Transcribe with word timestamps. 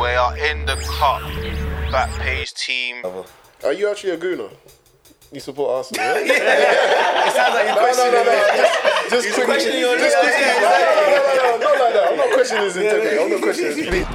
We 0.00 0.08
are 0.08 0.36
in 0.38 0.64
the 0.66 0.76
cup. 0.76 1.22
Back 1.92 2.10
page 2.20 2.54
team. 2.54 3.04
Are 3.64 3.72
you 3.72 3.90
actually 3.90 4.12
a 4.12 4.16
gooner? 4.16 4.50
You 5.30 5.40
support 5.40 5.70
Arsenal? 5.70 6.04
Yeah? 6.26 7.28
It 7.28 7.32
sounds 7.34 7.54
like 7.54 7.66
you're 7.66 7.76
no, 7.76 7.80
no, 7.80 7.86
no, 7.86 7.92
questioning 7.92 8.24
no. 8.24 8.32
it. 8.32 9.10
Just, 9.10 9.24
just 9.24 9.34
quickly. 9.34 9.44
questioning 9.44 9.80
your 9.80 9.98
just 9.98 10.16
yeah, 10.16 10.22
quickly. 10.22 10.40
yeah, 10.42 10.60
No, 10.60 10.68
no, 10.68 11.02
no, 11.04 11.22
no, 11.22 11.58
no, 11.58 11.64
not 11.64 11.80
like 11.80 11.94
that. 11.94 12.08
I'm 12.10 12.16
not 12.16 12.32
questioning 12.32 12.64
his 12.64 12.76
integrity. 12.76 13.18
I'm 13.18 13.30
not 13.30 13.42
questioning 13.42 13.76
his 13.76 13.86
please. 13.88 14.06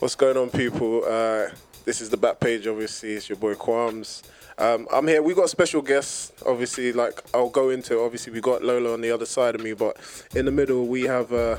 What's 0.00 0.14
going 0.14 0.36
on, 0.36 0.50
people? 0.50 1.02
Uh, 1.06 1.48
this 1.86 2.00
is 2.00 2.10
the 2.10 2.16
back 2.16 2.40
page, 2.40 2.66
obviously. 2.66 3.12
It's 3.12 3.28
your 3.28 3.38
boy 3.38 3.54
Quams. 3.54 4.22
Um, 4.58 4.88
I'm 4.92 5.06
here. 5.06 5.22
We 5.22 5.34
got 5.34 5.48
special 5.48 5.80
guests, 5.80 6.32
obviously. 6.44 6.92
Like 6.92 7.22
I'll 7.32 7.48
go 7.48 7.70
into. 7.70 8.00
Obviously, 8.00 8.32
we 8.32 8.40
got 8.40 8.62
Lola 8.62 8.92
on 8.92 9.00
the 9.00 9.10
other 9.10 9.24
side 9.24 9.54
of 9.54 9.62
me, 9.62 9.72
but 9.72 9.96
in 10.34 10.44
the 10.44 10.50
middle 10.50 10.86
we 10.86 11.02
have. 11.02 11.32
Uh, 11.32 11.56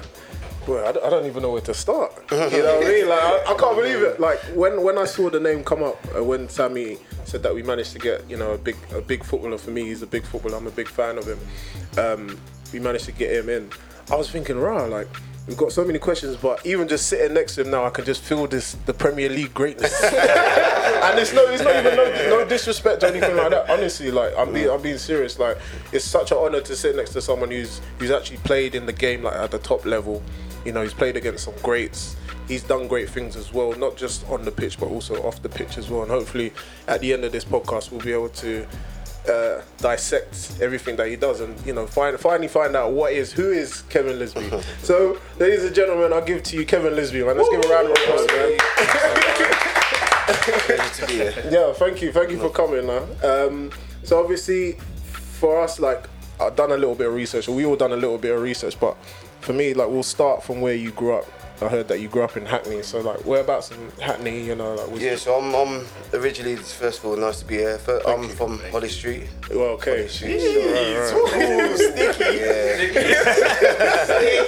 well, 0.67 0.85
I, 0.85 0.91
don't, 0.91 1.09
don't 1.09 1.25
even 1.25 1.43
know 1.43 1.53
where 1.53 1.61
to 1.61 1.73
start. 1.73 2.11
You 2.31 2.37
know 2.37 2.77
what 2.77 2.87
I 2.87 2.89
mean? 2.89 3.07
Like 3.07 3.19
I, 3.19 3.53
I 3.53 3.57
can't 3.57 3.75
believe 3.77 4.01
it. 4.03 4.19
Like 4.19 4.39
when 4.53 4.83
when 4.83 4.97
I 4.97 5.05
saw 5.05 5.29
the 5.29 5.39
name 5.39 5.63
come 5.63 5.81
up, 5.81 5.97
uh, 6.15 6.23
when 6.23 6.49
Sammy 6.49 6.97
said 7.23 7.41
that 7.43 7.55
we 7.55 7.63
managed 7.63 7.93
to 7.93 7.99
get 7.99 8.29
you 8.29 8.35
know 8.35 8.51
a 8.51 8.57
big 8.57 8.75
a 8.93 9.01
big 9.01 9.23
footballer 9.23 9.57
for 9.57 9.71
me. 9.71 9.85
He's 9.85 10.01
a 10.01 10.07
big 10.07 10.25
footballer. 10.25 10.57
I'm 10.57 10.67
a 10.67 10.71
big 10.71 10.89
fan 10.89 11.17
of 11.17 11.25
him. 11.25 11.39
Um, 11.97 12.37
we 12.73 12.79
managed 12.79 13.05
to 13.05 13.13
get 13.13 13.31
him 13.31 13.47
in. 13.47 13.69
I 14.11 14.15
was 14.15 14.29
thinking, 14.29 14.57
rah, 14.57 14.85
like 14.85 15.07
we've 15.47 15.57
got 15.57 15.71
so 15.71 15.83
many 15.83 15.97
questions, 15.97 16.35
but 16.35 16.63
even 16.65 16.87
just 16.87 17.07
sitting 17.07 17.33
next 17.33 17.55
to 17.55 17.61
him 17.61 17.71
now, 17.71 17.85
I 17.85 17.89
can 17.89 18.05
just 18.05 18.21
feel 18.21 18.45
this 18.47 18.73
the 18.85 18.93
Premier 18.93 19.29
League 19.29 19.53
greatness. 19.53 20.03
and 20.03 21.17
it's 21.17 21.33
no, 21.33 21.45
it's 21.47 21.63
not 21.63 21.75
even 21.75 21.95
no, 21.95 22.29
no 22.29 22.45
disrespect 22.45 23.03
or 23.03 23.07
anything 23.07 23.35
like 23.35 23.51
that. 23.51 23.69
Honestly, 23.69 24.11
like 24.11 24.33
I'm 24.37 24.53
being, 24.53 24.69
I'm 24.69 24.81
being 24.81 24.97
serious. 24.97 25.39
Like 25.39 25.57
it's 25.91 26.05
such 26.05 26.31
an 26.31 26.37
honor 26.37 26.61
to 26.61 26.75
sit 26.75 26.95
next 26.95 27.13
to 27.13 27.21
someone 27.21 27.49
who's 27.49 27.81
who's 27.97 28.11
actually 28.11 28.37
played 28.37 28.75
in 28.75 28.85
the 28.85 28.93
game 28.93 29.23
like 29.23 29.35
at 29.35 29.51
the 29.51 29.59
top 29.59 29.85
level. 29.85 30.21
You 30.65 30.73
know, 30.73 30.81
he's 30.81 30.93
played 30.93 31.15
against 31.15 31.45
some 31.45 31.55
greats. 31.63 32.15
He's 32.47 32.63
done 32.63 32.87
great 32.87 33.09
things 33.09 33.35
as 33.35 33.53
well, 33.53 33.73
not 33.73 33.97
just 33.97 34.27
on 34.29 34.43
the 34.43 34.51
pitch 34.51 34.79
but 34.79 34.87
also 34.87 35.21
off 35.23 35.41
the 35.41 35.49
pitch 35.49 35.77
as 35.77 35.89
well. 35.89 36.03
And 36.03 36.11
hopefully, 36.11 36.53
at 36.87 37.01
the 37.01 37.13
end 37.13 37.23
of 37.23 37.31
this 37.31 37.45
podcast, 37.45 37.91
we'll 37.91 38.01
be 38.01 38.13
able 38.13 38.29
to 38.29 38.65
uh, 39.29 39.61
dissect 39.77 40.57
everything 40.61 40.95
that 40.95 41.07
he 41.07 41.15
does 41.15 41.41
and 41.41 41.53
you 41.65 41.73
know 41.73 41.85
find, 41.87 42.19
finally 42.19 42.47
find 42.47 42.75
out 42.75 42.91
what 42.91 43.13
is 43.13 43.31
who 43.31 43.51
is 43.51 43.81
Kevin 43.83 44.19
Lisbie. 44.19 44.49
so, 44.83 45.19
ladies 45.39 45.63
and 45.63 45.75
gentlemen, 45.75 46.13
I'll 46.13 46.25
give 46.25 46.43
to 46.43 46.55
you 46.57 46.65
Kevin 46.65 46.95
Lisbie, 46.95 47.23
man. 47.23 47.37
Let's 47.37 47.49
give 47.49 47.63
a 47.63 47.67
round 47.67 47.87
of 47.87 47.93
applause, 47.93 48.27
man. 48.27 48.57
Pleasure 50.27 51.01
to 51.01 51.07
be 51.07 51.13
here. 51.13 51.33
Yeah, 51.51 51.73
thank 51.73 52.01
you, 52.01 52.11
thank 52.11 52.31
you 52.31 52.37
for 52.37 52.49
coming, 52.49 52.85
man. 52.85 53.03
Um, 53.23 53.71
so 54.03 54.19
obviously, 54.19 54.73
for 55.39 55.61
us, 55.61 55.79
like 55.79 56.05
I've 56.39 56.55
done 56.55 56.71
a 56.71 56.77
little 56.77 56.95
bit 56.95 57.07
of 57.07 57.13
research, 57.13 57.47
we 57.47 57.65
all 57.65 57.75
done 57.75 57.93
a 57.93 57.97
little 57.97 58.17
bit 58.17 58.33
of 58.35 58.41
research, 58.41 58.79
but 58.79 58.97
for 59.41 59.53
me, 59.53 59.73
like 59.73 59.89
we'll 59.89 60.03
start 60.03 60.43
from 60.43 60.61
where 60.61 60.73
you 60.73 60.91
grew 60.91 61.13
up. 61.13 61.25
I 61.61 61.67
heard 61.69 61.87
that 61.87 61.99
you 61.99 62.07
grew 62.07 62.21
up 62.23 62.37
in 62.37 62.45
Hackney, 62.45 62.81
so 62.83 62.99
like 63.01 63.25
whereabouts 63.25 63.71
in 63.71 63.91
Hackney, 63.99 64.43
you 64.43 64.55
know, 64.55 64.75
like 64.75 65.01
Yeah, 65.01 65.15
so 65.15 65.39
I'm, 65.39 65.53
I'm 65.55 65.85
originally, 66.13 66.55
first 66.55 66.99
of 66.99 67.05
all, 67.05 67.17
nice 67.17 67.39
to 67.39 67.45
be 67.45 67.55
here. 67.55 67.77
Fir- 67.79 68.01
I'm 68.07 68.29
from 68.29 68.59
Holly 68.71 68.89
Street. 68.89 69.23
well, 69.49 69.69
okay. 69.77 69.97
Holly 69.97 70.07
Street, 70.07 70.39
so, 70.39 70.47
right, 70.71 71.37
right. 71.37 72.47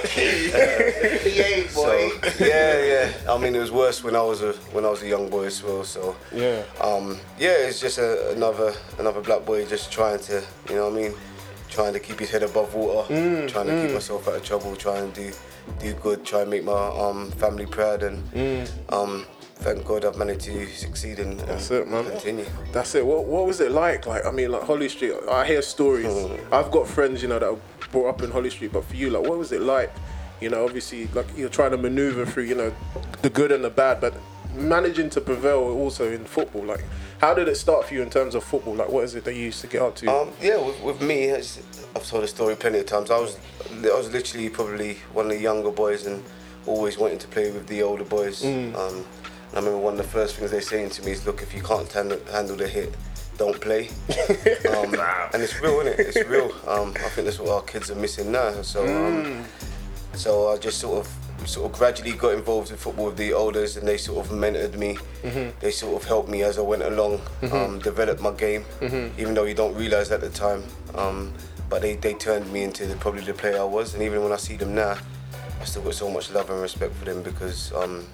So, 1.70 1.92
yeah, 2.40 2.84
yeah. 2.84 3.12
I 3.28 3.38
mean, 3.38 3.54
it 3.54 3.60
was 3.60 3.70
worse 3.72 4.02
when 4.04 4.14
I 4.16 4.22
was 4.22 4.42
a 4.42 4.52
when 4.72 4.84
I 4.84 4.90
was 4.90 5.02
a 5.02 5.08
young 5.08 5.28
boy 5.30 5.44
as 5.46 5.62
well. 5.62 5.84
So 5.84 6.16
Yeah. 6.34 6.62
um, 6.80 7.18
yeah, 7.38 7.52
it's 7.68 7.80
just 7.80 7.98
a, 7.98 8.32
another 8.32 8.74
another 8.98 9.20
black 9.20 9.44
boy 9.46 9.64
just 9.66 9.90
trying 9.90 10.18
to, 10.20 10.42
you 10.68 10.74
know 10.74 10.90
what 10.90 10.98
I 10.98 11.02
mean, 11.02 11.14
trying 11.70 11.92
to 11.92 12.00
keep 12.00 12.18
his 12.18 12.30
head 12.30 12.42
above 12.42 12.74
water, 12.74 13.06
trying 13.48 13.66
to 13.66 13.82
keep 13.82 13.92
myself 13.94 14.28
out 14.28 14.34
of 14.36 14.44
trouble, 14.44 14.76
trying 14.76 15.12
to 15.12 15.30
do 15.30 15.36
do 15.78 15.94
good, 15.94 16.24
try 16.24 16.40
and 16.42 16.50
make 16.50 16.64
my 16.64 16.72
um, 16.72 17.30
family 17.32 17.66
proud, 17.66 18.02
and 18.02 18.68
um, 18.88 19.24
thank 19.56 19.84
God 19.84 20.04
I've 20.04 20.16
managed 20.16 20.40
to 20.42 20.66
succeed 20.66 21.18
and, 21.20 21.38
That's 21.40 21.70
it, 21.70 21.86
man. 21.86 22.04
continue. 22.10 22.46
That's 22.72 22.94
it. 22.94 23.06
What 23.06 23.26
What 23.26 23.46
was 23.46 23.60
it 23.60 23.70
like? 23.70 24.06
Like, 24.06 24.26
I 24.26 24.30
mean, 24.30 24.50
like 24.50 24.62
Holly 24.62 24.88
Street. 24.88 25.14
I 25.30 25.46
hear 25.46 25.62
stories. 25.62 26.06
Mm. 26.06 26.40
I've 26.52 26.70
got 26.70 26.88
friends, 26.88 27.22
you 27.22 27.28
know, 27.28 27.38
that 27.38 27.48
are 27.48 27.58
brought 27.92 28.08
up 28.08 28.22
in 28.22 28.30
Holly 28.30 28.50
Street. 28.50 28.72
But 28.72 28.84
for 28.84 28.96
you, 28.96 29.10
like, 29.10 29.22
what 29.22 29.38
was 29.38 29.52
it 29.52 29.60
like? 29.60 29.92
You 30.40 30.48
know, 30.48 30.64
obviously, 30.64 31.06
like 31.08 31.26
you're 31.36 31.50
trying 31.50 31.70
to 31.72 31.76
maneuver 31.76 32.24
through, 32.26 32.44
you 32.44 32.54
know, 32.54 32.74
the 33.22 33.30
good 33.30 33.52
and 33.52 33.62
the 33.62 33.70
bad, 33.70 34.00
but 34.00 34.14
managing 34.54 35.10
to 35.10 35.20
prevail 35.20 35.58
also 35.60 36.10
in 36.10 36.24
football. 36.24 36.64
Like, 36.64 36.84
how 37.20 37.34
did 37.34 37.48
it 37.48 37.56
start 37.56 37.86
for 37.86 37.94
you 37.94 38.02
in 38.02 38.08
terms 38.08 38.34
of 38.34 38.42
football? 38.42 38.74
Like, 38.74 38.88
what 38.88 39.04
is 39.04 39.14
it 39.14 39.24
that 39.24 39.34
you 39.34 39.42
used 39.42 39.60
to 39.60 39.66
get 39.66 39.82
up 39.82 39.94
to? 39.96 40.10
Um, 40.10 40.30
yeah, 40.40 40.56
with, 40.56 40.82
with 40.82 41.02
me, 41.02 41.30
I've 41.30 42.06
told 42.06 42.22
the 42.22 42.28
story 42.28 42.56
plenty 42.56 42.78
of 42.78 42.86
times. 42.86 43.10
I 43.10 43.18
was, 43.18 43.38
I 43.70 43.94
was 43.94 44.10
literally 44.10 44.48
probably 44.48 44.94
one 45.12 45.26
of 45.26 45.32
the 45.32 45.38
younger 45.38 45.70
boys 45.70 46.06
and 46.06 46.24
always 46.66 46.96
wanting 46.96 47.18
to 47.18 47.28
play 47.28 47.50
with 47.50 47.66
the 47.66 47.82
older 47.82 48.04
boys. 48.04 48.42
Um, 48.44 48.50
and 48.74 49.04
I 49.52 49.56
remember 49.56 49.78
one 49.78 49.94
of 49.94 49.98
the 49.98 50.04
first 50.04 50.36
things 50.36 50.50
they 50.50 50.60
saying 50.60 50.90
to 50.90 51.04
me 51.04 51.12
is, 51.12 51.26
"Look, 51.26 51.42
if 51.42 51.52
you 51.54 51.62
can't 51.62 51.90
handle, 51.92 52.20
handle 52.30 52.56
the 52.56 52.68
hit, 52.68 52.94
don't 53.36 53.60
play." 53.60 53.88
um, 54.70 54.94
and 55.34 55.42
it's 55.42 55.60
real, 55.60 55.80
isn't 55.80 55.98
it? 55.98 56.00
It's 56.00 56.28
real. 56.28 56.52
Um, 56.66 56.94
I 56.96 57.08
think 57.10 57.26
that's 57.26 57.38
what 57.38 57.50
our 57.50 57.62
kids 57.62 57.90
are 57.90 57.96
missing 57.96 58.30
now. 58.32 58.62
So, 58.62 58.86
um, 58.86 59.44
so 60.14 60.48
I 60.48 60.56
just 60.56 60.78
sort 60.78 61.04
of 61.04 61.29
sort 61.46 61.70
of 61.70 61.78
gradually 61.78 62.12
got 62.12 62.34
involved 62.34 62.70
in 62.70 62.76
football 62.76 63.06
with 63.06 63.16
the 63.16 63.32
elders 63.32 63.76
and 63.76 63.86
they 63.86 63.96
sort 63.96 64.24
of 64.24 64.32
mentored 64.32 64.76
me. 64.76 64.96
They 65.60 65.70
sort 65.70 66.00
of 66.00 66.06
helped 66.08 66.28
me 66.28 66.42
as 66.42 66.58
I 66.58 66.62
went 66.62 66.82
along, 66.82 67.20
um, 67.52 67.78
develop 67.80 68.20
my 68.20 68.32
game, 68.32 68.64
even 69.18 69.34
though 69.34 69.44
you 69.44 69.54
don't 69.54 69.74
realise 69.74 70.10
at 70.10 70.20
the 70.20 70.30
time. 70.30 70.64
Um, 70.94 71.32
but 71.68 71.82
they, 71.82 71.94
they 71.96 72.14
turned 72.14 72.52
me 72.52 72.62
into 72.64 72.86
the, 72.86 72.96
probably 72.96 73.22
the 73.22 73.32
player 73.34 73.60
I 73.60 73.64
was 73.64 73.94
and 73.94 74.02
even 74.02 74.22
when 74.22 74.32
I 74.32 74.36
see 74.36 74.56
them 74.56 74.74
now, 74.74 74.96
I 75.60 75.64
still 75.64 75.82
got 75.82 75.94
so 75.94 76.10
much 76.10 76.30
love 76.32 76.48
and 76.50 76.60
respect 76.60 76.94
for 76.94 77.04
them 77.04 77.22
because, 77.22 77.72
um, 77.74 78.06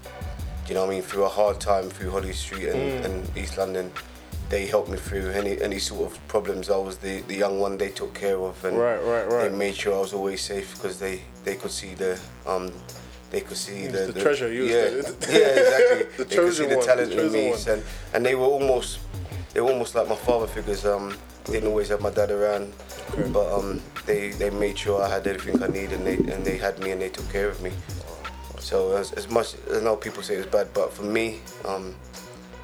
you 0.68 0.74
know 0.74 0.80
what 0.82 0.90
I 0.90 0.94
mean, 0.94 1.02
through 1.02 1.24
a 1.24 1.28
hard 1.28 1.60
time 1.60 1.88
through 1.88 2.10
Holly 2.10 2.32
Street 2.32 2.68
and, 2.68 3.04
and 3.06 3.36
East 3.38 3.56
London, 3.56 3.90
they 4.48 4.66
helped 4.66 4.88
me 4.88 4.96
through 4.96 5.30
any 5.30 5.60
any 5.60 5.78
sort 5.78 6.10
of 6.12 6.28
problems. 6.28 6.70
I 6.70 6.76
was 6.76 6.98
the, 6.98 7.20
the 7.22 7.34
young 7.34 7.58
one 7.58 7.76
they 7.78 7.88
took 7.88 8.14
care 8.14 8.38
of 8.38 8.64
and 8.64 8.76
Right, 8.78 8.98
right, 9.02 9.24
right. 9.28 9.50
they 9.50 9.56
made 9.56 9.74
sure 9.74 9.94
I 9.96 10.00
was 10.00 10.12
always 10.12 10.40
safe 10.40 10.74
because 10.76 11.00
they, 11.00 11.22
they 11.44 11.56
could 11.56 11.72
see 11.72 11.94
the 11.94 12.18
um 12.46 12.70
they 13.30 13.40
could 13.40 13.56
see 13.56 13.86
the, 13.88 14.12
the 14.12 14.20
treasure, 14.20 14.50
you 14.52 14.64
yeah 14.64 15.02
yeah 15.28 15.48
exactly. 15.60 16.06
The 16.16 16.24
they 16.24 16.36
could 16.36 16.54
see 16.54 16.66
the 16.66 16.76
talent 16.76 17.10
the 17.10 17.26
in 17.26 17.32
me 17.32 17.54
and 17.68 17.82
and 18.14 18.24
they 18.24 18.34
were 18.34 18.46
almost 18.46 19.00
they 19.52 19.60
were 19.60 19.70
almost 19.72 19.94
like 19.94 20.08
my 20.08 20.14
father 20.16 20.46
figures 20.46 20.84
um 20.86 21.16
didn't 21.44 21.68
always 21.68 21.88
have 21.88 22.00
my 22.00 22.10
dad 22.10 22.30
around 22.30 22.72
but 23.32 23.46
um 23.52 23.80
they 24.06 24.30
they 24.30 24.50
made 24.50 24.78
sure 24.78 25.02
I 25.02 25.08
had 25.08 25.26
everything 25.26 25.62
I 25.62 25.66
needed 25.68 25.92
and 25.98 26.06
they 26.06 26.16
and 26.32 26.44
they 26.44 26.56
had 26.56 26.78
me 26.78 26.90
and 26.92 27.00
they 27.00 27.08
took 27.08 27.28
care 27.32 27.48
of 27.48 27.60
me. 27.62 27.72
So 28.58 28.96
as, 28.96 29.12
as 29.12 29.28
much 29.30 29.54
I 29.72 29.80
know 29.80 29.96
people 29.96 30.22
say 30.22 30.34
it's 30.34 30.46
bad 30.50 30.68
but 30.74 30.92
for 30.92 31.02
me 31.04 31.40
um 31.64 31.94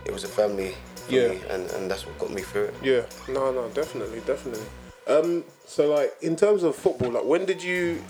it 0.04 0.12
was 0.12 0.24
a 0.24 0.28
family 0.28 0.74
for 1.06 1.12
Yeah. 1.12 1.28
me 1.28 1.40
and, 1.50 1.70
and 1.74 1.90
that's 1.90 2.06
what 2.06 2.18
got 2.18 2.30
me 2.30 2.42
through 2.42 2.66
it. 2.70 2.74
Yeah, 2.82 3.02
no, 3.28 3.52
no, 3.52 3.68
definitely, 3.68 4.20
definitely. 4.26 4.66
Um, 5.06 5.44
so 5.66 5.92
like 5.94 6.12
in 6.22 6.34
terms 6.36 6.62
of 6.62 6.74
football, 6.76 7.10
like 7.12 7.24
when 7.24 7.44
did 7.44 7.62
you 7.62 8.02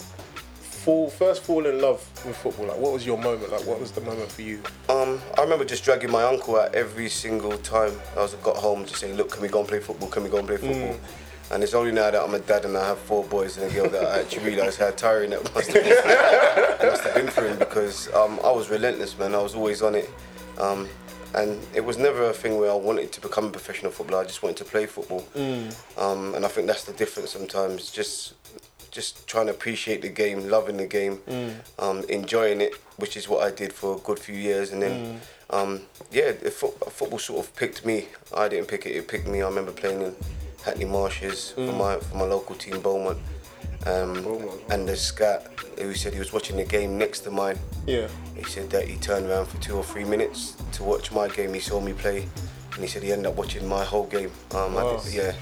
fall 0.83 1.09
first 1.09 1.45
fall 1.45 1.65
in 1.67 1.81
love 1.81 2.01
with 2.27 2.37
football? 2.37 2.67
Like 2.67 2.79
what 2.79 2.93
was 2.93 3.07
your 3.07 3.19
moment? 3.19 3.53
Like 3.53 3.67
what 3.67 3.79
was 3.79 3.93
the 3.93 4.01
moment 4.01 4.31
for 4.31 4.43
you? 4.43 4.63
Um, 4.89 5.21
I 5.39 5.43
remember 5.43 5.65
just 5.65 5.85
dragging 5.85 6.11
my 6.11 6.25
uncle 6.25 6.59
out 6.59 6.75
every 6.75 7.09
single 7.09 7.57
time 7.59 7.93
I 8.17 8.21
was 8.21 8.35
got 8.35 8.57
home, 8.57 8.85
just 8.85 9.01
saying, 9.01 9.17
"Look, 9.17 9.31
can 9.31 9.43
we 9.43 9.49
go 9.49 9.61
and 9.61 9.69
play 9.69 9.81
football? 9.81 10.09
Can 10.09 10.25
we 10.25 10.31
go 10.31 10.39
and 10.39 10.49
play 10.49 10.57
football?" 10.57 10.99
And 11.51 11.63
it's 11.63 11.75
only 11.75 11.93
now 11.93 12.11
that 12.11 12.23
I'm 12.23 12.35
a 12.35 12.39
dad 12.39 12.65
and 12.65 12.77
I 12.77 12.87
have 12.87 12.99
four 12.99 13.25
boys 13.25 13.59
and 13.59 13.71
a 13.71 13.75
girl 13.75 13.89
that 13.91 14.05
I 14.05 14.21
actually 14.21 14.45
realise 14.53 14.77
how 14.77 14.91
tiring 14.91 15.31
that 15.31 15.55
must 15.55 15.71
have 15.73 15.85
been, 15.85 15.93
it 15.93 16.91
must 16.91 17.05
have 17.05 17.15
been 17.15 17.29
for 17.29 17.47
him 17.47 17.59
because 17.59 18.13
um, 18.15 18.41
I 18.43 18.51
was 18.51 18.71
relentless, 18.71 19.19
man. 19.19 19.35
I 19.35 19.43
was 19.43 19.55
always 19.55 19.83
on 19.83 19.95
it, 19.95 20.11
um, 20.59 20.89
and 21.35 21.61
it 21.75 21.85
was 21.85 21.99
never 21.99 22.25
a 22.31 22.33
thing 22.33 22.59
where 22.59 22.71
I 22.71 22.75
wanted 22.75 23.13
to 23.13 23.21
become 23.21 23.47
a 23.47 23.51
professional 23.51 23.93
footballer. 23.93 24.23
I 24.23 24.27
just 24.27 24.43
wanted 24.43 24.57
to 24.59 24.65
play 24.65 24.87
football, 24.87 25.25
um, 25.99 26.35
and 26.35 26.45
I 26.45 26.49
think 26.49 26.67
that's 26.67 26.85
the 26.85 26.95
difference 26.95 27.31
sometimes. 27.31 27.91
Just 27.91 28.35
just 28.93 29.27
trying 29.27 29.47
to 29.47 29.53
appreciate 29.53 30.03
the 30.03 30.09
game, 30.09 30.49
loving 30.49 30.77
the 30.77 30.87
game, 30.87 31.19
um, 31.79 32.05
enjoying 32.09 32.61
it, 32.61 32.75
which 32.99 33.17
is 33.17 33.29
what 33.29 33.43
I 33.43 33.51
did 33.51 33.73
for 33.73 33.97
a 33.97 33.99
good 33.99 34.19
few 34.19 34.37
years. 34.37 34.71
And 34.71 34.83
then, 34.83 35.21
um, 35.51 35.81
yeah, 36.13 36.33
the 36.33 36.51
fo- 36.51 36.69
football 36.91 37.19
sort 37.19 37.45
of 37.45 37.57
picked 37.57 37.85
me. 37.85 38.07
I 38.37 38.49
didn't 38.49 38.69
pick 38.69 38.87
it; 38.87 38.91
it 38.95 39.09
picked 39.09 39.27
me. 39.27 39.43
I 39.43 39.49
remember 39.49 39.73
playing 39.73 40.03
in 40.03 40.15
Hackney 40.65 40.85
Marshes 40.85 41.51
for 41.53 41.73
my 41.73 41.97
for 41.97 42.17
my 42.19 42.25
local 42.25 42.55
team, 42.55 42.81
Beaumont. 42.81 43.19
Um, 43.85 44.23
Beaumont. 44.23 44.61
and 44.71 44.89
the 44.89 44.97
scat 44.97 45.49
who 45.79 45.93
said 45.95 46.13
he 46.13 46.21
was 46.21 46.33
watching 46.33 46.57
the 46.57 46.65
game 46.65 46.97
next 46.99 47.21
to 47.21 47.31
mine. 47.33 47.59
Yeah. 47.87 48.07
He 48.37 48.45
said 48.45 48.71
that 48.71 48.87
he 48.87 48.97
turned 48.97 49.27
around 49.27 49.47
for 49.47 49.57
two 49.61 49.75
or 49.77 49.83
three 49.83 50.05
minutes 50.05 50.53
to 50.73 50.85
watch 50.85 51.11
my 51.11 51.27
game. 51.29 51.53
He 51.55 51.59
saw 51.61 51.81
me 51.81 51.93
play, 51.93 52.29
and 52.75 52.81
he 52.81 52.87
said 52.87 53.03
he 53.03 53.11
ended 53.11 53.27
up 53.27 53.35
watching 53.37 53.67
my 53.67 53.83
whole 53.85 54.07
game. 54.07 54.31
Um, 54.55 54.77
I 54.77 54.85
Wow. 54.85 55.01
did, 55.03 55.15
yeah. 55.15 55.33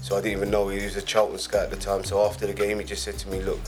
So 0.00 0.16
I 0.16 0.20
didn't 0.20 0.38
even 0.38 0.50
know 0.50 0.68
he 0.68 0.84
was 0.84 0.96
a 0.96 1.02
Charlton 1.02 1.38
scout 1.38 1.64
at 1.64 1.70
the 1.70 1.76
time. 1.76 2.04
So 2.04 2.24
after 2.24 2.46
the 2.46 2.54
game, 2.54 2.78
he 2.78 2.84
just 2.84 3.02
said 3.02 3.18
to 3.18 3.28
me, 3.28 3.40
"Look, 3.42 3.60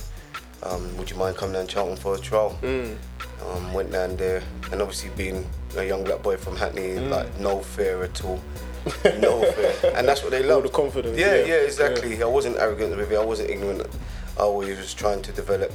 um, 0.63 0.97
would 0.97 1.11
you 1.11 1.17
mind 1.17 1.37
coming 1.37 1.55
down 1.55 1.67
to 1.67 1.73
Charlton 1.75 1.97
for 1.97 2.15
a 2.15 2.19
trial?" 2.19 2.59
Um, 2.63 3.73
went 3.73 3.91
down 3.91 4.17
there, 4.17 4.43
and 4.71 4.81
obviously 4.83 5.11
being 5.17 5.49
a 5.77 5.85
young 5.85 6.05
black 6.05 6.23
boy 6.23 6.37
from 6.37 6.57
Hackney, 6.57 6.99
like 6.99 7.39
no 7.41 7.61
fear 7.61 8.03
at 8.05 8.23
all. 8.25 8.41
no 9.21 9.43
fear, 9.53 9.93
and 9.95 10.07
that's 10.09 10.23
what 10.23 10.31
they 10.31 10.43
love. 10.43 10.63
the 10.63 10.69
confidence, 10.69 11.19
Yeah, 11.19 11.35
yeah, 11.37 11.45
yeah, 11.47 11.55
exactly. 11.55 12.23
I 12.23 12.27
wasn't 12.27 12.57
arrogant 12.59 12.97
with 12.97 13.11
it. 13.13 13.17
I 13.19 13.25
wasn't 13.25 13.51
ignorant. 13.51 13.87
I 14.39 14.43
always 14.43 14.79
was 14.79 14.95
trying 14.95 15.21
to 15.23 15.33
develop, 15.33 15.71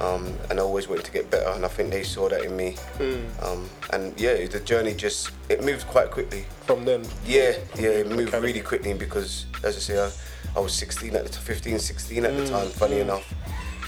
um, 0.00 0.32
and 0.50 0.58
I 0.58 0.62
always 0.62 0.88
wanted 0.88 1.04
to 1.06 1.12
get 1.12 1.30
better. 1.30 1.50
And 1.50 1.64
I 1.64 1.68
think 1.68 1.90
they 1.90 2.02
saw 2.02 2.28
that 2.28 2.42
in 2.44 2.56
me. 2.56 2.76
Hmm. 2.98 3.44
Um, 3.44 3.68
and 3.92 4.18
yeah, 4.20 4.46
the 4.46 4.60
journey 4.60 4.94
just 4.94 5.30
it 5.48 5.62
moved 5.64 5.86
quite 5.88 6.10
quickly. 6.10 6.44
From 6.66 6.84
then, 6.84 7.04
Yeah, 7.24 7.52
yeah, 7.76 7.88
it 7.90 8.08
moved 8.08 8.28
Academy. 8.28 8.46
really 8.48 8.60
quickly 8.60 8.94
because, 8.94 9.46
as 9.64 9.76
I 9.76 9.80
say, 9.80 9.98
I, 10.04 10.10
I 10.56 10.60
was 10.60 10.72
16 10.74 11.14
at 11.16 11.24
the 11.24 11.30
t- 11.30 11.38
15, 11.40 11.78
16 11.78 12.24
at 12.24 12.36
the 12.36 12.42
Mm, 12.42 12.50
time. 12.50 12.68
Funny 12.68 13.00
enough. 13.00 13.32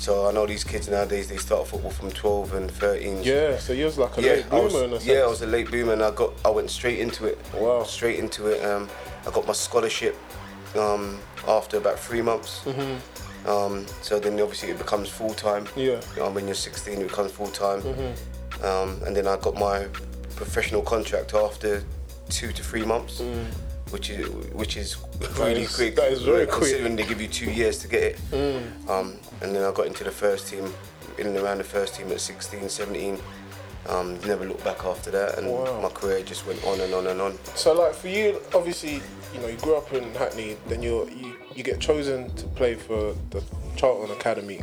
So 0.00 0.26
I 0.26 0.32
know 0.32 0.46
these 0.46 0.64
kids 0.64 0.88
nowadays 0.88 1.28
they 1.28 1.36
start 1.36 1.68
football 1.68 1.90
from 1.90 2.10
12 2.10 2.54
and 2.54 2.70
13. 2.70 3.22
yeah. 3.22 3.58
So 3.58 3.74
you 3.74 3.84
was 3.84 3.98
like 3.98 4.16
a 4.16 4.22
Yeah, 4.22 4.28
late 4.32 4.46
I 4.46 4.48
bloomer 4.48 4.64
was, 4.64 4.74
a 4.74 4.88
sense. 4.92 5.04
yeah, 5.06 5.18
I 5.20 5.26
was 5.26 5.42
a 5.42 5.46
late 5.46 5.68
bloomer, 5.70 5.92
and 5.92 6.02
I 6.02 6.10
got, 6.10 6.32
I 6.42 6.48
went 6.50 6.70
straight 6.70 7.00
into 7.00 7.26
it. 7.26 7.38
Wow. 7.54 7.82
Straight 7.84 8.18
into 8.18 8.46
it. 8.46 8.64
Um, 8.64 8.88
I 9.26 9.30
got 9.30 9.46
my 9.46 9.52
scholarship 9.52 10.16
um, 10.74 11.18
after 11.46 11.76
about 11.76 11.98
three 11.98 12.22
months. 12.22 12.62
Um, 13.46 13.86
so 14.02 14.18
then 14.20 14.38
obviously 14.40 14.70
it 14.70 14.78
becomes 14.78 15.08
full 15.08 15.34
time. 15.34 15.64
Mm-hmm. 15.66 15.80
Yeah. 15.80 15.86
Mm-hmm. 15.96 16.22
Um, 16.22 16.34
when 16.34 16.46
you're 16.46 16.54
16, 16.54 17.00
it 17.00 17.08
becomes 17.08 17.32
full 17.32 17.48
time. 17.48 17.82
Um, 18.62 19.00
and 19.04 19.16
then 19.16 19.26
I 19.26 19.36
got 19.36 19.54
my 19.54 19.86
professional 20.36 20.82
contract 20.82 21.34
after 21.34 21.82
two 22.28 22.52
to 22.52 22.62
three 22.62 22.84
months. 22.84 23.22
Which 23.90 24.08
is 24.10 24.28
which 24.52 24.76
is 24.76 24.96
really 25.36 25.62
Mm. 25.62 25.64
is- 25.64 25.74
quick. 25.74 25.96
that 25.96 26.12
is 26.12 26.22
very 26.22 26.46
quick. 26.46 26.58
Mm. 26.60 26.68
Considering 26.70 26.96
they 26.96 27.02
give 27.04 27.20
you 27.20 27.26
two 27.26 27.50
years 27.50 27.78
to 27.78 27.88
get 27.88 28.02
it. 28.04 28.18
Um, 28.88 29.18
and 29.40 29.52
then 29.54 29.64
I 29.64 29.72
got 29.72 29.86
into 29.86 30.04
the 30.04 30.12
first 30.12 30.46
team, 30.48 30.72
in 31.18 31.26
and 31.26 31.36
around 31.36 31.58
the 31.58 31.64
first 31.64 31.96
team 31.96 32.12
at 32.12 32.20
16, 32.20 32.68
17. 32.68 33.18
Um, 33.88 34.20
never 34.26 34.44
looked 34.44 34.62
back 34.62 34.84
after 34.84 35.10
that, 35.10 35.38
and 35.38 35.50
Wow. 35.50 35.80
my 35.80 35.88
career 35.88 36.22
just 36.22 36.46
went 36.46 36.62
on 36.64 36.80
and 36.80 36.94
on 36.94 37.06
and 37.08 37.20
on. 37.20 37.36
So 37.56 37.72
like 37.72 37.94
for 37.94 38.06
you, 38.08 38.40
obviously, 38.54 39.02
you 39.34 39.40
know, 39.40 39.48
you 39.48 39.56
grew 39.56 39.74
up 39.76 39.92
in 39.92 40.14
Hackney, 40.14 40.56
then 40.68 40.82
you 40.82 41.08
you 41.10 41.34
you 41.54 41.62
get 41.62 41.80
chosen 41.80 42.32
to 42.36 42.46
play 42.48 42.74
for 42.74 43.14
the 43.30 43.42
Charlton 43.76 44.14
Academy. 44.16 44.62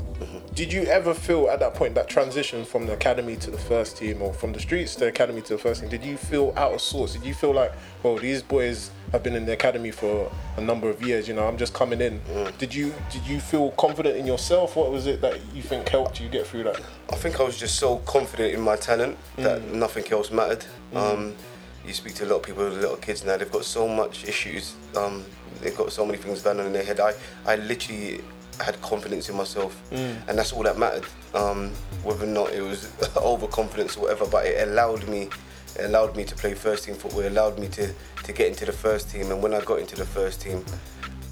Did 0.53 0.71
you 0.71 0.83
ever 0.83 1.13
feel 1.13 1.49
at 1.49 1.59
that 1.59 1.73
point 1.73 1.95
that 1.95 2.07
transition 2.07 2.65
from 2.65 2.85
the 2.85 2.93
academy 2.93 3.35
to 3.37 3.51
the 3.51 3.57
first 3.57 3.97
team, 3.97 4.21
or 4.21 4.33
from 4.33 4.53
the 4.53 4.59
streets 4.59 4.93
to 4.95 5.01
the 5.01 5.07
academy 5.07 5.41
to 5.41 5.53
the 5.53 5.59
first 5.59 5.81
team? 5.81 5.89
Did 5.89 6.03
you 6.03 6.17
feel 6.17 6.53
out 6.55 6.73
of 6.73 6.81
sorts? 6.81 7.13
Did 7.13 7.23
you 7.25 7.33
feel 7.33 7.53
like, 7.53 7.73
well, 8.03 8.15
these 8.17 8.41
boys 8.41 8.91
have 9.11 9.23
been 9.23 9.35
in 9.35 9.45
the 9.45 9.53
academy 9.53 9.91
for 9.91 10.31
a 10.57 10.61
number 10.61 10.89
of 10.89 11.01
years. 11.01 11.27
You 11.27 11.33
know, 11.33 11.47
I'm 11.47 11.57
just 11.57 11.73
coming 11.73 12.01
in. 12.01 12.21
Did 12.57 12.73
you 12.73 12.93
did 13.11 13.25
you 13.25 13.39
feel 13.39 13.71
confident 13.71 14.17
in 14.17 14.25
yourself? 14.25 14.75
What 14.75 14.91
was 14.91 15.07
it 15.07 15.21
that 15.21 15.39
you 15.53 15.61
think 15.61 15.87
helped 15.89 16.19
you 16.19 16.29
get 16.29 16.47
through 16.47 16.63
that? 16.63 16.81
I 17.11 17.15
think 17.15 17.39
I 17.39 17.43
was 17.43 17.57
just 17.57 17.75
so 17.75 17.97
confident 17.99 18.53
in 18.53 18.61
my 18.61 18.75
talent 18.75 19.17
that 19.37 19.63
nothing 19.73 20.11
else 20.11 20.31
mattered. 20.31 20.65
Um, 20.93 21.35
you 21.85 21.93
speak 21.93 22.15
to 22.15 22.25
a 22.25 22.27
lot 22.27 22.37
of 22.37 22.43
people, 22.43 22.65
little 22.65 22.97
kids 22.97 23.23
now, 23.23 23.37
they've 23.37 23.51
got 23.51 23.63
so 23.63 23.87
much 23.87 24.25
issues. 24.25 24.75
Um, 24.95 25.23
they've 25.61 25.75
got 25.77 25.91
so 25.91 26.05
many 26.05 26.17
things 26.17 26.41
going 26.41 26.59
on 26.59 26.65
in 26.67 26.73
their 26.73 26.83
head. 26.83 26.99
I, 26.99 27.13
I 27.45 27.55
literally 27.57 28.21
had 28.59 28.81
confidence 28.81 29.29
in 29.29 29.35
myself, 29.35 29.79
and 29.91 30.37
that's 30.37 30.51
all 30.53 30.63
that 30.63 30.77
mattered. 30.77 31.05
Um, 31.33 31.71
whether 32.03 32.23
or 32.25 32.27
not 32.27 32.51
it 32.53 32.61
was 32.61 32.91
overconfidence 33.17 33.97
or 33.97 34.01
whatever, 34.03 34.25
but 34.27 34.45
it 34.45 34.67
allowed 34.67 35.07
me. 35.07 35.29
It 35.77 35.85
allowed 35.85 36.15
me 36.15 36.23
to 36.23 36.35
play 36.35 36.55
first 36.55 36.85
team 36.85 36.95
football. 36.95 37.19
It 37.21 37.27
allowed 37.33 37.59
me 37.59 37.67
to, 37.67 37.93
to 38.23 38.33
get 38.33 38.47
into 38.47 38.65
the 38.65 38.71
first 38.71 39.11
team, 39.11 39.31
and 39.31 39.43
when 39.43 39.53
I 39.53 39.61
got 39.61 39.79
into 39.79 39.95
the 39.95 40.05
first 40.05 40.41
team, 40.41 40.65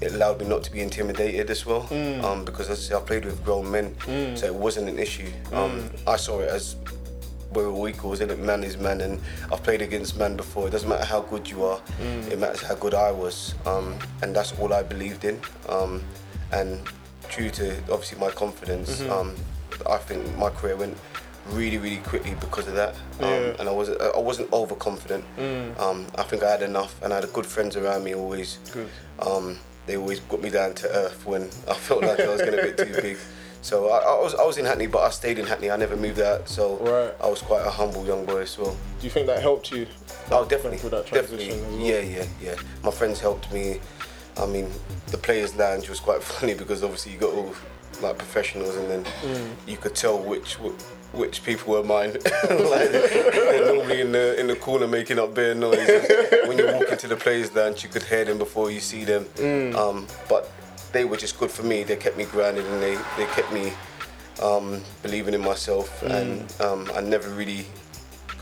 it 0.00 0.12
allowed 0.12 0.40
me 0.40 0.46
not 0.46 0.62
to 0.64 0.70
be 0.70 0.80
intimidated 0.82 1.50
as 1.50 1.64
well. 1.66 1.88
Um, 2.24 2.44
because 2.44 2.68
as 2.70 2.78
I, 2.78 2.82
say, 2.82 2.94
I 2.94 3.00
played 3.00 3.24
with 3.24 3.42
grown 3.44 3.68
men, 3.70 3.96
so 4.36 4.46
it 4.46 4.54
wasn't 4.54 4.88
an 4.88 4.98
issue. 4.98 5.26
Um, 5.52 5.90
I 6.06 6.16
saw 6.16 6.40
it 6.40 6.48
as 6.50 6.76
we're 7.56 7.68
all 7.70 7.88
equals, 7.88 8.20
and 8.20 8.36
man 8.38 8.62
is 8.62 8.76
man, 8.76 9.00
and 9.00 9.20
I've 9.50 9.62
played 9.62 9.82
against 9.82 10.16
man 10.18 10.36
before. 10.36 10.68
It 10.68 10.70
doesn't 10.70 10.88
matter 10.88 11.04
how 11.04 11.22
good 11.22 11.48
you 11.50 11.64
are; 11.64 11.80
it 12.30 12.38
matters 12.38 12.62
how 12.62 12.74
good 12.76 12.94
I 12.94 13.10
was, 13.10 13.54
um, 13.64 13.98
and 14.22 14.36
that's 14.36 14.52
all 14.60 14.72
I 14.72 14.82
believed 14.82 15.24
in. 15.24 15.40
Um, 15.68 16.04
and 16.52 16.80
due 17.34 17.50
to 17.50 17.76
obviously 17.90 18.18
my 18.20 18.30
confidence, 18.30 19.00
um, 19.10 19.34
I 19.90 19.96
think 19.96 20.36
my 20.36 20.50
career 20.50 20.76
went 20.76 20.96
really, 21.50 21.78
really 21.78 21.98
quickly 21.98 22.34
because 22.40 22.68
of 22.68 22.74
that. 22.74 22.94
Um, 23.20 23.30
Yeah. 23.30 23.56
And 23.58 23.68
I 23.68 23.72
wasn't, 23.72 24.00
I 24.00 24.18
wasn't 24.18 24.52
overconfident. 24.52 25.24
Um, 25.78 26.06
I 26.16 26.22
think 26.24 26.42
I 26.42 26.50
had 26.50 26.62
enough, 26.62 27.00
and 27.02 27.12
I 27.12 27.16
had 27.20 27.32
good 27.32 27.46
friends 27.46 27.76
around 27.76 28.04
me 28.04 28.14
always. 28.14 28.58
Good. 28.72 28.88
Um, 29.18 29.58
they 29.86 29.96
always 29.96 30.18
got 30.20 30.42
me 30.42 30.50
down 30.50 30.74
to 30.74 30.88
earth 30.88 31.24
when 31.24 31.42
I 31.68 31.74
felt 31.74 32.02
like 32.02 32.18
I 32.20 32.26
was 32.28 32.42
getting 32.42 32.58
a 32.60 32.62
bit 32.62 32.76
too 32.76 33.00
big. 33.02 33.16
So 33.66 33.88
I, 33.88 33.98
I 33.98 34.22
was 34.22 34.32
I 34.36 34.44
was 34.44 34.58
in 34.58 34.64
Hackney, 34.64 34.86
but 34.86 35.00
I 35.02 35.10
stayed 35.10 35.40
in 35.40 35.46
Hackney. 35.46 35.72
I 35.72 35.76
never 35.76 35.96
moved 35.96 36.20
out. 36.20 36.48
So 36.48 36.76
Right. 36.76 37.12
I 37.20 37.28
was 37.28 37.42
quite 37.42 37.66
a 37.66 37.70
humble 37.70 38.06
young 38.06 38.24
boy 38.24 38.42
as 38.42 38.56
well. 38.56 38.76
Do 39.00 39.04
you 39.04 39.10
think 39.10 39.26
that 39.26 39.42
helped 39.42 39.72
you? 39.72 39.88
Oh, 40.30 40.44
definitely, 40.44 40.78
through 40.78 40.90
that 40.90 41.06
definitely. 41.10 41.48
transition 41.48 41.64
as 41.66 41.72
well? 41.72 41.80
Yeah, 41.80 42.00
yeah, 42.00 42.26
yeah. 42.40 42.54
My 42.84 42.92
friends 42.92 43.18
helped 43.18 43.52
me. 43.52 43.80
I 44.36 44.46
mean, 44.46 44.70
the 45.08 45.18
players' 45.18 45.56
lounge 45.56 45.88
was 45.88 45.98
quite 45.98 46.22
funny 46.32 46.54
because 46.54 46.84
obviously 46.84 47.12
you 47.12 47.18
got 47.18 47.34
all 47.34 47.52
like 48.02 48.16
professionals, 48.18 48.76
and 48.76 48.88
then 48.88 49.04
Mm. 49.24 49.48
you 49.66 49.76
could 49.78 49.96
tell 49.96 50.16
which 50.16 50.54
which 51.12 51.42
people 51.42 51.72
were 51.74 51.82
mine. 51.82 52.12
like, 52.72 52.90
they're 52.92 53.74
normally 53.74 54.00
in 54.00 54.12
the 54.12 54.38
in 54.38 54.46
the 54.46 54.54
corner 54.56 54.86
making 54.86 55.18
up 55.18 55.34
bare 55.34 55.56
noise. 55.56 55.88
When 56.46 56.56
you 56.56 56.66
walk 56.66 56.88
into 56.92 57.08
the 57.08 57.16
players' 57.16 57.52
lounge, 57.52 57.82
you 57.82 57.88
could 57.88 58.04
hear 58.04 58.24
them 58.24 58.38
before 58.38 58.70
you 58.70 58.78
see 58.80 59.02
them. 59.04 59.24
Mm. 59.36 59.74
Um, 59.74 60.06
but 60.28 60.52
they 60.96 61.04
were 61.04 61.16
just 61.16 61.38
good 61.38 61.50
for 61.50 61.62
me. 61.62 61.84
They 61.84 61.96
kept 61.96 62.16
me 62.16 62.24
grounded, 62.24 62.66
and 62.66 62.82
they 62.82 62.94
they 63.16 63.26
kept 63.38 63.52
me 63.52 63.72
um, 64.42 64.82
believing 65.02 65.34
in 65.34 65.42
myself. 65.42 65.88
Mm. 66.00 66.10
And 66.18 66.60
um, 66.60 66.90
I 66.94 67.00
never 67.00 67.28
really 67.30 67.66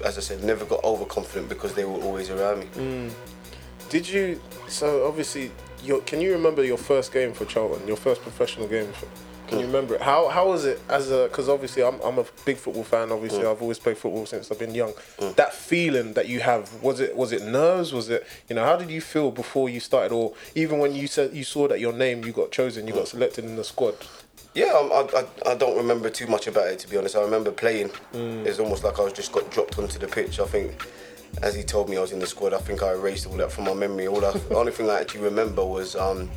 as 0.04 0.18
I 0.18 0.20
said, 0.20 0.42
never 0.42 0.64
got 0.64 0.82
overconfident 0.82 1.48
because 1.48 1.74
they 1.74 1.84
were 1.84 2.00
always 2.02 2.30
around 2.30 2.60
me. 2.60 2.66
Mm. 2.76 3.12
Did 3.90 4.08
you? 4.08 4.40
So 4.68 5.06
obviously, 5.06 5.50
your, 5.82 6.00
can 6.02 6.20
you 6.20 6.32
remember 6.32 6.64
your 6.64 6.78
first 6.78 7.12
game 7.12 7.32
for 7.32 7.44
Charlton? 7.44 7.86
Your 7.86 7.96
first 7.96 8.22
professional 8.22 8.66
game? 8.66 8.92
For, 8.92 9.06
can 9.48 9.60
you 9.60 9.66
remember 9.66 9.94
it? 9.94 10.00
How 10.00 10.28
how 10.28 10.48
was 10.48 10.64
it 10.64 10.80
as 10.88 11.10
a? 11.10 11.24
Because 11.24 11.48
obviously, 11.48 11.82
I'm 11.82 12.00
I'm 12.00 12.18
a 12.18 12.24
big 12.44 12.56
football 12.56 12.84
fan. 12.84 13.12
Obviously, 13.12 13.42
mm. 13.42 13.50
I've 13.50 13.60
always 13.60 13.78
played 13.78 13.98
football 13.98 14.26
since 14.26 14.50
I've 14.50 14.58
been 14.58 14.74
young. 14.74 14.92
Mm. 15.18 15.34
That 15.36 15.52
feeling 15.52 16.14
that 16.14 16.28
you 16.28 16.40
have 16.40 16.82
was 16.82 17.00
it 17.00 17.16
was 17.16 17.32
it 17.32 17.42
nerves? 17.42 17.92
Was 17.92 18.08
it 18.08 18.26
you 18.48 18.56
know 18.56 18.64
how 18.64 18.76
did 18.76 18.90
you 18.90 19.00
feel 19.00 19.30
before 19.30 19.68
you 19.68 19.80
started, 19.80 20.12
or 20.12 20.32
even 20.54 20.78
when 20.78 20.94
you 20.94 21.06
said 21.06 21.34
you 21.34 21.44
saw 21.44 21.68
that 21.68 21.80
your 21.80 21.92
name 21.92 22.24
you 22.24 22.32
got 22.32 22.52
chosen, 22.52 22.86
you 22.86 22.94
got 22.94 23.04
mm. 23.04 23.08
selected 23.08 23.44
in 23.44 23.56
the 23.56 23.64
squad? 23.64 23.94
Yeah, 24.54 24.66
I, 24.66 25.24
I, 25.46 25.52
I 25.52 25.54
don't 25.56 25.76
remember 25.76 26.08
too 26.08 26.28
much 26.28 26.46
about 26.46 26.68
it 26.68 26.78
to 26.80 26.88
be 26.88 26.96
honest. 26.96 27.16
I 27.16 27.22
remember 27.22 27.50
playing. 27.50 27.90
It's 28.12 28.60
almost 28.60 28.84
like 28.84 28.98
I 29.00 29.02
was 29.02 29.12
just 29.12 29.32
got 29.32 29.50
dropped 29.50 29.78
onto 29.78 29.98
the 29.98 30.06
pitch. 30.06 30.38
I 30.38 30.46
think, 30.46 30.86
as 31.42 31.56
he 31.56 31.64
told 31.64 31.88
me 31.88 31.96
I 31.96 32.00
was 32.00 32.12
in 32.12 32.20
the 32.20 32.26
squad, 32.26 32.54
I 32.54 32.58
think 32.58 32.82
I 32.82 32.92
erased 32.92 33.26
all 33.26 33.36
that 33.38 33.50
from 33.50 33.64
my 33.64 33.74
memory. 33.74 34.06
All 34.06 34.24
I, 34.24 34.30
the 34.32 34.54
only 34.54 34.70
thing 34.70 34.88
I 34.88 35.00
actually 35.00 35.22
remember 35.22 35.64
was 35.64 35.96
um, 35.96 36.30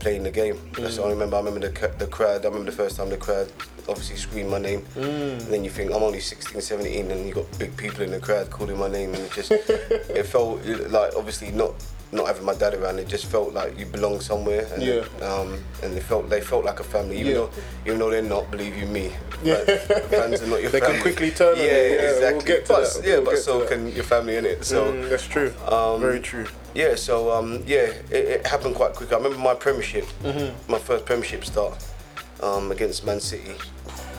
playing 0.00 0.22
the 0.24 0.30
game. 0.30 0.58
That's 0.78 0.96
the 0.96 1.02
only 1.02 1.14
remember. 1.14 1.36
I 1.36 1.40
remember 1.40 1.68
the, 1.68 1.88
the 1.98 2.06
crowd. 2.06 2.44
I 2.44 2.48
remember 2.48 2.70
the 2.70 2.76
first 2.76 2.96
time 2.96 3.08
the 3.10 3.16
crowd 3.16 3.50
obviously 3.88 4.16
screamed 4.16 4.50
my 4.50 4.58
name. 4.58 4.84
And 4.96 5.40
then 5.42 5.64
you 5.64 5.70
think 5.70 5.92
I'm 5.92 6.02
only 6.02 6.20
16, 6.20 6.60
17, 6.60 7.10
and 7.10 7.26
you 7.26 7.34
got 7.34 7.58
big 7.58 7.76
people 7.76 8.02
in 8.02 8.10
the 8.10 8.20
crowd 8.20 8.50
calling 8.50 8.78
my 8.78 8.88
name, 8.88 9.14
and 9.14 9.22
it 9.22 9.32
just 9.32 9.50
it 9.52 10.26
felt 10.26 10.64
like 10.90 11.14
obviously 11.16 11.50
not 11.52 11.72
not 12.12 12.28
having 12.28 12.44
my 12.44 12.54
dad 12.54 12.74
around. 12.74 12.98
It 13.00 13.08
just 13.08 13.26
felt 13.26 13.52
like 13.54 13.76
you 13.76 13.86
belong 13.86 14.20
somewhere. 14.20 14.68
And, 14.72 14.82
Yeah. 14.82 15.04
Um, 15.20 15.60
and 15.82 15.94
they 15.96 16.00
felt 16.00 16.30
they 16.30 16.40
felt 16.40 16.64
like 16.64 16.78
a 16.80 16.84
family, 16.84 17.16
even 17.18 17.32
Yeah. 17.32 17.38
though 17.38 17.50
even 17.86 17.98
though 17.98 18.10
they're 18.10 18.22
not. 18.22 18.50
Believe 18.52 18.76
you 18.76 18.86
me, 18.86 19.10
Yeah. 19.42 19.56
fans 19.64 20.40
are 20.42 20.46
not 20.46 20.62
your 20.62 20.70
They 20.74 20.80
can 20.80 21.00
quickly 21.00 21.30
turn 21.32 21.54
on 21.58 21.58
Yeah, 21.58 21.64
you. 21.64 21.70
Yeah, 21.70 22.00
we'll 22.02 22.14
exactly. 22.16 22.46
get 22.46 22.66
to 22.66 22.72
but 22.72 22.92
that. 22.94 23.04
yeah, 23.06 23.14
We'll 23.16 23.24
but 23.24 23.38
so 23.38 23.66
can 23.66 23.88
your 23.92 24.04
family 24.04 24.36
in 24.36 24.46
it. 24.46 24.64
So. 24.64 24.92
Mm, 24.92 25.08
that's 25.10 25.26
true. 25.26 25.52
Um, 25.66 26.00
Very 26.00 26.20
true. 26.20 26.46
Yeah, 26.74 26.96
so 26.96 27.30
um, 27.30 27.62
yeah, 27.66 27.92
it, 28.10 28.12
it 28.12 28.46
happened 28.46 28.74
quite 28.74 28.94
quick. 28.94 29.12
I 29.12 29.16
remember 29.16 29.38
my 29.38 29.54
Premiership, 29.54 30.04
Mm-hmm. 30.22 30.70
my 30.72 30.78
first 30.78 31.04
Premiership 31.06 31.44
start 31.44 31.74
um, 32.42 32.72
against 32.72 33.04
Man 33.06 33.20
City. 33.20 33.54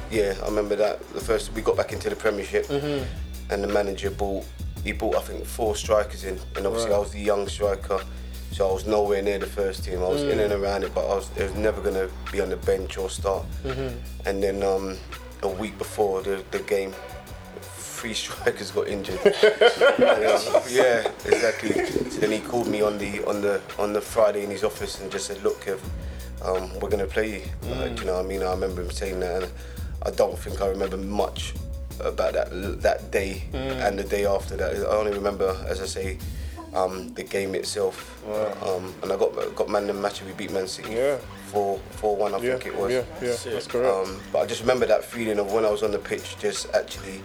Yeah, 0.09 0.35
I 0.41 0.45
remember 0.45 0.75
that. 0.77 1.05
The 1.13 1.19
first 1.19 1.51
we 1.53 1.62
got 1.62 1.75
back 1.75 1.91
into 1.91 2.09
the 2.09 2.15
Premiership, 2.15 2.65
Mm-hmm. 2.67 3.03
and 3.51 3.63
the 3.63 3.67
manager 3.67 4.09
bought 4.09 4.45
he 4.83 4.91
bought 4.93 5.15
I 5.15 5.21
think 5.21 5.45
four 5.45 5.75
strikers 5.75 6.24
in, 6.24 6.39
and 6.55 6.65
obviously 6.67 6.93
I 6.93 6.97
was 7.00 7.12
the 7.12 7.19
young 7.19 7.47
striker, 7.47 8.00
so 8.51 8.69
I 8.69 8.74
was 8.74 8.85
nowhere 8.85 9.21
near 9.21 9.39
the 9.39 9.47
first 9.47 9.83
team. 9.83 9.97
I 10.03 10.07
was 10.07 10.21
in 10.24 10.39
and 10.39 10.53
around 10.53 10.83
it, 10.83 10.93
but 10.93 11.05
I 11.09 11.15
was, 11.15 11.29
I 11.39 11.43
was 11.43 11.55
never 11.55 11.81
gonna 11.81 12.07
be 12.31 12.39
on 12.39 12.50
the 12.50 12.57
bench 12.57 12.97
or 12.97 13.09
start. 13.09 13.45
And 14.25 14.41
then 14.43 14.62
um, 14.63 14.97
a 15.43 15.50
week 15.50 15.77
before 15.77 16.21
the, 16.21 16.43
the 16.51 16.59
game, 16.59 16.93
three 18.05 18.13
strikers 18.13 18.69
got 18.69 18.88
injured. 18.88 19.19
And, 19.25 19.33
yeah, 20.69 21.09
exactly. 21.25 21.74
So 22.12 22.19
then 22.19 22.31
he 22.31 22.39
called 22.39 22.67
me 22.67 22.81
on 22.83 23.00
the 23.00 23.25
on 23.27 23.41
the 23.41 23.59
on 23.79 23.93
the 23.93 24.01
Friday 24.01 24.43
in 24.43 24.51
his 24.51 24.63
office 24.63 25.01
and 25.01 25.12
just 25.12 25.25
said, 25.25 25.41
"Look, 25.41 25.65
Kev, 25.65 25.79
um, 26.43 26.69
we're 26.79 26.89
gonna 26.89 27.07
play 27.07 27.29
you." 27.39 27.41
Like, 27.75 28.00
you 28.00 28.05
know, 28.05 28.13
what 28.17 28.25
I 28.25 28.27
mean, 28.27 28.43
I 28.43 28.51
remember 28.51 28.83
him 28.83 28.91
saying 28.91 29.19
that, 29.21 29.41
and 29.43 29.51
I 30.03 30.12
don't 30.12 30.38
think 30.38 30.62
I 30.62 30.67
remember 30.67 30.97
much 30.97 31.55
about 32.00 32.33
that 32.33 32.50
that 32.83 33.09
day 33.12 33.43
and 33.53 33.97
the 33.97 34.03
day 34.03 34.25
after 34.27 34.55
that. 34.57 34.75
I 34.75 34.97
only 35.01 35.13
remember, 35.13 35.55
as 35.67 35.81
I 35.81 35.85
say. 35.88 36.17
Um, 36.74 37.13
the 37.13 37.24
game 37.24 37.55
itself, 37.55 37.95
um, 38.62 38.93
and 39.01 39.09
I 39.09 39.15
got 39.15 39.31
got 39.55 39.69
man 39.69 39.83
of 39.89 39.95
the 39.95 40.01
match. 40.01 40.21
We 40.24 40.33
beat 40.33 40.51
Man 40.51 40.67
City, 40.67 40.91
Yeah. 40.91 41.17
four 41.50 41.79
four 42.01 42.17
one. 42.17 42.33
I 42.35 42.38
Yeah, 42.39 42.57
think 42.57 42.65
it 42.65 42.75
was. 42.75 42.91
yeah, 42.91 43.03
yeah, 43.21 43.35
that's 43.53 43.65
correct. 43.67 43.95
Um, 43.95 44.19
but 44.33 44.39
I 44.39 44.45
just 44.45 44.59
remember 44.59 44.85
that 44.88 45.05
feeling 45.05 45.39
of 45.39 45.53
when 45.53 45.63
I 45.63 45.69
was 45.71 45.83
on 45.83 45.91
the 45.91 46.00
pitch, 46.00 46.35
just 46.38 46.67
actually, 46.75 47.21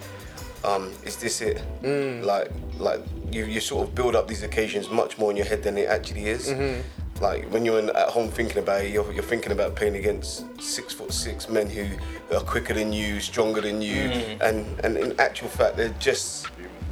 um, 0.65 0.93
is 1.05 1.17
this 1.17 1.41
it? 1.41 1.63
Mm. 1.83 2.25
Like 2.25 2.51
like 2.79 3.01
you, 3.31 3.45
you 3.45 3.61
sort 3.61 3.89
of 3.89 3.95
build 3.95 4.17
up 4.17 4.29
these 4.29 4.43
occasions 4.43 4.91
much 4.91 5.19
more 5.19 5.31
in 5.31 5.37
your 5.37 5.47
head 5.47 5.63
than 5.63 5.79
it 5.79 5.89
actually 5.89 6.27
is. 6.27 6.49
Mm-hmm. 6.49 7.23
Like 7.23 7.45
when 7.51 7.65
you're 7.65 7.79
in, 7.79 7.91
at 7.91 8.09
home 8.09 8.31
thinking 8.31 8.59
about 8.59 8.83
it, 8.83 8.93
you're, 8.93 9.13
you're 9.13 9.23
thinking 9.23 9.53
about 9.53 9.77
playing 9.77 9.97
against 9.97 10.45
six 10.61 10.95
foot 10.95 11.13
six 11.13 11.49
men 11.49 11.69
who 11.69 11.87
are 12.35 12.41
quicker 12.41 12.73
than 12.73 12.93
you, 12.93 13.21
stronger 13.21 13.61
than 13.61 13.83
you, 13.83 14.01
and 14.41 14.67
and 14.85 14.97
in 14.97 15.19
actual 15.21 15.49
fact 15.49 15.77
they're 15.77 15.95
just 15.99 16.47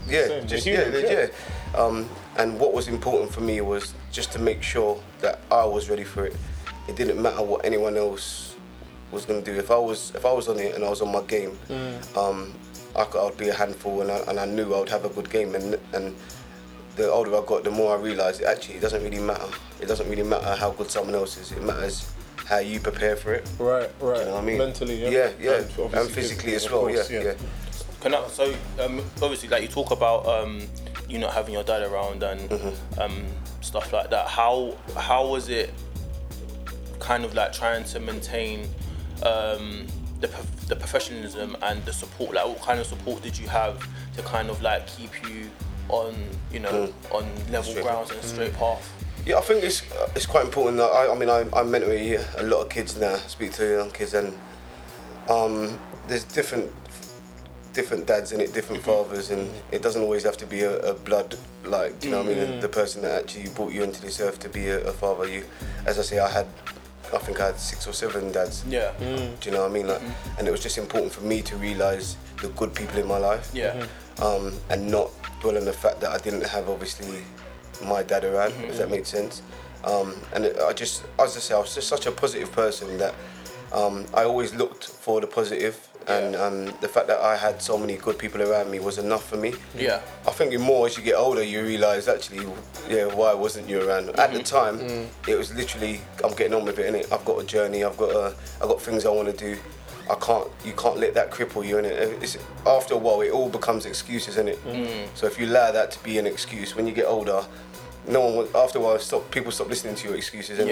yeah, 0.07 0.41
just 0.41 0.67
yeah, 0.67 0.89
yeah. 0.89 1.27
yeah. 1.75 1.81
Um, 1.81 2.09
and 2.37 2.59
what 2.59 2.73
was 2.73 2.89
important 2.89 3.33
for 3.33 3.41
me 3.41 3.61
was 3.61 3.95
just 4.13 4.33
to 4.33 4.39
make 4.39 4.63
sure 4.63 5.01
that 5.21 5.41
I 5.51 5.65
was 5.65 5.91
ready 5.91 6.05
for 6.05 6.27
it. 6.27 6.37
It 6.89 6.97
didn't 6.97 7.21
matter 7.21 7.43
what 7.43 7.65
anyone 7.65 7.97
else 7.97 8.55
was 9.11 9.25
going 9.25 9.43
to 9.43 9.53
do. 9.53 9.59
If 9.59 9.71
I 9.71 9.79
was 9.79 10.13
if 10.15 10.25
I 10.25 10.33
was 10.33 10.49
on 10.49 10.59
it 10.59 10.75
and 10.75 10.85
I 10.85 10.91
was 10.91 11.01
on 11.01 11.11
my 11.11 11.23
game, 11.23 11.59
um, 12.17 12.55
I 12.99 13.05
could, 13.05 13.26
I'd 13.26 13.37
be 13.37 13.49
a 13.49 13.55
handful, 13.55 14.00
and 14.02 14.11
I, 14.11 14.19
and 14.28 14.38
I 14.40 14.45
knew 14.47 14.75
I 14.75 14.81
would 14.81 14.88
have 14.90 15.05
a 15.05 15.09
good 15.09 15.31
game. 15.31 15.55
And 15.55 15.78
and 15.93 16.14
the 16.97 17.11
older 17.11 17.35
I 17.37 17.43
got, 17.47 17.64
the 17.64 17.71
more 17.71 17.97
I 17.97 18.00
realised 18.00 18.43
actually 18.43 18.75
it 18.76 18.81
doesn't 18.81 19.02
really 19.02 19.21
matter. 19.21 19.49
It 19.81 19.87
doesn't 19.87 20.09
really 20.09 20.25
matter 20.25 20.55
how 20.57 20.71
good 20.73 20.90
someone 20.90 21.14
else 21.14 21.37
is. 21.38 21.52
It 21.52 21.62
matters 21.62 22.11
how 22.47 22.59
you 22.59 22.81
prepare 22.81 23.14
for 23.14 23.35
it. 23.35 23.49
Right, 23.59 23.90
right. 24.00 24.19
You 24.21 24.25
know 24.25 24.35
what 24.35 24.43
I 24.43 24.47
mean? 24.47 24.59
Mentally, 24.59 25.02
yeah. 25.02 25.11
Yeah, 25.11 25.31
yeah, 25.40 25.50
obviously 25.78 26.00
and 26.00 26.11
physically 26.11 26.55
as 26.55 26.71
well. 26.71 26.81
course, 26.81 27.11
yeah, 27.11 27.23
yeah. 27.23 27.35
Can 28.00 28.14
I, 28.14 28.26
so 28.28 28.55
um, 28.81 28.99
obviously, 29.23 29.49
like 29.49 29.62
you 29.62 29.69
talk 29.69 29.90
about 29.90 30.26
um, 30.26 30.62
you 31.09 31.19
not 31.19 31.33
having 31.35 31.52
your 31.55 31.64
dad 31.64 31.83
around 31.83 32.23
and 32.23 32.49
Mm-hmm. 32.50 33.00
um, 33.00 33.26
stuff 33.61 33.93
like 33.93 34.11
that. 34.11 34.28
How 34.28 34.76
how 34.97 35.26
was 35.26 35.49
it 35.49 35.73
kind 37.00 37.25
of 37.25 37.35
like 37.35 37.52
trying 37.52 37.85
to 37.85 38.00
maintain 38.00 38.69
um, 39.23 39.87
the 40.21 40.31
the 40.69 40.77
professionalism 40.77 41.57
and 41.63 41.85
the 41.85 41.93
support? 41.93 42.35
Like, 42.35 42.47
what 42.47 42.61
kind 42.61 42.81
of 42.81 42.87
support 42.87 43.23
did 43.23 43.39
you 43.39 43.49
have 43.49 43.87
to 44.17 44.23
kind 44.23 44.51
of 44.51 44.63
like 44.63 44.87
keep 44.87 45.11
you 45.29 45.51
on 45.89 46.15
you 46.53 46.61
know 46.61 46.89
mm. 46.89 47.15
on 47.15 47.25
level 47.51 47.71
Straight 47.71 47.85
grounds 47.85 48.11
and 48.11 48.23
straight 48.23 48.53
mm. 48.53 48.59
path? 48.59 48.93
Yeah, 49.27 49.39
I 49.39 49.41
think 49.43 49.63
it's 49.63 49.83
it's 50.15 50.27
quite 50.27 50.45
important. 50.45 50.79
That 50.79 50.91
I, 50.91 51.13
I 51.13 51.19
mean, 51.19 51.29
I, 51.29 51.45
I 51.55 51.63
mentor 51.63 51.93
a, 51.93 52.43
lot 52.43 52.63
of 52.63 52.69
kids 52.71 52.99
now. 52.99 53.17
Speak 53.17 53.53
to 53.55 53.77
young 53.77 53.91
kids, 53.91 54.15
and 54.15 54.33
um, 55.29 55.79
there's 56.07 56.25
different 56.25 56.73
different 57.75 58.07
dads 58.07 58.33
in 58.33 58.41
it, 58.41 58.55
different 58.55 58.83
mm-hmm. 58.83 59.05
fathers, 59.05 59.31
and 59.31 59.51
it 59.71 59.83
doesn't 59.83 60.03
always 60.03 60.25
have 60.25 60.37
to 60.39 60.47
be 60.47 60.63
a, 60.63 60.79
a 60.81 60.95
blood 60.95 61.37
like. 61.65 62.01
Do 62.01 62.09
you 62.09 62.13
know 62.13 62.23
what 62.23 62.33
I 62.33 62.35
mean? 62.35 62.47
Mm-hmm. 62.47 62.61
The 62.61 62.69
person 62.69 63.03
that 63.03 63.23
actually 63.23 63.51
brought 63.51 63.73
you 63.73 63.83
into 63.83 64.01
this 64.01 64.21
earth 64.21 64.39
to 64.41 64.49
be 64.49 64.69
a, 64.69 64.81
a 64.87 64.93
father. 64.93 65.29
You, 65.29 65.45
as 65.85 65.99
I 65.99 66.03
say, 66.03 66.19
I 66.19 66.31
had. 66.31 66.47
I 67.15 67.19
think 67.19 67.41
I 67.41 67.47
had 67.47 67.59
six 67.59 67.87
or 67.87 67.93
seven 67.93 68.31
dads. 68.33 68.65
Yeah. 68.69 68.93
Do 68.99 69.31
you 69.43 69.50
know 69.50 69.62
what 69.62 69.71
I 69.71 69.75
mean? 69.75 69.87
Like, 69.88 70.03
and 70.38 70.47
it 70.47 70.50
was 70.50 70.61
just 70.62 70.79
important 70.79 71.12
for 71.12 71.23
me 71.23 71.43
to 71.43 71.57
realise 71.57 72.17
the 72.43 72.49
good 72.50 72.75
people 72.75 72.99
in 72.99 73.07
my 73.07 73.19
life 73.19 73.50
Yeah. 73.53 73.87
um, 74.23 74.53
and 74.71 74.91
not 74.91 75.11
dwell 75.41 75.57
on 75.57 75.65
the 75.65 75.73
fact 75.73 76.00
that 76.00 76.11
I 76.11 76.19
didn't 76.19 76.45
have 76.47 76.69
obviously 76.69 77.23
my 77.85 78.03
dad 78.03 78.25
around. 78.25 78.53
If 78.65 78.79
that 78.79 78.91
makes 78.91 79.09
sense. 79.09 79.43
Um, 79.85 80.15
and 80.35 80.45
it, 80.45 80.57
I 80.61 80.73
just, 80.73 81.05
as 81.19 81.37
I 81.37 81.41
say, 81.41 81.55
I 81.55 81.59
was 81.59 81.75
just 81.75 81.88
such 81.88 82.07
a 82.07 82.12
positive 82.12 82.50
person 82.53 82.99
that 82.99 83.15
um, 83.73 84.07
I 84.15 84.25
always 84.25 84.55
looked 84.55 84.87
for 84.87 85.21
the 85.21 85.27
positive, 85.27 85.88
and 86.09 86.37
um, 86.37 86.65
the 86.81 86.88
fact 86.88 87.07
that 87.09 87.21
I 87.21 87.37
had 87.37 87.61
so 87.61 87.77
many 87.77 87.97
good 87.97 88.19
people 88.19 88.43
around 88.43 88.71
me 88.71 88.81
was 88.81 88.99
enough 88.99 89.29
for 89.29 89.37
me. 89.37 89.55
Yeah. 89.77 90.00
I 90.27 90.31
think 90.31 90.59
more 90.59 90.87
as 90.87 90.97
you 90.97 91.03
get 91.03 91.17
older, 91.17 91.43
you 91.43 91.62
realise 91.62 92.09
actually, 92.09 92.47
yeah, 92.88 93.07
why 93.07 93.35
wasn't 93.35 93.69
you 93.69 93.87
around? 93.87 94.09
At 94.11 94.33
the 94.33 94.41
mm-hmm. 94.41 94.43
time, 94.43 94.79
mm. 94.79 95.07
it 95.29 95.37
was 95.37 95.55
literally, 95.55 96.00
I'm 96.25 96.35
getting 96.35 96.55
on 96.55 96.65
with 96.65 96.79
it, 96.79 96.93
innit? 96.93 97.12
I've 97.12 97.25
got 97.25 97.38
a 97.41 97.45
journey, 97.45 97.85
I've 97.85 97.97
got 97.97 98.11
a, 98.11 98.35
I've 98.61 98.69
got 98.69 98.81
things 98.81 99.05
I 99.05 99.11
want 99.11 99.29
to 99.29 99.37
do. 99.37 99.61
I 100.11 100.15
can't, 100.15 100.49
you 100.65 100.73
can't 100.73 100.97
let 100.97 101.12
that 101.15 101.31
cripple 101.31 101.67
you, 101.67 101.77
innit? 101.77 102.23
It's, 102.23 102.38
after 102.67 102.95
a 102.95 102.97
while, 102.97 103.21
it 103.21 103.31
all 103.31 103.50
becomes 103.50 103.85
excuses, 103.85 104.37
innit? 104.37 104.57
Mm. 104.59 105.09
So 105.15 105.27
if 105.27 105.38
you 105.38 105.47
allow 105.47 105.71
that 105.71 105.91
to 105.91 106.03
be 106.03 106.17
an 106.17 106.27
excuse, 106.27 106.75
when 106.75 106.87
you 106.87 106.95
get 106.95 107.05
older, 107.05 107.45
no 108.09 108.21
one. 108.21 108.37
will- 108.37 108.57
After 108.57 108.79
a 108.79 108.83
while, 108.83 108.99
stop. 108.99 109.31
People 109.31 109.53
stop 109.53 109.69
listening 109.69 109.95
to 109.97 110.09
your 110.09 110.17
excuses. 110.17 110.59
innit? 110.59 110.69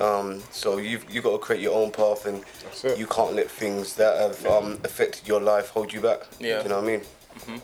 Yeah. 0.00 0.04
Um, 0.06 0.42
so 0.50 0.78
you've 0.78 1.08
you 1.12 1.20
got 1.22 1.32
to 1.32 1.38
create 1.38 1.62
your 1.62 1.74
own 1.74 1.90
path, 1.90 2.26
and 2.26 2.42
you 2.98 3.06
can't 3.06 3.34
let 3.34 3.50
things 3.50 3.94
that 3.96 4.18
have 4.20 4.46
um, 4.46 4.78
affected 4.84 5.26
your 5.28 5.40
life 5.40 5.68
hold 5.70 5.92
you 5.92 6.00
back. 6.00 6.20
Yeah. 6.38 6.62
You 6.62 6.68
know 6.68 6.76
what 6.80 6.84
I 6.84 6.86
mean? 6.86 7.60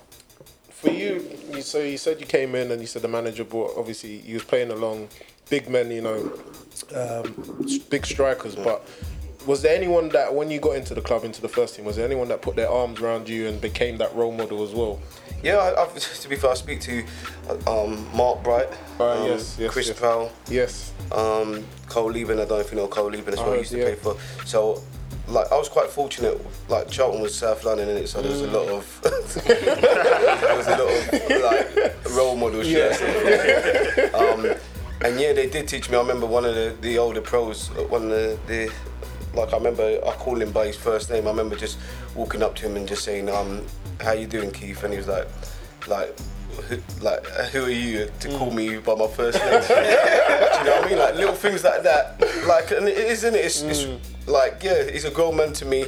For 0.71 0.91
you, 0.91 1.27
you, 1.53 1.63
so 1.63 1.79
you 1.79 1.97
said 1.97 2.21
you 2.21 2.27
came 2.27 2.55
in 2.55 2.71
and 2.71 2.81
you 2.81 2.87
said 2.87 3.01
the 3.03 3.09
manager 3.09 3.45
brought, 3.45 3.77
obviously, 3.79 4.17
you 4.21 4.35
was 4.35 4.45
playing 4.45 4.71
along 4.71 5.09
big 5.49 5.69
men, 5.71 5.91
you 5.91 6.03
know, 6.03 6.33
um, 6.95 7.67
big 7.89 8.05
strikers, 8.05 8.55
but 8.55 8.87
was 9.47 9.63
there 9.63 9.75
anyone 9.75 10.11
that, 10.11 10.35
when 10.35 10.51
you 10.51 10.61
got 10.61 10.77
into 10.77 10.93
the 10.95 11.01
club, 11.01 11.25
into 11.25 11.41
the 11.41 11.49
first 11.49 11.77
team, 11.77 11.85
was 11.87 11.97
there 11.97 12.05
anyone 12.05 12.29
that 12.29 12.43
put 12.43 12.57
their 12.57 12.69
arms 12.69 13.01
around 13.01 13.27
you 13.29 13.49
and 13.49 13.59
became 13.61 13.97
that 13.99 14.15
role 14.15 14.33
model 14.33 14.63
as 14.63 14.75
well? 14.75 15.01
Yeah, 15.43 15.57
I, 15.59 15.83
I've, 15.83 15.95
to 16.23 16.29
be 16.29 16.37
fair, 16.37 16.51
I 16.51 16.55
speak 16.55 16.81
to 16.83 17.05
um, 17.67 18.07
Mark 18.15 18.43
Bright, 18.43 18.69
Uh, 18.99 19.11
um, 19.13 19.27
yes, 19.27 19.57
yes, 19.59 19.71
Chris 19.73 19.89
yes. 19.89 20.01
Powell, 20.01 20.33
Yes. 20.49 20.93
um, 21.13 21.65
Carl 21.89 22.11
Leaburn. 22.11 22.39
I 22.39 22.45
don't 22.45 22.51
know 22.51 22.59
if 22.59 22.71
you 22.73 22.77
know 22.79 22.87
Carl 22.89 23.07
Leaburn 23.11 23.35
as 23.35 23.39
I 23.41 23.43
well. 23.43 23.51
I 23.53 23.57
heard, 23.57 23.61
used 23.61 23.73
to 23.73 23.79
yeah. 23.79 23.85
play 23.85 23.95
for. 23.95 24.17
So, 24.47 24.83
like, 25.29 25.51
I 25.53 25.57
was 25.57 25.69
quite 25.69 25.89
fortunate. 25.89 26.41
Like, 26.69 26.89
Charlton 26.91 27.21
was 27.23 27.35
South 27.35 27.65
London 27.65 27.89
in 27.89 27.97
it, 27.99 28.09
so 28.09 28.23
there 28.23 28.31
was 28.31 28.41
a 28.43 28.47
lot 28.51 28.69
of 28.69 29.01
there 29.45 30.57
was 30.57 30.67
a 30.67 30.77
lot 30.77 30.81
of 30.81 31.43
like 31.43 32.17
role 32.17 32.37
models. 32.37 32.67
Yeah. 32.69 32.91
um, 34.15 34.55
and 35.05 35.21
yeah, 35.21 35.33
they 35.33 35.49
did 35.49 35.69
teach 35.69 35.91
me. 35.91 35.97
I 35.97 36.01
remember 36.01 36.27
one 36.27 36.45
of 36.45 36.55
the, 36.55 36.75
the 36.81 36.99
older 36.99 37.21
pros, 37.21 37.71
uh, 37.77 37.83
one 37.85 38.05
of 38.05 38.09
the, 38.11 38.39
the 38.47 38.73
like 39.37 39.53
I 39.53 39.57
remember 39.57 40.01
I 40.07 40.13
called 40.13 40.43
him 40.43 40.53
by 40.53 40.67
his 40.67 40.77
first 40.77 41.11
name. 41.11 41.27
I 41.27 41.31
remember 41.31 41.57
just 41.57 41.79
walking 42.15 42.43
up 42.43 42.55
to 42.57 42.67
him 42.67 42.77
and 42.77 42.89
just 42.89 43.05
saying, 43.05 43.29
um, 43.29 43.65
"How 44.01 44.13
you 44.13 44.27
doing, 44.27 44.51
Keith?" 44.51 44.83
And 44.83 44.93
he 44.93 44.99
was 44.99 45.09
like, 45.09 45.29
like. 45.87 46.19
Who, 46.71 46.79
like 47.03 47.27
who 47.53 47.65
are 47.65 47.71
you 47.71 48.11
to 48.21 48.29
call 48.39 48.51
me 48.51 48.79
by 48.79 48.95
my 48.95 49.09
first 49.09 49.39
name? 49.41 49.61
Do 49.69 49.75
you 49.75 50.65
know 50.65 50.81
what 50.81 50.87
I 50.87 50.89
mean? 50.89 50.99
Like 50.99 51.15
little 51.17 51.35
things 51.35 51.63
like 51.63 51.83
that. 51.83 52.19
Like 52.47 52.71
and 52.71 52.89
it 52.89 52.97
is, 52.97 53.25
isn't 53.25 53.35
it? 53.35 53.45
It's, 53.45 53.61
it's 53.61 53.83
mm. 53.83 53.99
like 54.27 54.63
yeah, 54.63 54.91
he's 54.91 55.05
a 55.05 55.11
grown 55.11 55.37
man 55.37 55.53
to 55.53 55.67
me. 55.67 55.85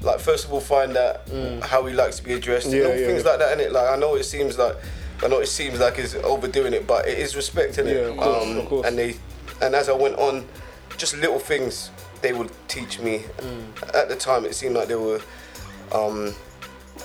Like 0.00 0.20
first 0.20 0.44
of 0.44 0.52
all, 0.52 0.60
find 0.60 0.96
out 0.96 1.26
mm. 1.26 1.60
how 1.64 1.84
he 1.86 1.94
likes 1.94 2.18
to 2.18 2.22
be 2.22 2.34
addressed. 2.34 2.68
Yeah, 2.68 2.82
little 2.82 3.00
yeah, 3.00 3.06
things 3.08 3.24
yeah. 3.24 3.30
like 3.30 3.38
that, 3.40 3.58
innit? 3.58 3.72
Like 3.72 3.90
I 3.90 3.96
know 3.96 4.14
it 4.14 4.22
seems 4.22 4.56
like 4.58 4.76
I 5.24 5.28
know 5.28 5.40
it 5.40 5.48
seems 5.48 5.80
like 5.80 5.96
he's 5.96 6.14
overdoing 6.14 6.72
it, 6.72 6.86
but 6.86 7.08
it 7.08 7.18
is 7.18 7.34
respect, 7.34 7.76
innit? 7.78 7.94
Yeah, 7.94 8.00
of 8.10 8.16
course, 8.16 8.46
um, 8.46 8.58
of 8.58 8.66
course. 8.66 8.86
And 8.86 8.96
they 8.96 9.16
and 9.60 9.74
as 9.74 9.88
I 9.88 9.92
went 9.92 10.16
on, 10.16 10.46
just 10.96 11.16
little 11.16 11.38
things 11.38 11.90
they 12.22 12.32
would 12.32 12.50
teach 12.68 12.98
me. 13.00 13.24
Mm. 13.38 13.94
At 13.94 14.08
the 14.08 14.16
time, 14.16 14.44
it 14.44 14.54
seemed 14.54 14.76
like 14.76 14.88
they 14.88 14.94
were. 14.96 15.20
Um, 15.92 16.34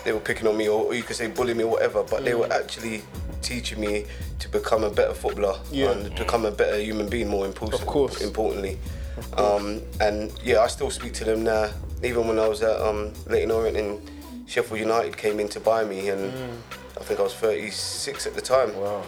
they 0.04 0.14
were 0.14 0.20
picking 0.20 0.48
on 0.48 0.56
me, 0.56 0.70
or, 0.70 0.86
or 0.86 0.94
you 0.94 1.04
could 1.04 1.16
say 1.16 1.28
bullying 1.28 1.58
me, 1.58 1.64
or 1.64 1.72
whatever. 1.72 2.04
But 2.04 2.24
they 2.24 2.34
were 2.36 2.52
actually 2.52 3.02
teaching 3.42 3.80
me 3.82 4.06
to 4.40 4.50
become 4.50 4.84
a 4.84 4.90
better 4.90 5.14
footballer 5.14 5.60
Yeah. 5.72 5.92
and 5.92 6.16
become 6.16 6.46
a 6.46 6.52
better 6.52 6.80
human 6.80 7.10
being. 7.10 7.28
More 7.28 7.46
important, 7.46 7.82
Of 7.82 7.88
course. 7.88 8.22
importantly. 8.22 8.78
Um, 9.36 9.82
and 10.00 10.32
yeah, 10.44 10.60
I 10.62 10.68
still 10.68 10.92
speak 10.92 11.14
to 11.16 11.24
them 11.26 11.44
now. 11.44 11.70
Even 12.04 12.28
when 12.28 12.38
I 12.38 12.48
was 12.48 12.62
at 12.62 12.80
um, 12.80 13.12
Leyton 13.26 13.50
Orient 13.52 13.76
and 13.78 14.12
Sheffield 14.48 14.80
United 14.80 15.18
came 15.18 15.40
in 15.40 15.50
to 15.50 15.60
buy 15.60 15.84
me, 15.84 16.10
and 16.10 16.32
I 17.00 17.04
think 17.04 17.20
I 17.20 17.24
was 17.24 17.34
36 17.34 18.28
at 18.28 18.36
the 18.36 18.42
time 18.42 18.70
Mm. 18.70 18.76
Wow. 18.82 19.04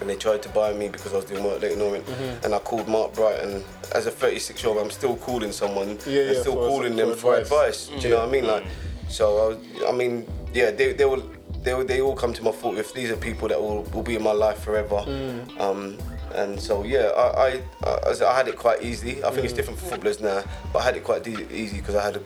And 0.00 0.08
they 0.10 0.16
tried 0.16 0.42
to 0.42 0.48
buy 0.48 0.72
me 0.72 0.88
because 0.88 1.12
I 1.12 1.16
was 1.16 1.24
doing 1.26 1.44
work 1.44 1.56
at 1.56 1.62
Leyton 1.62 1.80
Orient. 1.80 2.06
Mm-hmm. 2.06 2.44
And 2.44 2.54
I 2.54 2.58
called 2.58 2.88
Mark 2.88 3.14
Bright, 3.14 3.40
and 3.40 3.62
as 3.94 4.06
a 4.06 4.10
36 4.10 4.62
year 4.62 4.72
old, 4.72 4.82
I'm 4.82 4.90
still 4.90 5.16
calling 5.16 5.52
someone 5.52 5.98
Yeah, 6.06 6.22
and 6.22 6.34
yeah, 6.34 6.40
still 6.40 6.54
calling 6.54 6.96
them 6.96 7.14
for 7.14 7.36
advice. 7.36 7.88
advice. 7.88 8.02
Do 8.02 8.08
you 8.08 8.14
know 8.14 8.20
what 8.20 8.28
I 8.28 8.32
mean? 8.32 8.46
Like, 8.46 8.64
so 9.08 9.24
I, 9.38 9.48
was, 9.48 9.58
I 9.88 9.92
mean, 9.92 10.26
yeah, 10.54 10.70
they, 10.70 10.92
they 10.92 11.04
will. 11.04 11.22
They, 11.62 11.80
they 11.84 12.00
all 12.00 12.16
come 12.16 12.32
to 12.32 12.42
my 12.42 12.50
thought 12.50 12.76
if 12.76 12.92
these 12.92 13.12
are 13.12 13.16
people 13.16 13.46
that 13.46 13.60
will, 13.60 13.82
will 13.94 14.02
be 14.02 14.16
in 14.16 14.22
my 14.24 14.32
life 14.32 14.58
forever. 14.64 14.96
Mm. 14.96 15.60
Um, 15.60 15.98
and 16.34 16.58
so 16.60 16.82
yeah, 16.82 17.10
I, 17.16 17.60
I, 17.84 17.88
I, 18.10 18.14
I 18.26 18.34
had 18.36 18.48
it 18.48 18.56
quite 18.56 18.82
easy. 18.82 19.22
I 19.22 19.28
think 19.30 19.42
Mm. 19.42 19.44
it's 19.44 19.52
different 19.52 19.78
for 19.78 19.86
footballers 19.86 20.18
now, 20.20 20.42
but 20.72 20.80
I 20.80 20.82
had 20.86 20.96
it 20.96 21.04
quite 21.04 21.22
de- 21.22 21.54
easy 21.54 21.76
because 21.76 21.94
I 21.94 22.02
had, 22.02 22.16
a, 22.16 22.22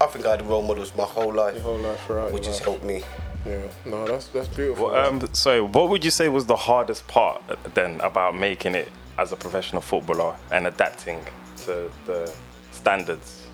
I 0.00 0.06
think 0.06 0.26
I 0.26 0.30
had 0.32 0.46
role 0.46 0.62
models 0.62 0.92
my 0.94 1.02
whole 1.02 1.34
life, 1.34 1.54
Your 1.54 1.62
whole 1.64 1.78
life 1.78 2.08
your 2.08 2.30
which 2.30 2.46
has 2.46 2.60
helped 2.60 2.84
me. 2.84 3.02
Yeah. 3.46 3.60
No, 3.84 4.06
that's 4.06 4.28
that's 4.28 4.48
beautiful. 4.48 4.86
Well, 4.90 5.06
um, 5.06 5.28
so, 5.32 5.66
what 5.66 5.88
would 5.88 6.04
you 6.04 6.10
say 6.10 6.28
was 6.28 6.46
the 6.46 6.56
hardest 6.56 7.06
part 7.08 7.42
then 7.74 8.00
about 8.00 8.36
making 8.36 8.74
it 8.74 8.88
as 9.18 9.32
a 9.32 9.36
professional 9.36 9.82
footballer 9.82 10.36
and 10.50 10.66
adapting 10.66 11.20
to 11.64 11.90
the 12.06 12.32
standards? 12.70 13.46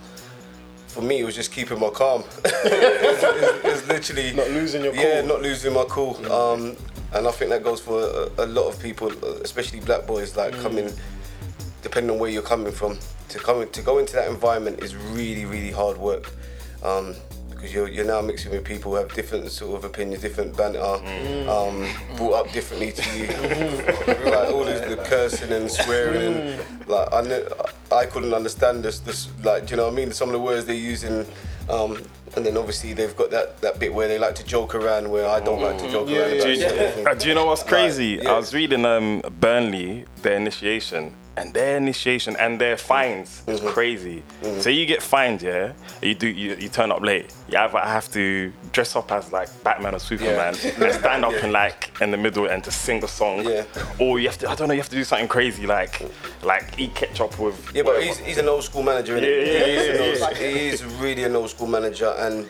For 0.88 1.02
me, 1.02 1.20
it 1.20 1.24
was 1.24 1.34
just 1.34 1.52
keeping 1.52 1.78
my 1.80 1.90
calm. 1.90 2.24
it's, 2.44 3.22
was, 3.22 3.64
it 3.64 3.64
was 3.64 3.88
literally 3.88 4.32
Not 4.32 4.50
losing 4.50 4.84
your 4.84 4.94
Yeah, 4.94 5.20
cool. 5.20 5.28
not 5.28 5.42
losing 5.42 5.72
my 5.74 5.84
cool. 5.88 6.32
Um, 6.32 6.76
and 7.12 7.26
I 7.26 7.30
think 7.30 7.50
that 7.50 7.62
goes 7.62 7.80
for 7.80 8.00
a, 8.00 8.44
a 8.44 8.46
lot 8.46 8.68
of 8.68 8.80
people, 8.80 9.08
especially 9.42 9.80
black 9.80 10.06
boys, 10.06 10.36
like 10.36 10.54
Mm. 10.54 10.62
coming, 10.62 10.92
depending 11.82 12.10
on 12.12 12.18
where 12.18 12.30
you're 12.30 12.42
coming 12.42 12.72
from, 12.72 12.98
to 13.28 13.38
come 13.38 13.68
to 13.68 13.82
go 13.82 13.98
into 13.98 14.14
that 14.14 14.28
environment 14.28 14.82
is 14.82 14.96
really, 14.96 15.44
really 15.44 15.70
hard 15.70 15.96
work. 15.98 16.32
Um, 16.82 17.14
because 17.58 17.74
you're, 17.74 17.88
you're 17.88 18.04
now 18.04 18.20
mixing 18.20 18.52
with 18.52 18.64
people 18.64 18.92
who 18.92 18.98
have 18.98 19.12
different 19.14 19.50
sort 19.50 19.76
of 19.76 19.84
opinions, 19.84 20.22
different 20.22 20.56
banter, 20.56 20.80
um, 21.50 21.88
brought 22.16 22.46
up 22.46 22.52
differently 22.52 22.92
to 22.92 23.18
you. 23.18 23.26
like 24.30 24.48
all 24.54 24.64
this, 24.64 24.80
the 24.88 24.96
cursing 25.06 25.50
and 25.50 25.68
swearing, 25.68 26.22
and 26.34 26.88
like 26.88 27.12
I, 27.12 27.20
ne- 27.22 27.48
I 27.90 28.06
couldn't 28.06 28.32
understand 28.32 28.84
this, 28.84 29.00
this. 29.00 29.28
Like, 29.42 29.66
do 29.66 29.72
you 29.72 29.76
know 29.76 29.86
what 29.86 29.92
I 29.94 29.96
mean? 29.96 30.12
Some 30.12 30.28
of 30.28 30.34
the 30.34 30.38
words 30.40 30.66
they're 30.66 30.76
using, 30.76 31.26
Um, 31.68 32.00
and 32.36 32.46
then 32.46 32.56
obviously 32.56 32.92
they've 32.92 33.16
got 33.16 33.30
that, 33.32 33.60
that 33.62 33.80
bit 33.80 33.92
where 33.92 34.06
they 34.06 34.18
like 34.20 34.36
to 34.36 34.44
joke 34.44 34.74
around 34.76 35.10
where 35.10 35.26
I 35.28 35.40
don't 35.40 35.60
like 35.60 35.78
to 35.78 35.90
joke 35.90 36.08
Yeah, 36.08 36.20
around. 36.20 36.30
yeah, 36.30 36.36
about 36.36 36.44
Do 36.44 36.50
you, 36.52 36.60
certain 36.60 37.06
uh, 37.08 37.14
do 37.14 37.28
you 37.28 37.34
know 37.34 37.46
what's 37.46 37.62
crazy? 37.64 38.20
yeah. 38.22 38.32
I 38.32 38.36
was 38.38 38.54
reading 38.54 38.84
um, 38.86 39.20
Burnley, 39.40 40.04
their 40.22 40.34
initiation, 40.36 41.12
and 41.38 41.54
their 41.54 41.76
initiation 41.76 42.36
and 42.36 42.60
their 42.60 42.76
fines 42.76 43.42
is 43.46 43.58
Mm-hmm. 43.60 43.68
crazy. 43.68 44.22
So 44.60 44.70
you 44.70 44.86
get 44.86 45.02
fined, 45.02 45.40
yeah. 45.42 45.72
You 46.02 46.14
do 46.14 46.28
you, 46.28 46.54
you 46.56 46.68
turn 46.68 46.90
up 46.92 47.00
late. 47.02 47.32
You 47.48 47.58
either 47.58 47.78
have 47.78 48.10
to 48.12 48.52
dress 48.72 48.94
up 48.96 49.10
as 49.12 49.32
like 49.32 49.48
Batman 49.64 49.94
or 49.94 49.98
Superman 50.00 50.54
and 50.80 50.92
stand 51.00 51.24
up 51.24 51.34
in 51.44 51.52
like 51.52 51.90
in 52.00 52.10
the 52.10 52.16
middle 52.16 52.46
and 52.46 52.62
just 52.64 52.82
sing 52.82 53.02
a 53.04 53.08
song, 53.08 53.44
Yeah. 53.44 53.64
or 53.98 54.18
you 54.20 54.28
have 54.28 54.38
to 54.38 54.50
I 54.50 54.54
don't 54.54 54.68
know 54.68 54.74
you 54.74 54.80
have 54.80 54.88
to 54.90 54.96
do 54.96 55.04
something 55.04 55.28
crazy 55.28 55.66
like 55.66 56.02
like 56.42 56.78
eat 56.78 56.94
ketchup 56.94 57.38
with 57.38 57.56
Yeah, 57.74 57.82
but 57.84 58.02
he's, 58.02 58.18
he's 58.18 58.38
an 58.38 58.48
old 58.48 58.64
school 58.64 58.82
manager, 58.82 59.16
innit? 59.16 59.46
Yeah, 59.46 59.52
yeah, 59.52 59.64
He 59.66 59.72
is 59.72 59.86
yeah, 60.20 60.26
old- 60.26 60.36
yeah, 60.40 60.48
He 60.48 60.68
is 60.68 60.84
really 60.84 61.24
an 61.24 61.34
old 61.36 61.50
school 61.50 61.66
manager, 61.68 62.14
and 62.18 62.48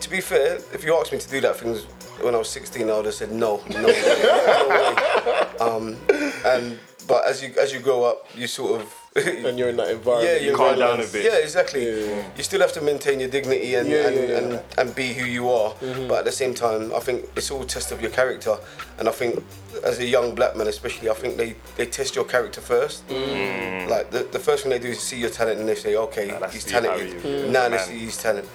to 0.00 0.10
be 0.10 0.20
fair, 0.20 0.56
if 0.72 0.82
you 0.84 0.96
asked 0.98 1.12
me 1.12 1.18
to 1.18 1.28
do 1.28 1.40
that 1.42 1.56
things 1.56 1.84
when 2.20 2.34
I 2.34 2.38
was 2.38 2.48
16, 2.50 2.88
I 2.90 2.96
would 2.96 3.04
have 3.06 3.14
said 3.14 3.30
no, 3.32 3.60
no, 3.70 3.86
way, 3.86 4.02
no 4.22 4.68
way. 4.68 5.48
Um, 5.60 5.96
and 6.44 6.78
but 7.06 7.24
as 7.26 7.42
you 7.42 7.52
as 7.60 7.72
you 7.72 7.80
grow 7.80 8.04
up, 8.04 8.26
you 8.36 8.46
sort 8.46 8.80
of 8.80 8.94
and 9.16 9.58
you're 9.58 9.68
in 9.68 9.76
that 9.76 9.90
environment. 9.90 10.40
yeah, 10.42 10.48
environment. 10.48 10.50
you 10.50 10.56
calm 10.56 10.74
realise- 10.78 10.78
down 10.78 11.00
a 11.00 11.12
bit. 11.12 11.24
Yeah, 11.32 11.38
exactly. 11.44 11.84
Yeah. 12.08 12.24
You 12.36 12.42
still 12.42 12.60
have 12.60 12.72
to 12.72 12.80
maintain 12.80 13.20
your 13.20 13.28
dignity 13.28 13.74
and 13.74 13.86
Yeah, 13.88 14.06
and, 14.06 14.16
yeah, 14.16 14.22
yeah. 14.22 14.38
and 14.38 14.62
and 14.78 14.94
be 14.94 15.12
who 15.12 15.26
you 15.26 15.50
are. 15.50 15.72
Mm-hmm. 15.74 16.08
But 16.08 16.20
at 16.20 16.24
the 16.24 16.32
same 16.32 16.54
time, 16.54 16.94
I 16.94 17.00
think 17.00 17.28
it's 17.36 17.50
all 17.50 17.62
a 17.62 17.66
test 17.66 17.92
of 17.92 18.00
your 18.00 18.10
character. 18.10 18.56
And 18.98 19.08
I 19.08 19.12
think 19.12 19.44
as 19.84 19.98
a 19.98 20.06
young 20.06 20.34
black 20.34 20.56
man, 20.56 20.66
especially, 20.66 21.10
I 21.10 21.14
think 21.14 21.36
they, 21.36 21.56
they 21.76 21.86
test 21.86 22.14
your 22.14 22.24
character 22.24 22.60
first. 22.60 23.06
Mm. 23.08 23.16
Mm. 23.26 23.88
Like 23.88 24.10
the, 24.10 24.20
the 24.32 24.38
first 24.38 24.62
thing 24.62 24.70
they 24.70 24.78
do 24.78 24.88
is 24.88 25.00
see 25.00 25.18
your 25.18 25.30
talent 25.30 25.60
and 25.60 25.68
they 25.68 25.74
say, 25.74 25.96
okay, 25.96 26.28
Now 26.28 26.38
let's 26.40 26.54
he's 26.54 26.64
talented. 26.64 27.08
you- 27.12 27.20
mm. 27.20 27.46
Now 27.50 27.62
man. 27.62 27.70
let's 27.72 27.86
see 27.86 27.98
his 27.98 28.16
talent. 28.16 28.48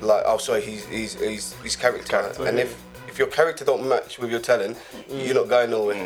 Like 0.00 0.22
oh 0.26 0.38
sorry, 0.38 0.60
he's 0.62 0.84
he's 0.86 1.14
he's 1.20 1.52
his 1.62 1.74
character. 1.76 2.08
Character. 2.08 2.46
And 2.46 2.58
if 2.60 2.76
if 3.16 3.20
your 3.20 3.28
character 3.28 3.64
don't 3.64 3.88
match 3.88 4.18
with 4.18 4.30
your 4.30 4.40
talent, 4.40 4.76
you're 5.08 5.34
not 5.34 5.48
going 5.48 5.70
nowhere. 5.70 5.96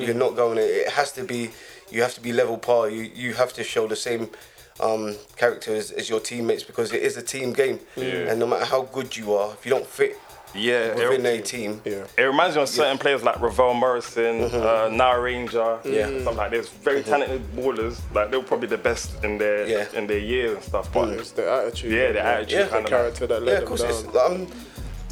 You're 0.00 0.14
not 0.14 0.36
going. 0.36 0.58
It 0.60 0.88
has 0.90 1.10
to 1.12 1.24
be. 1.24 1.50
You 1.90 2.02
have 2.02 2.14
to 2.14 2.20
be 2.20 2.32
level 2.32 2.58
par. 2.58 2.88
You 2.88 3.10
you 3.12 3.34
have 3.34 3.52
to 3.54 3.64
show 3.64 3.88
the 3.88 3.96
same 3.96 4.30
um, 4.78 5.16
character 5.36 5.74
as, 5.74 5.90
as 5.90 6.08
your 6.08 6.20
teammates 6.20 6.62
because 6.62 6.92
it 6.92 7.02
is 7.02 7.16
a 7.16 7.22
team 7.22 7.52
game. 7.52 7.80
And 7.96 8.38
no 8.38 8.46
matter 8.46 8.66
how 8.66 8.82
good 8.82 9.16
you 9.16 9.34
are, 9.34 9.52
if 9.54 9.66
you 9.66 9.70
don't 9.70 9.86
fit 9.86 10.16
yeah. 10.54 10.94
within 10.94 11.26
it- 11.26 11.40
a 11.40 11.42
team, 11.42 11.80
Yeah. 11.84 12.06
It 12.16 12.22
reminds 12.22 12.54
me 12.56 12.62
of 12.62 12.68
certain 12.68 12.98
players 12.98 13.22
like 13.24 13.40
Ravel 13.40 13.74
Morrison, 13.74 14.42
uh, 14.44 14.88
Nile 14.92 15.20
Ranger, 15.20 15.78
Yeah. 15.84 16.06
something 16.06 16.36
like 16.36 16.52
this. 16.52 16.68
Very 16.68 17.02
talented 17.02 17.42
ballers. 17.56 17.96
Like 18.14 18.30
they 18.30 18.36
were 18.36 18.44
probably 18.52 18.68
the 18.68 18.78
best 18.78 19.24
in 19.24 19.38
their 19.38 19.66
Yeah. 19.66 19.86
in 19.98 20.06
their 20.06 20.18
years 20.34 20.54
and 20.54 20.62
stuff. 20.64 20.92
But 20.92 21.08
It's 21.08 21.32
the 21.32 21.50
attitude. 21.50 21.90
Yeah, 21.92 22.12
the 22.12 22.22
attitude 22.22 22.58
Yeah. 22.58 22.66
the 22.66 22.78
of 22.78 22.86
character 22.86 23.26
that 23.26 23.40
yeah, 23.42 23.46
led 23.50 23.62
of 23.64 23.68
them 23.68 23.68
course. 23.68 23.82
It's, 23.90 24.02
down. 24.02 24.32
um, 24.32 24.46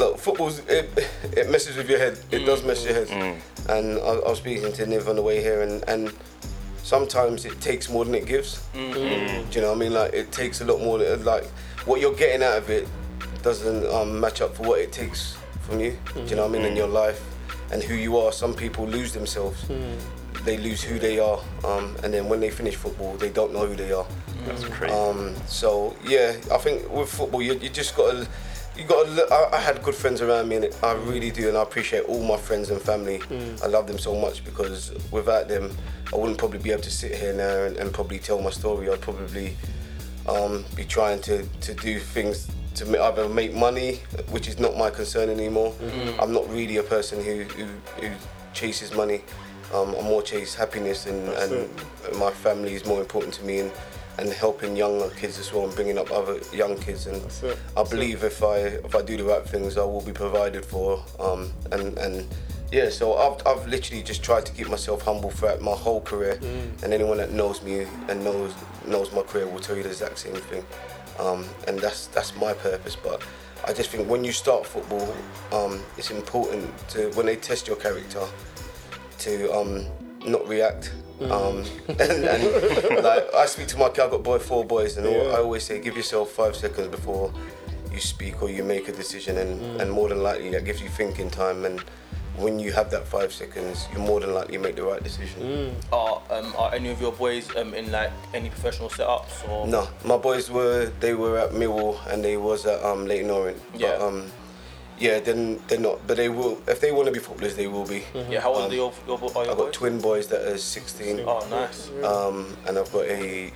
look, 0.03 0.19
football's 0.19 0.59
it, 0.69 0.87
it 1.37 1.51
messes 1.51 1.77
with 1.77 1.89
your 1.89 1.99
head. 1.99 2.19
It 2.31 2.41
does 2.45 2.63
mess 2.65 2.85
your 2.85 2.95
head. 2.95 3.09
And 3.69 3.99
I, 3.99 4.13
I 4.27 4.29
was 4.31 4.39
speaking 4.39 4.73
to 4.73 4.87
Niv 4.87 5.09
on 5.09 5.17
the 5.17 5.23
way 5.23 5.41
here, 5.41 5.63
and 5.63 5.85
and 5.89 6.13
sometimes 6.83 7.45
it 7.45 7.61
takes 7.61 7.89
more 7.89 8.05
than 8.05 8.15
it 8.15 8.27
gives. 8.27 8.61
Do 8.73 8.81
you 9.59 9.61
know 9.61 9.69
what 9.69 9.77
I 9.77 9.81
mean? 9.81 9.93
Like 9.95 10.13
it 10.13 10.33
takes 10.33 10.61
a 10.61 10.65
lot 10.65 10.81
more. 10.81 10.99
Than, 10.99 11.25
like 11.25 11.45
what 11.87 12.01
you're 12.01 12.15
getting 12.15 12.43
out 12.43 12.59
of 12.59 12.71
it 12.71 12.89
doesn't 13.43 13.87
um, 13.93 14.21
match 14.21 14.41
up 14.41 14.57
for 14.57 14.63
what 14.65 14.79
it 14.81 14.93
takes 14.93 15.37
from 15.63 15.81
you. 15.81 15.97
Do 16.15 16.21
you 16.23 16.37
know 16.37 16.47
what 16.47 16.57
I 16.57 16.63
mean? 16.63 16.65
In 16.73 16.77
your 16.77 16.89
life 16.89 17.21
and 17.73 17.83
who 17.83 17.95
you 17.95 18.17
are. 18.19 18.33
Some 18.33 18.55
people 18.55 18.87
lose 18.87 19.13
themselves. 19.13 19.65
They 20.45 20.57
lose 20.59 20.83
who 20.83 20.99
they 20.99 21.21
are, 21.21 21.39
um, 21.63 21.95
and 22.03 22.13
then 22.13 22.29
when 22.29 22.41
they 22.41 22.51
finish 22.51 22.75
football, 22.75 23.15
they 23.17 23.31
don't 23.31 23.53
know 23.53 23.65
who 23.65 23.77
they 23.77 23.93
are. 23.93 24.07
that's 24.45 24.65
crazy. 24.65 24.93
Um, 24.93 25.35
so 25.47 25.95
yeah, 26.05 26.35
I 26.51 26.59
think 26.59 26.91
with 26.91 27.09
football, 27.09 27.43
you, 27.43 27.55
you 27.55 27.69
just 27.69 27.95
got 27.95 28.11
to, 28.11 28.27
you 28.77 28.85
got 28.85 29.07
to. 29.07 29.27
I, 29.33 29.57
I 29.57 29.61
had 29.61 29.83
good 29.83 29.95
friends 29.95 30.21
around 30.21 30.49
me, 30.49 30.57
and 30.57 30.77
I 30.83 30.93
really 30.93 31.31
do, 31.31 31.49
and 31.49 31.57
I 31.57 31.63
appreciate 31.63 32.05
all 32.05 32.23
my 32.25 32.37
friends 32.37 32.71
and 32.71 32.81
family. 32.81 33.21
I 33.63 33.67
love 33.67 33.87
them 33.87 33.99
so 33.99 34.15
much 34.19 34.45
because 34.45 34.93
without 35.11 35.49
them, 35.49 35.75
I 36.13 36.17
wouldn't 36.17 36.39
probably 36.39 36.59
be 36.59 36.71
able 36.71 36.83
to 36.83 36.91
sit 36.91 37.15
here 37.15 37.33
now 37.35 37.65
and, 37.65 37.77
and 37.77 37.93
probably 37.93 38.19
tell 38.19 38.41
my 38.41 38.51
story. 38.51 38.91
I'd 38.91 39.01
probably 39.01 39.57
um, 40.29 40.65
be 40.75 40.85
trying 40.85 41.21
to, 41.23 41.45
to 41.45 41.75
do 41.75 41.99
things 41.99 42.49
to 42.77 43.05
either 43.05 43.29
make 43.29 43.53
money, 43.55 44.01
which 44.31 44.49
is 44.49 44.59
not 44.59 44.77
my 44.77 44.89
concern 44.91 45.29
anymore. 45.29 45.75
I'm 46.19 46.33
not 46.33 46.49
really 46.49 46.79
a 46.79 46.83
person 46.83 47.23
who, 47.23 47.43
who, 47.43 47.67
who 48.01 48.15
chases 48.55 48.93
money. 48.95 49.23
Um, 49.75 49.95
I 49.99 50.03
more 50.03 50.23
chase 50.23 50.55
happiness, 50.55 51.07
and, 51.07 51.29
and 51.31 51.69
my 52.19 52.31
family 52.31 52.75
is 52.75 52.85
more 52.85 53.01
important 53.01 53.35
to 53.35 53.45
me, 53.45 53.61
and, 53.61 53.73
and 54.19 54.29
helping 54.31 54.77
younger 54.77 55.11
kids 55.11 55.39
as 55.39 55.53
well, 55.53 55.65
and 55.65 55.75
bringing 55.75 55.99
up 55.99 56.11
other 56.11 56.39
young 56.53 56.77
kids. 56.79 57.07
And. 57.07 57.23
I 57.77 57.85
believe 57.85 58.25
if 58.25 58.43
I 58.43 58.57
if 58.59 58.95
I 58.95 59.03
do 59.03 59.17
the 59.17 59.25
right 59.25 59.45
things, 59.45 59.77
I 59.77 59.85
will 59.85 60.03
be 60.03 60.13
provided 60.13 60.65
for. 60.65 61.03
Um, 61.19 61.53
and 61.71 61.99
and 61.99 62.27
yeah, 62.71 62.89
so 62.89 63.15
I've, 63.17 63.47
I've 63.47 63.67
literally 63.69 64.03
just 64.03 64.23
tried 64.23 64.47
to 64.47 64.53
keep 64.53 64.69
myself 64.69 65.03
humble 65.03 65.31
throughout 65.31 65.61
my 65.61 65.73
whole 65.73 66.01
career, 66.01 66.39
and 66.83 66.93
anyone 66.93 67.19
that 67.19 67.31
knows 67.31 67.63
me 67.63 67.87
and 68.09 68.25
knows 68.25 68.55
knows 68.87 69.13
my 69.13 69.23
career 69.23 69.47
will 69.47 69.61
tell 69.61 69.77
you 69.77 69.83
the 69.83 69.91
exact 69.91 70.19
same 70.19 70.35
thing. 70.35 70.65
Um, 71.19 71.47
and 71.69 71.79
that's 71.79 72.07
that's 72.09 72.35
my 72.37 72.55
purpose. 72.55 72.97
But 72.97 73.23
I 73.67 73.73
just 73.73 73.91
think 73.91 74.09
when 74.09 74.25
you 74.25 74.33
start 74.33 74.67
football, 74.67 75.15
um, 75.53 75.81
it's 75.99 76.11
important 76.11 76.77
to 76.89 77.11
when 77.11 77.27
they 77.27 77.37
test 77.37 77.67
your 77.69 77.77
character 77.77 78.25
to 79.19 79.53
um, 79.53 79.87
not 80.27 80.47
react. 80.49 80.93
Um, 81.21 81.65
and, 81.89 82.01
and 82.01 83.05
like 83.05 83.33
I 83.35 83.47
speak 83.47 83.69
to 83.69 83.79
my 83.79 83.89
kid, 83.91 84.01
I've 84.05 84.11
got 84.11 84.23
boy 84.23 84.39
four 84.39 84.65
boys, 84.65 84.97
and 84.97 85.07
Yeah. 85.07 85.35
I 85.35 85.37
always 85.39 85.63
say 85.65 85.81
give 85.81 85.97
yourself 85.97 86.31
five 86.31 86.57
seconds 86.57 86.89
before 86.89 87.33
you 87.93 88.01
speak 88.01 88.43
or 88.43 88.49
you 88.51 88.65
make 88.65 88.89
a 88.89 88.93
decision, 88.93 89.37
and, 89.39 89.81
and 89.81 89.91
more 89.91 90.09
than 90.09 90.23
likely 90.23 90.51
that 90.51 90.65
gives 90.65 90.83
you 90.83 90.89
thinking 90.89 91.31
time. 91.31 91.65
And 91.65 91.81
when 92.39 92.59
you 92.59 92.73
have 92.73 92.91
that 92.91 93.07
five 93.07 93.33
seconds, 93.33 93.87
you're 93.93 94.01
more 94.01 94.19
than 94.19 94.33
likely 94.35 94.57
make 94.59 94.75
the 94.75 94.83
right 94.83 95.03
decision. 95.03 95.77
Are 95.93 96.23
um, 96.31 96.55
are 96.57 96.75
any 96.75 96.91
of 96.91 97.01
your 97.01 97.13
boys 97.13 97.55
um, 97.57 97.75
in 97.75 97.93
like 97.93 98.11
any 98.35 98.49
professional 98.49 98.89
setups 98.89 99.49
or? 99.49 99.67
No, 99.67 99.87
my 100.05 100.17
boys 100.17 100.51
were 100.51 100.87
they 100.99 101.15
were 101.15 101.39
at 101.39 101.51
Millwall 101.51 102.05
and 102.11 102.25
they 102.25 102.37
was 102.37 102.65
at 102.67 102.83
um, 102.83 103.07
Leyton 103.07 103.31
Orient. 103.31 103.61
Yeah. 103.77 103.97
But, 103.99 104.01
um, 104.09 104.33
yeah, 104.99 105.19
then 105.21 105.61
they're 105.69 105.81
not, 105.81 106.07
but 106.07 106.17
they 106.17 106.29
will. 106.29 106.61
If 106.69 106.81
they 106.81 106.93
want 106.93 107.07
to 107.07 107.13
be 107.13 107.19
footballers, 107.19 107.57
they 107.57 107.67
will 107.67 107.87
be. 107.87 108.05
Yeah. 108.15 108.41
How 108.41 108.53
old 108.53 108.65
Um, 108.67 108.71
are 108.71 108.75
your 108.75 108.93
your, 109.07 109.19
your 109.19 109.29
I've 109.29 109.47
got 109.47 109.57
boys? 109.57 109.75
twin 109.75 110.01
boys 110.01 110.27
that 110.29 110.43
are 110.43 110.59
16. 110.59 111.21
Oh, 111.27 111.47
nice. 111.51 111.91
Um, 112.05 112.57
and 112.67 112.79
I've 112.79 112.93
got 112.93 113.05
a 113.07 113.51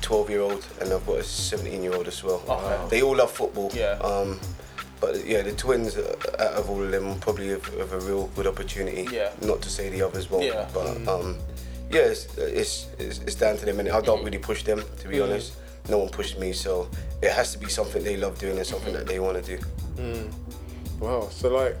12 0.00 0.30
year 0.30 0.40
old 0.40 0.66
and 0.80 0.92
I've 0.92 1.06
got 1.06 1.18
a 1.18 1.22
17 1.24 1.82
year 1.82 1.94
old 1.94 2.08
as 2.08 2.22
well. 2.24 2.42
Okay. 2.48 2.88
They 2.90 3.02
all 3.02 3.16
love 3.16 3.30
football. 3.30 3.70
Yeah. 3.74 3.98
Um, 4.02 4.40
but 5.00 5.24
yeah, 5.26 5.42
the 5.42 5.52
twins 5.52 5.96
uh, 5.96 6.16
out 6.40 6.54
of 6.54 6.70
all 6.70 6.82
of 6.82 6.90
them 6.90 7.18
probably 7.20 7.48
have, 7.50 7.64
have 7.78 7.92
a 7.92 8.00
real 8.00 8.26
good 8.34 8.46
opportunity. 8.46 9.06
Yeah. 9.12 9.30
Not 9.42 9.60
to 9.62 9.68
say 9.70 9.90
the 9.90 10.02
others 10.02 10.30
won't. 10.30 10.44
Yeah. 10.44 10.68
But 10.74 11.06
um, 11.06 11.36
yeah, 11.90 12.00
it's, 12.02 12.36
it's, 12.38 12.86
it's, 12.98 13.18
it's 13.20 13.34
down 13.34 13.56
to 13.58 13.64
them 13.66 13.78
and 13.80 13.88
I 13.90 14.00
don't 14.00 14.24
really 14.24 14.38
push 14.38 14.62
them 14.64 14.82
to 15.00 15.08
be 15.08 15.20
honest. 15.20 15.54
No 15.88 15.98
one 15.98 16.08
pushed 16.10 16.38
me, 16.38 16.52
so 16.52 16.88
it 17.22 17.32
has 17.32 17.52
to 17.52 17.58
be 17.58 17.66
something 17.68 18.02
they 18.04 18.16
love 18.18 18.38
doing 18.38 18.58
and 18.58 18.66
something 18.66 18.92
that 18.92 19.06
they 19.06 19.20
want 19.20 19.42
to 19.42 19.56
do. 19.56 19.62
Wow. 21.00 21.28
So 21.30 21.54
like, 21.54 21.76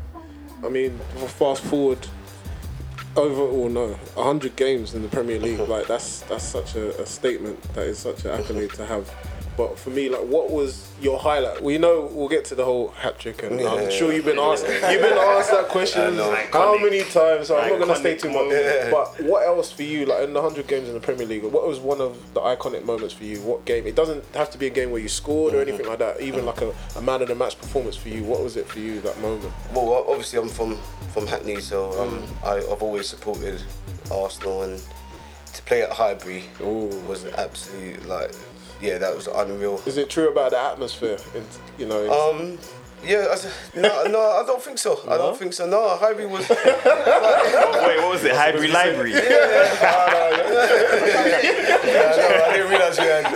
I 0.64 0.68
mean, 0.68 0.98
fast 1.38 1.62
forward 1.62 2.06
overall, 3.16 3.68
no, 3.68 3.98
hundred 4.16 4.56
games 4.56 4.94
in 4.94 5.02
the 5.02 5.08
Premier 5.08 5.38
League. 5.38 5.60
like 5.68 5.86
that's 5.86 6.20
that's 6.22 6.44
such 6.44 6.76
a, 6.76 7.00
a 7.02 7.06
statement. 7.06 7.60
That 7.74 7.86
is 7.86 7.98
such 7.98 8.24
an 8.24 8.30
accolade 8.32 8.72
to 8.74 8.86
have. 8.86 9.12
But 9.58 9.76
for 9.76 9.90
me, 9.90 10.08
like, 10.08 10.20
what 10.22 10.50
was 10.52 10.88
your 11.02 11.18
highlight? 11.18 11.60
We 11.60 11.78
know 11.78 12.08
we'll 12.12 12.28
get 12.28 12.44
to 12.46 12.54
the 12.54 12.64
whole 12.64 12.88
hat 12.90 13.18
trick, 13.18 13.42
and 13.42 13.60
I'm 13.60 13.82
Yeah. 13.82 13.88
sure 13.90 14.12
you've 14.12 14.24
been 14.24 14.38
asked. 14.38 14.64
You've 14.68 15.02
been 15.02 15.18
asked 15.18 15.50
that 15.50 15.66
question 15.68 16.16
how 16.52 16.78
many 16.78 17.02
times? 17.02 17.48
So 17.48 17.58
I'm 17.58 17.70
not 17.70 17.80
gonna 17.80 17.96
stay 17.96 18.14
too 18.14 18.28
much. 18.28 18.36
moment. 18.36 18.90
But 18.92 19.20
what 19.24 19.44
else 19.44 19.72
for 19.72 19.82
you? 19.82 20.06
Like 20.06 20.22
in 20.22 20.32
the 20.32 20.40
hundred 20.40 20.68
games 20.68 20.86
in 20.86 20.94
the 20.94 21.00
Premier 21.00 21.26
League, 21.26 21.42
what 21.42 21.66
was 21.66 21.80
one 21.80 22.00
of 22.00 22.16
the 22.34 22.40
iconic 22.40 22.84
moments 22.84 23.12
for 23.14 23.24
you? 23.24 23.40
What 23.40 23.64
game? 23.64 23.84
It 23.84 23.96
doesn't 23.96 24.22
have 24.36 24.48
to 24.50 24.58
be 24.58 24.68
a 24.68 24.70
game 24.70 24.92
where 24.92 25.00
you 25.00 25.08
scored 25.08 25.54
or 25.54 25.60
anything 25.60 25.86
like 25.88 25.98
that. 25.98 26.20
Even 26.20 26.46
like 26.46 26.60
a, 26.60 26.72
a 26.94 27.02
man 27.02 27.20
of 27.22 27.26
the 27.26 27.34
match 27.34 27.60
performance 27.60 27.96
for 27.96 28.10
you. 28.10 28.22
What 28.22 28.40
was 28.44 28.56
it 28.56 28.68
for 28.68 28.78
you 28.78 29.00
that 29.00 29.20
moment? 29.20 29.52
Well, 29.74 30.04
obviously 30.08 30.38
I'm 30.38 30.48
from 30.48 30.78
from 31.12 31.26
Hackney, 31.26 31.58
so 31.60 32.00
um, 32.00 32.22
I, 32.44 32.58
I've 32.58 32.80
always 32.82 33.08
supported 33.08 33.60
Arsenal, 34.12 34.62
and 34.62 34.80
to 35.54 35.62
play 35.62 35.82
at 35.82 35.90
Highbury 35.90 36.44
Ooh. 36.60 36.86
was 37.08 37.24
absolutely 37.24 38.06
like, 38.06 38.30
yeah, 38.80 38.98
that 38.98 39.14
was 39.14 39.26
unreal. 39.26 39.80
Is 39.86 39.96
it 39.96 40.08
true 40.10 40.28
about 40.30 40.50
the 40.52 40.58
atmosphere? 40.58 41.18
In, 41.34 41.44
you 41.78 41.86
know, 41.86 42.02
in- 42.04 42.10
Um, 42.10 42.58
yeah, 43.04 43.26
I 43.30 43.32
s- 43.34 43.46
no, 43.76 44.04
no, 44.06 44.20
I 44.20 44.44
don't 44.44 44.60
think 44.62 44.78
so. 44.78 45.00
I 45.08 45.16
don't 45.16 45.36
think 45.38 45.52
so. 45.52 45.66
No, 45.66 45.96
Highbury 45.96 46.26
was. 46.26 46.48
Wait, 46.50 46.58
what 46.58 48.10
was 48.10 48.24
it? 48.24 48.34
Highbury 48.34 48.68
Library. 48.68 49.12
Yeah, 50.58 52.14
no, 52.16 52.44
I 52.44 52.52
didn't 52.52 52.70
realise 52.70 52.98
you 52.98 53.04
had 53.04 53.24
uh, 53.26 53.30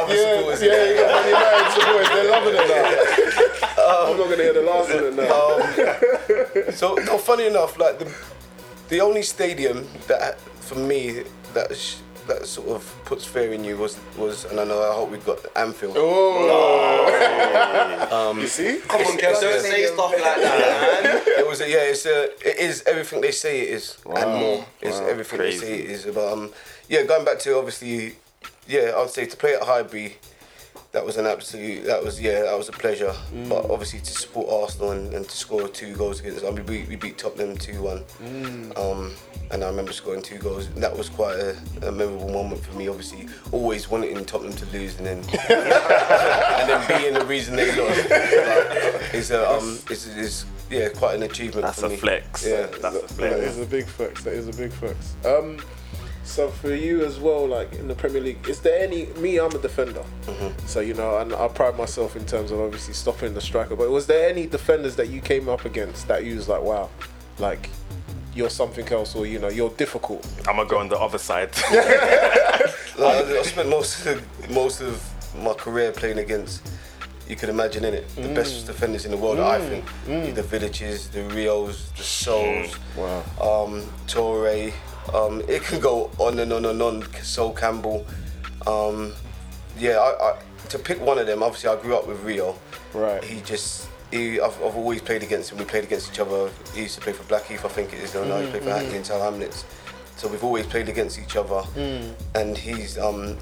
other 0.00 0.14
yeah, 0.14 0.36
supporters. 0.36 0.62
yeah, 0.62 0.84
you 0.84 0.94
got 0.96 1.08
Man 1.10 1.28
United 1.28 1.70
supporters. 1.72 2.08
They're 2.08 2.30
loving 2.30 2.54
it 2.54 2.68
now. 2.68 4.00
I'm 4.10 4.16
not 4.16 4.24
gonna 4.30 4.36
hear 4.42 4.52
the 4.52 4.62
last 4.62 4.90
of 4.90 5.02
it 5.02 5.14
now. 5.14 6.66
Um, 6.68 6.72
so 6.72 6.94
no, 6.94 7.18
funny 7.18 7.46
enough, 7.46 7.78
like 7.78 7.98
the 7.98 8.12
the 8.88 9.00
only 9.00 9.22
stadium 9.22 9.86
that 10.08 10.38
for 10.60 10.76
me 10.76 11.24
that 11.52 11.76
sh- 11.76 11.96
that 12.26 12.46
sort 12.46 12.68
of 12.68 12.94
puts 13.04 13.24
fear 13.24 13.52
in 13.52 13.64
you 13.64 13.76
was 13.76 13.98
was, 14.16 14.44
and 14.46 14.58
I 14.60 14.64
know 14.64 14.80
I 14.90 14.94
hope 14.94 15.10
we 15.10 15.18
got 15.18 15.38
Anfield. 15.56 15.96
you 18.40 18.46
see? 18.46 18.80
Come 18.88 19.00
on, 19.02 19.16
Kev, 19.18 19.40
don't 19.40 19.60
say 19.62 19.86
stuff 19.86 20.12
like 20.12 20.22
that, 20.22 21.02
man. 21.04 21.22
It 21.44 21.46
was 21.48 21.60
a, 21.60 21.68
yeah, 21.68 21.90
it's 21.92 22.06
a, 22.06 22.24
it 22.48 22.58
is 22.58 22.82
everything 22.86 23.20
they 23.20 23.30
say 23.32 23.60
it 23.62 23.68
is 23.70 23.96
and 24.06 24.30
more. 24.40 24.64
It's 24.80 24.98
Wow. 25.00 25.06
everything 25.06 25.38
Crazy. 25.38 25.58
they 25.58 25.66
say 25.66 25.78
it 25.80 25.90
is. 25.90 26.04
But 26.06 26.32
um, 26.32 26.50
yeah, 26.88 27.02
going 27.04 27.24
back 27.24 27.38
to 27.40 27.56
obviously, 27.58 28.16
yeah, 28.66 28.92
I 28.96 29.00
would 29.00 29.10
say 29.10 29.26
to 29.26 29.36
play 29.36 29.54
at 29.54 29.62
Highbury, 29.62 30.16
that 30.94 31.04
was 31.04 31.16
an 31.16 31.26
absolute, 31.26 31.84
that 31.84 32.02
was 32.02 32.20
yeah, 32.20 32.42
that 32.42 32.56
was 32.56 32.68
a 32.68 32.72
pleasure. 32.72 33.12
Mm. 33.34 33.48
But 33.48 33.68
obviously 33.70 33.98
to 34.00 34.12
support 34.12 34.48
Arsenal 34.48 34.92
and, 34.92 35.12
and 35.12 35.28
to 35.28 35.36
score 35.36 35.66
two 35.68 35.94
goals 35.96 36.20
against, 36.20 36.44
I 36.44 36.50
mean, 36.52 36.64
we, 36.66 36.84
we 36.88 36.94
beat 36.96 37.18
Tottenham 37.18 37.56
two 37.58 37.82
one, 37.82 38.04
Mm. 38.22 38.78
um, 38.78 39.12
and 39.50 39.62
I 39.64 39.66
remember 39.68 39.92
scoring 39.92 40.22
two 40.22 40.38
goals. 40.38 40.66
And 40.68 40.82
that 40.82 40.96
was 40.96 41.08
quite 41.08 41.34
a, 41.36 41.56
a 41.82 41.90
memorable 41.92 42.30
moment 42.30 42.64
for 42.64 42.72
me. 42.78 42.86
Obviously, 42.88 43.26
always 43.50 43.90
wanting 43.90 44.24
Tottenham 44.24 44.54
to 44.54 44.66
lose 44.66 44.96
and 44.98 45.06
then 45.06 45.18
and 45.50 46.68
then 46.70 46.80
being 47.00 47.14
the 47.14 47.26
reason 47.26 47.56
they 47.56 47.74
lost 47.76 48.08
like, 48.08 49.14
is 49.14 49.30
a, 49.32 49.50
um, 49.50 49.78
is, 49.90 50.06
is 50.06 50.44
yeah, 50.70 50.88
quite 50.90 51.16
an 51.16 51.24
achievement 51.24 51.66
That's 51.66 51.80
for 51.80 51.86
a 51.86 51.90
me. 51.90 51.96
flex. 51.96 52.46
Yeah, 52.46 52.66
That's 52.66 52.96
a 52.96 53.08
flex. 53.08 53.34
is 53.40 53.58
a 53.60 53.66
big 53.66 53.86
flex. 53.86 54.22
That 54.22 54.32
is 54.34 54.46
a 54.48 54.52
big 54.52 54.72
flex. 54.72 55.16
Um, 55.24 55.58
so 56.24 56.48
for 56.48 56.74
you 56.74 57.04
as 57.04 57.18
well, 57.20 57.46
like 57.46 57.72
in 57.74 57.86
the 57.88 57.94
Premier 57.94 58.20
League, 58.22 58.48
is 58.48 58.60
there 58.60 58.78
any? 58.80 59.06
Me, 59.20 59.38
I'm 59.38 59.54
a 59.54 59.58
defender, 59.58 60.02
Mm-hmm. 60.26 60.66
so 60.66 60.80
you 60.80 60.94
know, 60.94 61.18
and 61.18 61.32
I 61.34 61.48
pride 61.48 61.76
myself 61.76 62.16
in 62.16 62.24
terms 62.24 62.50
of 62.50 62.60
obviously 62.60 62.94
stopping 62.94 63.34
the 63.34 63.40
striker. 63.40 63.76
But 63.76 63.90
was 63.90 64.06
there 64.06 64.28
any 64.28 64.46
defenders 64.46 64.96
that 64.96 65.08
you 65.08 65.20
came 65.20 65.48
up 65.48 65.64
against 65.64 66.08
that 66.08 66.24
you 66.24 66.36
was 66.36 66.48
like, 66.48 66.62
wow, 66.62 66.88
like 67.38 67.68
you're 68.34 68.50
something 68.50 68.88
else, 68.88 69.14
or 69.14 69.26
you 69.26 69.38
know, 69.38 69.48
you're 69.48 69.70
difficult? 69.70 70.26
I'm 70.48 70.56
gonna 70.56 70.68
go 70.68 70.78
on 70.78 70.88
the 70.88 70.98
other 70.98 71.18
side. 71.18 71.50
Like, 72.96 73.26
I 73.26 73.42
spent 73.42 73.68
most 73.68 74.06
of 74.06 74.50
most 74.50 74.80
of 74.80 75.02
my 75.42 75.52
career 75.54 75.90
playing 75.90 76.18
against. 76.18 76.62
You 77.28 77.34
can 77.36 77.50
imagine 77.50 77.84
in 77.84 77.92
it 77.94 78.06
the 78.14 78.22
Mm. 78.28 78.34
best 78.36 78.66
defenders 78.66 79.04
in 79.04 79.10
the 79.10 79.16
world. 79.16 79.40
I 79.40 79.58
think 79.58 79.84
the 80.06 80.42
Vidićs, 80.42 81.10
the 81.10 81.22
Rios, 81.34 81.90
the 81.96 82.04
Sols, 82.04 82.76
Wow. 82.96 83.24
um, 83.42 83.82
Torre. 84.06 84.70
Um, 85.12 85.42
it 85.48 85.62
can 85.62 85.80
go 85.80 86.10
on 86.18 86.38
and 86.38 86.52
on 86.52 86.64
and 86.64 86.80
on. 86.80 87.06
Sol 87.22 87.52
Campbell. 87.52 88.06
Um, 88.66 89.12
yeah, 89.78 89.98
I, 89.98 90.30
I, 90.30 90.38
to 90.68 90.78
pick 90.78 91.00
one 91.00 91.18
of 91.18 91.26
them. 91.26 91.42
Obviously, 91.42 91.70
I 91.70 91.80
grew 91.80 91.96
up 91.96 92.06
with 92.06 92.22
Rio. 92.22 92.56
Right. 92.92 93.22
He 93.22 93.40
just. 93.42 93.88
He, 94.10 94.40
I've, 94.40 94.54
I've 94.62 94.76
always 94.76 95.02
played 95.02 95.24
against 95.24 95.50
him. 95.50 95.58
We 95.58 95.64
played 95.64 95.84
against 95.84 96.12
each 96.12 96.20
other. 96.20 96.48
He 96.72 96.82
used 96.82 96.94
to 96.94 97.00
play 97.00 97.12
for 97.12 97.24
Blackheath, 97.24 97.64
I 97.64 97.68
think 97.68 97.92
it 97.92 97.98
is. 97.98 98.14
And 98.14 98.28
now 98.28 98.38
he 98.40 98.48
played 98.48 98.62
for 98.62 98.70
Hackney 98.70 98.96
and 98.96 99.04
Tower 99.04 99.24
Hamlets. 99.24 99.64
So 100.16 100.28
we've 100.28 100.44
always 100.44 100.66
played 100.66 100.88
against 100.88 101.18
each 101.18 101.34
other. 101.34 101.62
And 102.36 102.56
he's 102.56 102.96
um, 102.96 103.36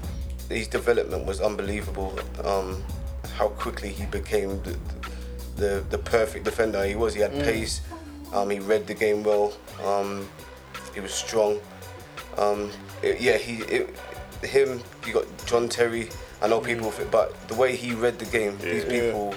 his 0.49 0.67
development 0.67 1.25
was 1.25 1.41
unbelievable. 1.41 2.17
Um, 2.43 2.83
how 3.35 3.49
quickly 3.49 3.89
he 3.89 4.05
became 4.07 4.61
the, 4.63 4.77
the 5.55 5.85
the 5.91 5.97
perfect 5.97 6.45
defender 6.45 6.83
he 6.85 6.95
was. 6.95 7.13
He 7.13 7.21
had 7.21 7.33
pace. 7.43 7.81
Um, 8.33 8.49
he 8.49 8.59
read 8.59 8.87
the 8.87 8.95
game 8.95 9.23
well. 9.23 9.53
Um, 9.85 10.27
he 10.93 10.99
was 10.99 11.13
strong. 11.13 11.59
Um, 12.37 12.71
it- 13.01 13.19
yeah, 13.21 13.37
he 13.37 13.61
it, 13.63 13.89
him. 14.43 14.81
You 15.07 15.13
got 15.13 15.45
John 15.45 15.69
Terry. 15.69 16.09
I 16.41 16.47
know 16.47 16.59
people, 16.59 16.91
think, 16.91 17.09
but 17.11 17.47
the 17.47 17.55
way 17.55 17.75
he 17.75 17.93
read 17.93 18.19
the 18.19 18.25
game, 18.25 18.57
these 18.57 18.83
Yeah. 18.83 18.89
people, 18.89 19.35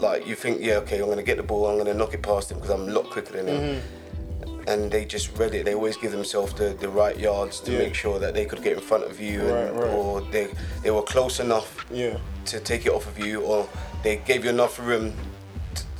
like 0.00 0.26
you 0.26 0.34
think, 0.34 0.60
yeah, 0.60 0.74
okay, 0.82 0.98
I'm 1.00 1.08
gonna 1.08 1.22
get 1.22 1.38
the 1.38 1.42
ball, 1.42 1.66
I'm 1.66 1.78
gonna 1.78 1.94
knock 1.94 2.12
it 2.12 2.22
past 2.22 2.50
him 2.50 2.58
because 2.58 2.70
I'm 2.70 2.88
a 2.88 2.92
lot 2.92 3.10
quicker 3.10 3.32
than 3.32 3.46
him. 3.48 3.60
Mm-hmm. 3.60 4.68
And 4.68 4.90
they 4.90 5.04
just 5.04 5.36
read 5.38 5.54
it. 5.54 5.64
They 5.66 5.74
always 5.74 5.96
give 5.96 6.12
themselves 6.12 6.52
the, 6.54 6.70
the 6.80 6.88
right 6.88 7.18
yards 7.18 7.60
to 7.60 7.72
Yeah. 7.72 7.78
make 7.78 7.94
sure 7.94 8.18
that 8.18 8.34
they 8.34 8.44
could 8.46 8.62
get 8.62 8.74
in 8.74 8.80
front 8.80 9.04
of 9.04 9.20
you, 9.20 9.40
and, 9.40 9.52
Right, 9.52 9.74
right. 9.84 9.94
or 9.94 10.20
they 10.32 10.48
they 10.82 10.90
were 10.90 11.02
close 11.02 11.40
enough 11.40 11.84
Yeah. 11.90 12.18
to 12.46 12.60
take 12.60 12.84
it 12.86 12.92
off 12.92 13.06
of 13.06 13.18
you, 13.18 13.40
or 13.42 13.66
they 14.02 14.16
gave 14.16 14.44
you 14.44 14.50
enough 14.50 14.78
room 14.78 15.14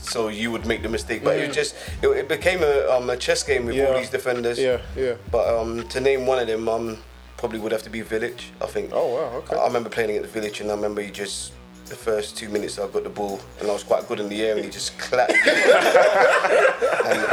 so 0.04 0.28
you 0.28 0.50
would 0.50 0.66
make 0.66 0.82
the 0.82 0.88
mistake. 0.88 1.24
But 1.24 1.38
it 1.38 1.52
just 1.52 1.74
it, 2.02 2.08
it 2.08 2.28
became 2.28 2.62
a, 2.62 2.88
um, 2.90 3.10
a 3.10 3.16
chess 3.16 3.42
game 3.42 3.66
with 3.66 3.78
all 3.80 3.94
these 3.98 4.10
defenders. 4.10 4.58
Yeah, 4.58 4.80
yeah. 4.96 5.14
But 5.30 5.48
um, 5.54 5.86
to 5.88 6.00
name 6.00 6.26
one 6.26 6.38
of 6.38 6.46
them, 6.46 6.68
um, 6.68 6.98
probably 7.36 7.58
would 7.58 7.72
have 7.72 7.82
to 7.82 7.90
be 7.90 8.02
Vidić. 8.02 8.40
I 8.60 8.66
think. 8.66 8.90
Oh, 8.92 9.14
wow, 9.14 9.38
okay. 9.38 9.56
I 9.56 9.66
remember 9.66 9.90
playing 9.90 10.10
against 10.10 10.34
Vidić, 10.34 10.60
and 10.60 10.70
I 10.70 10.74
remember 10.74 11.02
he 11.02 11.10
just 11.10 11.52
the 11.86 11.96
first 11.96 12.36
two 12.36 12.48
minutes 12.48 12.78
I 12.78 12.88
got 12.88 13.04
the 13.04 13.10
ball, 13.10 13.40
and 13.60 13.68
I 13.68 13.72
was 13.72 13.82
quite 13.82 14.08
good 14.08 14.20
in 14.20 14.28
the 14.28 14.42
air, 14.42 14.56
and 14.56 14.64
he 14.64 14.70
just 14.70 14.98
clapped. 14.98 15.32
and 15.32 15.44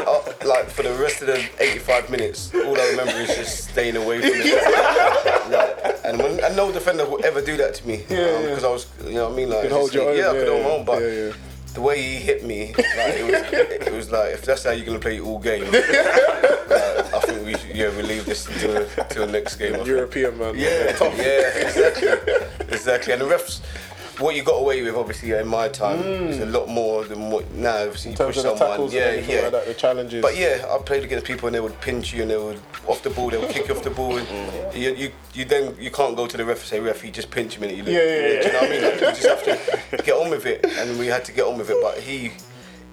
uh, 0.07 0.21
like 0.45 0.69
for 0.69 0.83
the 0.83 0.93
rest 0.99 1.21
of 1.21 1.27
the 1.27 1.49
85 1.59 2.09
minutes, 2.09 2.53
all 2.53 2.77
I 2.77 2.89
remember 2.89 3.13
is 3.13 3.35
just 3.35 3.69
staying 3.69 3.95
away 3.95 4.19
from 4.19 4.41
him. 4.41 4.55
like, 5.51 5.99
and 6.03 6.17
when, 6.17 6.43
and 6.43 6.55
no 6.55 6.71
defender 6.71 7.09
would 7.09 7.23
ever 7.23 7.41
do 7.41 7.55
that 7.57 7.75
to 7.75 7.87
me, 7.87 8.03
Yeah, 8.09 8.17
yeah. 8.17 8.41
because 8.49 8.63
I 8.63 8.69
was, 8.69 8.87
you 9.05 9.13
know, 9.13 9.25
what 9.25 9.33
I 9.33 9.35
mean, 9.37 9.49
like, 9.49 9.61
could 9.61 9.71
hold 9.71 9.93
your 9.93 10.05
like, 10.05 10.13
own, 10.13 10.19
yeah, 10.19 10.29
I 10.29 10.33
could 10.33 10.47
yeah, 10.47 10.63
hold 10.63 10.85
my 10.87 10.93
own, 10.93 11.31
but. 11.31 11.37
The 11.73 11.81
way 11.81 12.01
he 12.01 12.15
hit 12.17 12.43
me, 12.43 12.73
like, 12.77 13.15
it, 13.15 13.23
was, 13.23 13.33
it 13.87 13.93
was 13.93 14.11
like 14.11 14.33
if 14.33 14.41
that's 14.43 14.63
how 14.63 14.71
you're 14.71 14.85
gonna 14.85 14.99
play 14.99 15.19
all 15.19 15.39
game, 15.39 15.63
like, 15.71 15.85
I 15.85 17.19
think 17.25 17.45
we 17.45 17.55
should, 17.55 17.75
yeah 17.75 17.95
we 17.95 18.03
leave 18.03 18.25
this 18.25 18.47
until 18.47 18.85
until 18.97 19.25
the 19.25 19.31
next 19.31 19.55
game. 19.55 19.85
European 19.85 20.37
man. 20.37 20.55
Yeah, 20.57 20.97
yeah, 21.15 21.57
exactly, 21.57 22.09
exactly. 22.67 23.13
And 23.13 23.21
the 23.21 23.25
refs, 23.25 23.61
what 24.21 24.35
you 24.35 24.43
got 24.43 24.55
away 24.57 24.81
with, 24.83 24.95
obviously, 24.95 25.31
in 25.31 25.47
my 25.47 25.67
time, 25.67 25.99
mm. 25.99 26.27
is 26.27 26.39
a 26.39 26.45
lot 26.45 26.69
more 26.69 27.03
than 27.03 27.29
what 27.29 27.51
now. 27.51 27.83
Obviously, 27.83 28.09
In 28.09 28.13
you 28.13 28.17
terms 28.17 28.35
push 28.35 28.37
of 28.37 28.43
the 28.43 28.57
someone, 28.57 28.69
tackles 28.69 28.93
yeah, 28.93 29.13
yeah. 29.13 29.41
like 29.41 29.51
that, 29.51 29.65
the 29.65 29.73
challenges. 29.73 30.21
But 30.21 30.37
yeah, 30.37 30.65
I 30.69 30.77
played 30.77 31.03
against 31.03 31.25
people 31.25 31.47
and 31.47 31.55
they 31.55 31.59
would 31.59 31.79
pinch 31.81 32.13
you 32.13 32.21
and 32.21 32.31
they 32.31 32.37
would 32.37 32.59
off 32.87 33.01
the 33.03 33.09
ball, 33.09 33.29
they 33.29 33.37
would 33.37 33.49
kick 33.49 33.67
you 33.67 33.75
off 33.75 33.83
the 33.83 33.89
ball. 33.89 34.17
And 34.17 34.27
mm. 34.27 34.77
you, 34.77 34.93
you, 34.93 35.11
you 35.33 35.45
then 35.45 35.75
you 35.79 35.91
can't 35.91 36.15
go 36.15 36.27
to 36.27 36.37
the 36.37 36.45
ref 36.45 36.59
and 36.59 36.67
say, 36.67 36.79
ref, 36.79 37.01
he 37.01 37.11
just 37.11 37.31
pinched 37.31 37.59
me. 37.59 37.69
And 37.69 37.77
you 37.77 37.83
look, 37.83 37.93
Yeah, 37.93 38.03
yeah, 38.03 38.41
Do 38.41 38.47
you 38.47 38.53
know 38.53 38.59
what 38.59 38.63
I 38.63 38.69
mean? 38.69 38.81
Like, 38.83 38.93
you 38.93 38.99
just 38.99 39.27
have 39.27 39.43
to 39.43 39.97
get 40.03 40.15
on 40.15 40.29
with 40.29 40.45
it, 40.45 40.65
and 40.65 40.99
we 40.99 41.07
had 41.07 41.25
to 41.25 41.31
get 41.31 41.45
on 41.45 41.57
with 41.57 41.69
it. 41.69 41.77
But 41.81 41.99
he, 41.99 42.31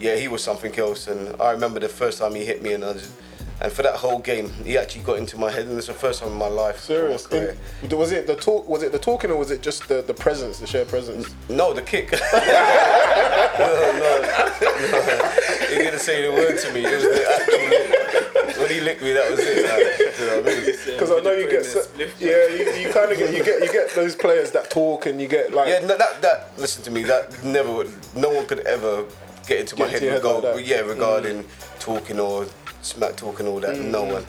yeah, 0.00 0.16
he 0.16 0.28
was 0.28 0.42
something 0.42 0.76
else. 0.78 1.08
And 1.08 1.40
I 1.40 1.50
remember 1.52 1.80
the 1.80 1.88
first 1.88 2.18
time 2.18 2.34
he 2.34 2.44
hit 2.44 2.62
me, 2.62 2.72
and 2.72 2.84
I 2.84 2.92
was, 2.92 3.12
and 3.60 3.72
for 3.72 3.82
that 3.82 3.96
whole 3.96 4.18
game, 4.20 4.50
he 4.64 4.78
actually 4.78 5.02
got 5.02 5.18
into 5.18 5.36
my 5.36 5.50
head, 5.50 5.66
and 5.66 5.76
it's 5.76 5.88
the 5.88 5.92
first 5.94 6.20
time 6.20 6.30
in 6.32 6.38
my 6.38 6.46
life. 6.48 6.78
Serious. 6.80 7.26
in 7.26 7.30
my 7.30 7.46
career. 7.46 7.56
In- 7.82 7.98
was 7.98 8.12
it 8.12 8.26
the 8.26 8.36
talk? 8.36 8.68
Was 8.68 8.82
it 8.82 8.92
the 8.92 8.98
talking, 8.98 9.30
or 9.30 9.36
was 9.36 9.50
it 9.50 9.62
just 9.62 9.88
the, 9.88 10.02
the 10.02 10.14
presence, 10.14 10.58
the 10.58 10.66
shared 10.66 10.88
presence? 10.88 11.34
No, 11.48 11.72
the 11.72 11.82
kick. 11.82 12.12
no, 12.32 13.58
no, 13.58 13.98
no. 13.98 15.34
He 15.68 15.74
didn't 15.76 15.98
say 16.00 16.22
the 16.22 16.32
word 16.32 16.58
to 16.58 16.72
me. 16.72 16.84
It 16.84 16.94
was 16.94 17.02
the 17.02 17.30
actual. 17.30 18.62
When 18.62 18.70
he 18.70 18.80
licked 18.80 19.02
me, 19.02 19.12
that 19.12 19.30
was 19.30 19.38
it. 19.40 19.64
Like, 19.68 20.18
you 20.18 20.26
know 20.26 20.40
what 20.40 20.52
I 20.52 20.56
mean? 20.56 20.76
Because 20.86 21.10
I 21.10 21.20
know 21.20 21.32
you 21.32 21.50
get, 21.50 21.64
so, 21.66 21.82
yeah, 22.18 22.48
you, 22.48 22.86
you 22.88 22.92
kind 22.92 23.12
of 23.12 23.18
get, 23.18 23.32
you 23.34 23.44
get, 23.44 23.62
you 23.62 23.70
get 23.70 23.90
those 23.90 24.16
players 24.16 24.50
that 24.52 24.70
talk, 24.70 25.06
and 25.06 25.20
you 25.20 25.28
get 25.28 25.52
like, 25.52 25.68
Yeah, 25.68 25.80
no, 25.80 25.96
that 25.98 26.22
that. 26.22 26.58
Listen 26.58 26.82
to 26.84 26.90
me. 26.90 27.02
That 27.04 27.44
never 27.44 27.70
would. 27.72 27.92
No 28.16 28.30
one 28.30 28.46
could 28.46 28.60
ever 28.60 29.04
get 29.46 29.60
into 29.60 29.76
my 29.76 29.84
Get 29.84 29.92
head, 29.92 30.02
into 30.02 30.04
your 30.06 30.14
head 30.14 30.24
regard, 30.24 30.44
like. 30.56 30.64
Mm. 30.64 30.68
yeah, 30.68 30.80
regarding 30.80 31.44
talking 31.78 32.18
or 32.20 32.46
smack 32.82 33.16
talk 33.16 33.40
and 33.40 33.48
all 33.48 33.60
that. 33.60 33.76
No 33.78 34.04
one. 34.04 34.24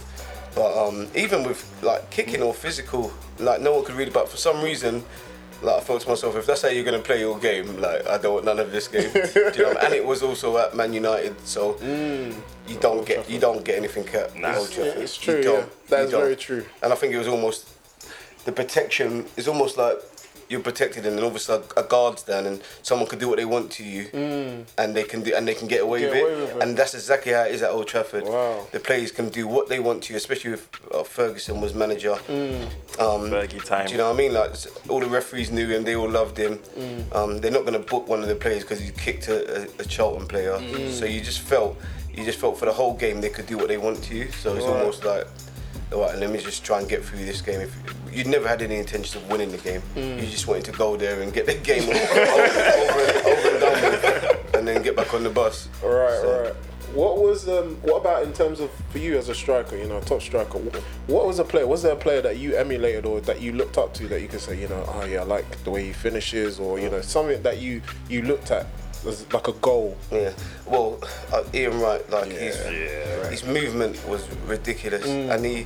But 0.55 0.87
um, 0.87 1.07
even 1.15 1.43
with 1.43 1.63
like 1.83 2.09
kicking 2.09 2.41
or 2.41 2.53
physical, 2.53 3.11
like 3.39 3.61
no 3.61 3.75
one 3.75 3.85
could 3.85 3.95
really. 3.95 4.11
But 4.11 4.27
for 4.29 4.37
some 4.37 4.61
reason, 4.63 5.03
like 5.61 5.75
I 5.75 5.79
thought 5.81 6.01
to 6.01 6.09
myself, 6.09 6.35
if 6.35 6.45
that's 6.45 6.61
how 6.63 6.69
you're 6.69 6.83
gonna 6.83 6.99
play 6.99 7.19
your 7.19 7.37
game, 7.39 7.79
like 7.79 8.05
I 8.07 8.17
don't 8.17 8.33
want 8.33 8.45
none 8.45 8.59
of 8.59 8.71
this 8.71 8.87
game. 8.87 9.11
Do 9.13 9.19
you 9.55 9.63
know? 9.73 9.79
And 9.79 9.93
it 9.93 10.05
was 10.05 10.23
also 10.23 10.57
at 10.57 10.75
Man 10.75 10.91
United, 10.93 11.35
so 11.47 11.77
you 12.67 12.77
don't 12.79 13.05
get 13.05 13.29
you 13.29 13.39
don't 13.39 13.63
get 13.63 13.77
anything 13.77 14.07
at 14.09 14.35
Nah. 14.35 14.55
Old 14.57 14.71
Trafford. 14.71 14.95
Mm. 14.97 15.01
it's 15.01 15.17
true. 15.17 15.41
Yeah, 15.43 15.65
that 15.89 15.99
You 15.99 16.05
is 16.05 16.11
don't. 16.11 16.21
very 16.21 16.35
true. 16.35 16.65
And 16.81 16.91
I 16.91 16.95
think 16.95 17.13
it 17.13 17.17
was 17.17 17.27
almost 17.27 17.67
the 18.45 18.51
protection 18.51 19.25
is 19.37 19.47
almost 19.47 19.77
like 19.77 19.97
you're 20.49 20.59
protected, 20.61 21.05
and 21.05 21.17
then 21.17 21.23
obviously 21.23 21.55
a, 21.55 21.79
a 21.79 21.83
guard's 21.83 22.23
down, 22.23 22.45
and 22.47 22.61
someone 22.81 23.07
could 23.07 23.19
do 23.19 23.27
what 23.29 23.37
they 23.37 23.45
want 23.45 23.71
to 23.73 23.83
you, 23.83 24.07
and 24.77 24.95
they 24.95 25.03
can 25.03 25.21
do, 25.21 25.33
and 25.35 25.47
they 25.47 25.53
can 25.53 25.67
get 25.67 25.81
away, 25.83 26.01
Mm. 26.01 26.01
Get 26.01 26.11
with, 26.13 26.21
away 26.23 26.33
it. 26.33 26.39
with 26.47 26.55
it. 26.57 26.63
And 26.63 26.77
that's 26.77 26.93
exactly 26.93 27.31
how 27.33 27.43
it 27.43 27.53
is 27.53 27.61
at 27.61 27.69
Old 27.71 27.87
Trafford. 27.87 28.23
Wow. 28.25 28.65
The 28.71 28.79
players 28.79 29.11
can 29.11 29.29
do 29.29 29.47
what 29.47 29.69
they 29.69 29.79
want 29.79 30.03
to 30.03 30.13
you, 30.13 30.17
especially 30.17 30.53
if 30.53 30.69
uh, 30.93 31.03
Ferguson 31.03 31.61
was 31.61 31.73
manager. 31.73 32.15
Mm. 32.27 32.63
Um, 32.99 33.29
Fergie 33.29 33.63
time. 33.63 33.85
do 33.87 33.91
you 33.93 33.97
know 33.99 34.07
what 34.09 34.15
I 34.15 34.17
mean? 34.17 34.33
Like 34.33 34.51
all 34.89 34.99
the 34.99 35.07
referees 35.07 35.51
knew 35.51 35.67
him, 35.69 35.83
they 35.83 35.95
all 35.95 36.09
loved 36.09 36.37
him. 36.37 36.57
Mm. 36.77 37.15
Um, 37.15 37.37
they're 37.41 37.51
not 37.51 37.61
going 37.65 37.73
to 37.73 37.87
book 37.87 38.07
one 38.07 38.21
of 38.21 38.27
the 38.27 38.35
players 38.35 38.63
because 38.63 38.79
he 38.79 38.91
kicked 38.91 39.27
a, 39.27 39.61
a, 39.61 39.67
a 39.79 39.85
Charlton 39.85 40.27
player. 40.27 40.53
Mm. 40.57 40.89
So 40.91 41.05
you 41.05 41.21
just 41.21 41.41
felt, 41.41 41.77
you 42.13 42.25
just 42.25 42.39
felt 42.39 42.57
for 42.57 42.65
the 42.65 42.73
whole 42.73 42.95
game 42.95 43.21
they 43.21 43.29
could 43.29 43.45
do 43.45 43.57
what 43.57 43.67
they 43.67 43.77
want 43.77 44.03
to 44.05 44.15
you. 44.15 44.31
So 44.31 44.55
it's 44.55 44.65
Right. 44.65 44.75
almost 44.79 45.05
like, 45.05 45.27
all 45.91 46.01
right, 46.01 46.17
let 46.17 46.29
me 46.29 46.39
just 46.39 46.63
try 46.63 46.79
and 46.79 46.87
get 46.87 47.03
through 47.03 47.25
this 47.25 47.41
game. 47.41 47.61
If 47.61 47.75
you'd 48.11 48.27
never 48.27 48.47
had 48.47 48.61
any 48.61 48.77
intention 48.77 49.21
of 49.21 49.29
winning 49.29 49.51
the 49.51 49.57
game, 49.57 49.81
Mm. 49.95 50.19
you 50.21 50.27
just 50.27 50.47
wanted 50.47 50.65
to 50.65 50.71
go 50.71 50.95
there 50.97 51.21
and 51.21 51.33
get 51.33 51.45
the 51.45 51.55
game 51.55 51.83
over, 51.89 51.99
over, 51.99 53.29
over 53.29 53.49
and 53.49 53.59
done 53.59 53.81
with, 53.91 54.55
and 54.55 54.67
then 54.67 54.81
get 54.83 54.95
back 54.95 55.13
on 55.13 55.23
the 55.23 55.29
bus. 55.29 55.67
All 55.83 55.89
right, 55.89 56.19
So- 56.21 56.33
all 56.35 56.41
right. 56.43 56.53
What 56.93 57.19
was 57.21 57.47
um? 57.47 57.75
What 57.83 57.97
about 57.97 58.23
in 58.23 58.33
terms 58.33 58.59
of 58.59 58.71
for 58.89 58.97
you 58.97 59.15
as 59.15 59.29
a 59.29 59.35
striker? 59.35 59.77
You 59.77 59.85
know, 59.85 59.99
top 60.01 60.23
striker. 60.23 60.57
What 61.05 61.27
was 61.27 61.37
a 61.37 61.43
player? 61.43 61.67
Was 61.67 61.83
there 61.83 61.91
a 61.93 61.95
player 61.95 62.19
that 62.23 62.37
you 62.37 62.55
emulated 62.55 63.05
or 63.05 63.21
that 63.21 63.39
you 63.39 63.51
looked 63.51 63.77
up 63.77 63.93
to 63.93 64.07
that 64.07 64.21
you 64.21 64.27
could 64.27 64.41
say, 64.41 64.59
you 64.59 64.67
know, 64.67 64.83
oh 64.95 65.05
yeah, 65.05 65.19
I 65.19 65.23
like 65.23 65.63
the 65.63 65.69
way 65.69 65.83
he 65.85 65.93
finishes, 65.93 66.59
or 66.59 66.79
you 66.79 66.89
know, 66.89 67.01
something 67.01 67.43
that 67.43 67.59
you 67.59 67.83
you 68.09 68.23
looked 68.23 68.49
at 68.49 68.65
as 69.07 69.31
like 69.33 69.47
a 69.47 69.53
goal. 69.53 69.95
Yeah. 70.11 70.31
Well, 70.65 70.99
uh, 71.33 71.43
Ian 71.53 71.79
Wright, 71.79 72.07
like 72.09 72.31
his 72.31 72.57
his 73.29 73.43
movement 73.45 73.95
was 74.07 74.27
ridiculous, 74.47 75.05
Mm. 75.05 75.31
and 75.35 75.45
he, 75.45 75.65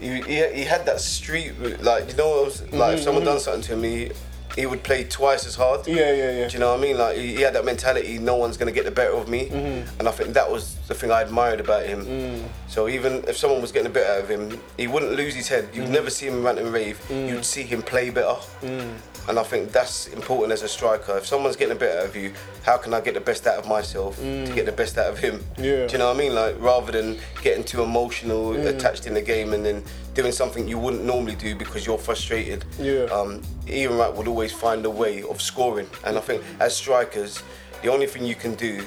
he 0.00 0.20
he 0.22 0.46
he 0.58 0.64
had 0.64 0.84
that 0.86 1.00
street 1.00 1.52
like 1.82 2.10
you 2.10 2.16
know 2.16 2.28
what 2.28 2.44
was, 2.46 2.72
like 2.72 2.96
if 2.98 3.02
someone 3.02 3.24
done 3.24 3.40
something 3.40 3.62
to 3.62 3.72
him, 3.74 3.82
he, 3.82 4.10
he 4.56 4.64
would 4.66 4.82
play 4.82 5.04
twice 5.04 5.46
as 5.46 5.54
hard. 5.54 5.80
Mm-hmm. 5.80 5.96
Yeah, 5.98 6.12
yeah, 6.12 6.30
yeah. 6.38 6.48
Do 6.48 6.54
you 6.54 6.60
know 6.60 6.70
what 6.72 6.78
I 6.80 6.82
mean? 6.82 6.96
Like 6.98 7.16
he, 7.16 7.36
he 7.36 7.42
had 7.42 7.54
that 7.54 7.64
mentality, 7.64 8.18
no 8.18 8.36
one's 8.36 8.56
gonna 8.56 8.72
get 8.72 8.84
the 8.84 8.90
better 8.90 9.12
of 9.14 9.28
me, 9.28 9.48
Mm-hmm. 9.48 9.98
and 9.98 10.08
I 10.08 10.12
think 10.12 10.34
that 10.34 10.50
was 10.50 10.76
the 10.88 10.94
thing 10.94 11.10
I 11.10 11.22
admired 11.22 11.60
about 11.60 11.84
him. 11.86 12.04
Mm. 12.04 12.42
So 12.68 12.88
even 12.88 13.24
if 13.28 13.36
someone 13.36 13.60
was 13.60 13.72
getting 13.72 13.88
a 13.90 13.94
bit 13.94 14.06
out 14.06 14.20
of 14.24 14.28
him, 14.28 14.60
he 14.76 14.86
wouldn't 14.86 15.12
lose 15.12 15.34
his 15.34 15.48
head. 15.48 15.64
Mm. 15.72 15.74
You'd 15.76 15.90
never 15.90 16.10
see 16.10 16.26
him 16.26 16.42
rant 16.44 16.58
and 16.58 16.72
rave. 16.72 16.98
You'd 17.10 17.44
see 17.44 17.62
him 17.62 17.82
play 17.82 18.10
better. 18.10 18.36
And 19.28 19.38
I 19.40 19.42
think 19.42 19.72
that's 19.72 20.06
important 20.08 20.52
as 20.52 20.62
a 20.62 20.68
striker. 20.68 21.16
If 21.18 21.26
someone's 21.26 21.56
getting 21.56 21.76
a 21.76 21.78
bit 21.78 21.96
out 21.96 22.04
of 22.06 22.14
you, 22.14 22.32
how 22.62 22.76
can 22.76 22.94
I 22.94 23.00
get 23.00 23.14
the 23.14 23.20
best 23.20 23.46
out 23.46 23.58
of 23.58 23.66
myself 23.66 24.16
to 24.18 24.52
get 24.54 24.66
the 24.66 24.72
best 24.72 24.96
out 24.98 25.08
of 25.10 25.18
him? 25.18 25.40
Mm. 25.56 25.64
Yeah. 25.64 25.86
Do 25.86 25.92
you 25.92 25.98
know 25.98 26.06
what 26.08 26.16
I 26.16 26.18
mean? 26.18 26.34
Like 26.34 26.54
rather 26.60 26.92
than 26.92 27.18
getting 27.42 27.64
too 27.64 27.82
emotional, 27.82 28.52
Mm. 28.52 28.66
attached 28.66 29.06
in 29.06 29.14
the 29.14 29.22
game, 29.22 29.52
and 29.52 29.64
then 29.66 29.82
doing 30.14 30.30
something 30.32 30.68
you 30.68 30.78
wouldn't 30.78 31.04
normally 31.04 31.34
do 31.34 31.56
because 31.56 31.84
you're 31.84 31.98
frustrated. 31.98 32.64
Yeah. 32.78 33.04
Um, 33.04 33.42
Ian 33.68 33.96
Wright 33.98 34.14
would 34.14 34.28
always 34.28 34.52
find 34.52 34.84
a 34.86 34.90
way 34.90 35.22
of 35.24 35.42
scoring, 35.42 35.88
and 36.04 36.16
I 36.16 36.20
think 36.20 36.42
as 36.60 36.76
strikers, 36.76 37.42
the 37.82 37.88
only 37.90 38.06
thing 38.06 38.24
you 38.24 38.36
can 38.36 38.54
do 38.54 38.82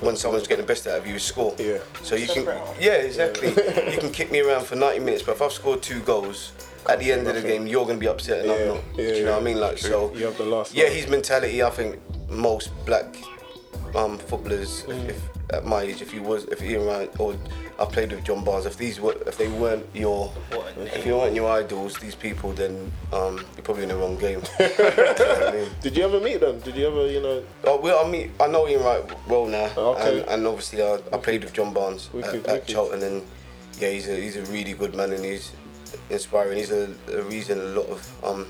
when 0.00 0.14
someone's 0.16 0.46
getting 0.46 0.64
the 0.66 0.68
best 0.70 0.86
out 0.86 0.98
of 0.98 1.06
you 1.06 1.14
is 1.14 1.22
score. 1.22 1.54
Yeah. 1.58 1.78
So 2.02 2.14
you 2.16 2.26
can, 2.26 2.44
yeah, 2.78 2.96
exactly. 2.96 3.48
you 3.48 3.98
can 3.98 4.12
kick 4.12 4.30
me 4.30 4.40
around 4.40 4.66
for 4.66 4.76
90 4.76 5.00
minutes, 5.00 5.22
but 5.22 5.32
if 5.32 5.40
I've 5.42 5.52
scored 5.52 5.82
two 5.82 6.00
goals, 6.00 6.52
at 6.88 6.98
the 7.00 7.12
end 7.12 7.26
of 7.26 7.34
the 7.34 7.42
game, 7.42 7.66
you're 7.66 7.86
gonna 7.86 7.98
be 7.98 8.08
upset 8.08 8.40
and 8.40 8.48
Yeah, 8.48 8.54
I'm 8.54 8.68
not. 8.68 8.84
yeah, 8.96 9.08
Do 9.10 9.14
you 9.18 9.24
know 9.24 9.32
what 9.32 9.40
I 9.40 9.44
mean? 9.44 9.60
Like 9.60 9.78
so. 9.78 10.12
You 10.14 10.26
have 10.26 10.38
the 10.38 10.44
last 10.44 10.74
Yeah, 10.74 10.84
laugh. 10.84 10.92
his 10.92 11.08
mentality. 11.08 11.62
I 11.62 11.70
think 11.70 11.98
most 12.30 12.70
black 12.84 13.16
um, 13.94 14.18
footballers, 14.18 14.82
Mm. 14.82 15.08
if, 15.08 15.16
if 15.16 15.22
at 15.54 15.64
my 15.64 15.82
age, 15.82 16.02
if 16.02 16.10
he 16.12 16.18
was, 16.18 16.44
if 16.46 16.60
Ian 16.62 16.84
Wright 16.86 17.10
or 17.20 17.34
I 17.78 17.84
played 17.84 18.10
with 18.10 18.24
John 18.24 18.42
Barnes, 18.44 18.66
if 18.66 18.76
these 18.76 19.00
were, 19.00 19.14
if 19.26 19.38
they 19.38 19.46
weren't 19.48 19.86
your, 19.94 20.32
if 20.76 21.06
you 21.06 21.14
weren't 21.16 21.36
your 21.36 21.48
idols, 21.50 21.96
these 21.98 22.14
people, 22.16 22.52
then 22.52 22.90
um, 23.12 23.36
you're 23.54 23.62
probably 23.62 23.84
in 23.84 23.90
the 23.90 23.96
wrong 23.96 24.16
game. 24.18 24.42
You 24.58 24.66
know 24.76 25.46
I 25.48 25.52
mean? 25.52 25.68
Did 25.82 25.96
you 25.96 26.04
ever 26.04 26.20
meet 26.20 26.40
them? 26.40 26.58
Did 26.60 26.74
you 26.76 26.88
ever, 26.88 27.06
you 27.06 27.20
know? 27.22 27.42
Oh, 27.64 27.80
well, 27.80 28.04
I 28.04 28.08
mean, 28.10 28.32
I 28.40 28.48
know 28.48 28.66
Ian 28.68 28.82
Wright 28.82 29.28
well 29.28 29.46
now, 29.46 29.70
Okay. 29.76 30.20
and, 30.20 30.28
and 30.30 30.46
obviously 30.46 30.82
I, 30.82 30.94
I 31.12 31.18
played 31.18 31.44
with 31.44 31.52
John 31.52 31.72
Barnes 31.72 32.10
Wicked, 32.12 32.34
at, 32.34 32.46
at 32.46 32.52
wicked. 32.54 32.68
Charlton, 32.68 33.02
and 33.02 33.22
yeah, 33.78 33.90
he's 33.90 34.08
a 34.08 34.16
he's 34.20 34.36
a 34.36 34.42
really 34.46 34.72
good 34.72 34.94
man, 34.96 35.12
and 35.12 35.24
he's 35.24 35.52
inspiring. 36.10 36.58
He's 36.58 36.70
a, 36.70 36.92
a 37.12 37.22
reason 37.22 37.58
a 37.60 37.64
lot 37.64 37.86
of 37.88 38.24
um, 38.24 38.46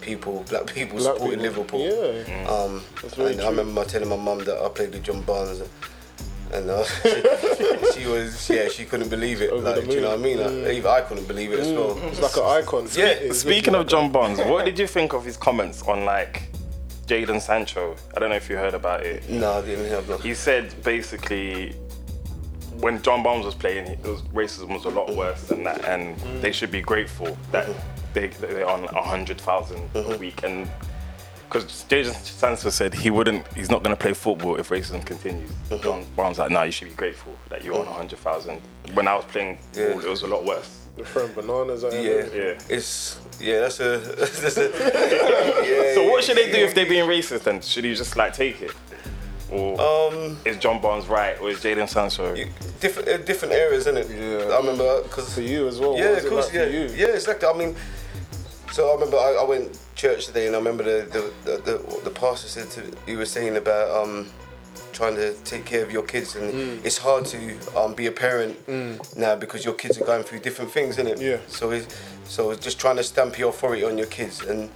people, 0.00 0.44
black 0.48 0.66
people, 0.66 0.98
Black 0.98 1.14
supported 1.14 1.40
people. 1.40 1.78
Liverpool. 1.78 2.24
Yeah. 2.26 2.48
Um, 2.48 2.82
That's 3.02 3.14
very 3.14 3.32
and 3.32 3.40
I 3.40 3.44
true. 3.48 3.56
remember 3.58 3.84
telling 3.84 4.08
my 4.08 4.16
mum 4.16 4.38
that 4.44 4.62
I 4.62 4.68
played 4.68 4.92
with 4.92 5.02
John 5.04 5.22
Barnes, 5.22 5.62
and 6.52 6.70
uh, 6.70 6.84
she, 7.94 8.06
was 8.06 8.48
yeah, 8.48 8.68
she 8.68 8.84
couldn't 8.84 9.08
believe 9.10 9.42
it. 9.42 9.50
Over 9.50 9.62
Like, 9.76 9.88
do 9.88 9.94
you 9.96 10.00
know 10.00 10.10
what 10.10 10.18
I 10.20 10.22
mean? 10.22 10.38
moon. 10.38 10.64
Like, 10.64 10.74
even 10.74 10.90
I 10.90 11.00
couldn't 11.02 11.28
believe 11.28 11.52
it 11.52 11.60
as 11.60 11.72
well. 11.72 11.98
It's 12.04 12.20
like 12.22 12.36
an 12.36 12.44
icon. 12.44 12.88
Yeah. 12.94 13.06
It's 13.06 13.40
Speaking 13.40 13.72
literally 13.74 13.80
of 13.82 13.86
John 13.88 14.12
Barnes, 14.12 14.38
what 14.40 14.64
did 14.64 14.78
you 14.78 14.86
think 14.86 15.12
of 15.12 15.24
his 15.24 15.36
comments 15.36 15.82
on 15.82 16.04
like 16.04 16.48
Jadon 17.06 17.40
Sancho? 17.40 17.96
I 18.16 18.20
don't 18.20 18.30
know 18.30 18.36
if 18.36 18.48
you 18.48 18.56
heard 18.56 18.74
about 18.74 19.04
it. 19.04 19.28
No, 19.28 19.58
I 19.58 19.60
didn't 19.62 19.88
have 19.90 20.08
no. 20.08 20.16
He 20.18 20.32
said 20.34 20.74
basically 20.82 21.76
when 22.80 23.02
John 23.02 23.22
Barnes 23.22 23.44
was 23.44 23.54
playing, 23.54 23.86
it 23.86 24.02
was, 24.02 24.22
racism 24.22 24.68
was 24.68 24.84
a 24.84 24.90
lot 24.90 25.14
worse 25.14 25.42
than 25.44 25.64
that, 25.64 25.84
and 25.84 26.16
mm. 26.16 26.40
they 26.40 26.52
should 26.52 26.70
be 26.70 26.80
grateful 26.80 27.36
that 27.50 27.66
mm-hmm. 27.66 28.12
they 28.12 28.28
they're 28.28 28.68
on 28.68 28.84
a 28.84 29.02
hundred 29.02 29.40
thousand 29.40 29.78
a 29.94 30.02
mm-hmm. 30.02 30.18
week. 30.18 30.42
And 30.44 30.70
because 31.48 31.64
Jadon 31.64 32.14
Sancho 32.14 32.70
said 32.70 32.94
he 32.94 33.10
wouldn't, 33.10 33.46
he's 33.54 33.70
not 33.70 33.82
going 33.82 33.96
to 33.96 34.00
play 34.00 34.12
football 34.12 34.56
if 34.56 34.68
racism 34.68 35.04
continues. 35.04 35.50
Mm-hmm. 35.50 35.82
John 35.82 36.04
Barnes 36.14 36.38
like, 36.38 36.50
no, 36.50 36.62
you 36.62 36.72
should 36.72 36.88
be 36.88 36.94
grateful 36.94 37.34
that 37.48 37.64
you're 37.64 37.78
on 37.78 37.86
a 37.86 37.92
hundred 37.92 38.18
thousand. 38.20 38.60
When 38.94 39.08
I 39.08 39.16
was 39.16 39.24
playing, 39.24 39.58
Yeah. 39.74 39.92
ball, 39.92 40.00
it 40.00 40.08
was 40.08 40.22
a 40.22 40.26
lot 40.26 40.44
worse. 40.44 40.74
the 40.96 41.04
throwing 41.04 41.32
bananas 41.32 41.84
at 41.84 41.92
him. 41.92 42.04
Yeah, 42.04 42.42
Yeah. 42.42 42.58
It's 42.68 43.20
yeah, 43.40 43.60
that's 43.60 43.80
a 43.80 43.98
that's 44.18 44.56
a 44.56 44.62
yeah. 45.64 45.94
So 45.94 46.10
what 46.10 46.22
should 46.24 46.36
they 46.36 46.50
do 46.50 46.58
if 46.58 46.74
they're 46.74 46.86
being 46.86 47.08
racist? 47.08 47.44
Then 47.44 47.60
should 47.60 47.84
he 47.84 47.94
just 47.94 48.16
like 48.16 48.34
take 48.34 48.62
it, 48.62 48.72
or 49.50 49.80
Um, 49.80 50.36
is 50.44 50.56
John 50.58 50.80
Barnes 50.80 51.06
right, 51.08 51.40
or 51.40 51.50
is 51.50 51.58
Jadon 51.58 51.88
Sancho? 51.88 52.34
different 52.80 53.08
uh, 53.08 53.16
different 53.18 53.54
areas, 53.54 53.86
isn't 53.86 53.96
it? 53.96 54.08
Yeah. 54.10 54.54
I 54.54 54.58
remember 54.58 55.02
because 55.02 55.34
For 55.34 55.40
you 55.40 55.66
as 55.68 55.78
well. 55.80 55.96
yeah, 55.96 56.04
what 56.06 56.10
was 56.14 56.18
of 56.18 56.24
it 56.26 56.28
course, 56.30 56.44
like 56.46 56.54
yeah, 56.54 56.64
for 56.66 56.70
you? 56.70 56.84
yeah, 56.96 57.14
exactly. 57.14 57.48
I 57.48 57.52
mean, 57.54 57.76
so 58.72 58.90
I 58.90 58.94
remember 58.94 59.16
I, 59.16 59.38
I 59.40 59.44
went 59.44 59.78
church 59.94 60.26
today, 60.26 60.46
and 60.46 60.54
I 60.54 60.58
remember 60.58 60.84
the 60.84 60.98
the, 61.10 61.22
the 61.44 61.56
the 61.68 62.00
the 62.04 62.10
pastor 62.10 62.48
said 62.48 62.70
to 62.72 62.80
he 63.06 63.16
was 63.16 63.30
saying 63.30 63.56
about 63.56 63.90
um 64.02 64.26
trying 64.92 65.14
to 65.16 65.32
take 65.44 65.64
care 65.64 65.82
of 65.84 65.92
your 65.92 66.02
kids, 66.02 66.34
and 66.36 66.52
Mm. 66.52 66.84
it's 66.84 66.98
hard 66.98 67.24
to 67.26 67.38
um, 67.76 67.94
be 67.94 68.06
a 68.06 68.12
parent 68.12 68.56
now 69.16 69.36
because 69.36 69.64
your 69.64 69.74
kids 69.74 69.96
are 70.00 70.04
going 70.04 70.24
through 70.24 70.40
different 70.40 70.70
things, 70.72 70.98
isn't 70.98 71.06
it? 71.06 71.20
Yeah. 71.20 71.38
So 71.46 71.70
it's 71.70 71.86
so 72.24 72.50
it's 72.50 72.62
just 72.64 72.78
trying 72.80 72.96
to 72.96 73.02
stamp 73.04 73.38
your 73.38 73.50
authority 73.50 73.84
on 73.84 73.96
your 73.96 74.08
kids, 74.08 74.40
and 74.42 74.68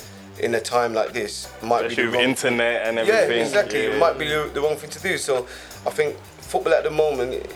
in 0.43 0.55
a 0.57 0.61
time 0.61 0.93
like 0.93 1.13
this, 1.13 1.49
might 1.63 1.83
be 1.83 1.87
Especially 1.87 2.03
the 2.05 2.11
with 2.11 2.15
wrong 2.17 2.25
internet 2.25 2.87
and 2.87 2.99
everything. 2.99 3.17
yeah, 3.19 3.23
everything. 3.25 3.47
exactly. 3.47 3.81
It 3.81 3.99
might 3.99 4.19
be 4.19 4.27
the, 4.29 4.51
the 4.53 4.61
wrong 4.61 4.77
thing 4.77 4.91
to 4.91 4.99
do. 5.01 5.17
So 5.17 5.47
I 5.87 5.91
think 5.91 6.17
football 6.19 6.75
at 6.75 6.83
the 6.85 6.91
moment 6.91 7.47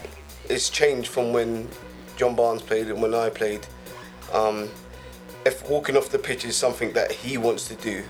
is 0.49 0.71
changed 0.71 1.09
from 1.11 1.33
when 1.33 1.69
John 2.17 2.35
Barnes 2.37 2.63
played 2.63 2.87
and 2.89 3.03
when 3.03 3.13
I 3.15 3.29
played. 3.29 3.67
Um, 4.33 4.71
if 5.45 5.69
walking 5.69 5.97
off 5.97 6.09
the 6.11 6.19
pitch 6.19 6.45
is 6.45 6.57
something 6.57 6.93
that 6.93 7.11
he 7.13 7.39
wants 7.39 7.69
to 7.69 7.75
do, 7.77 8.03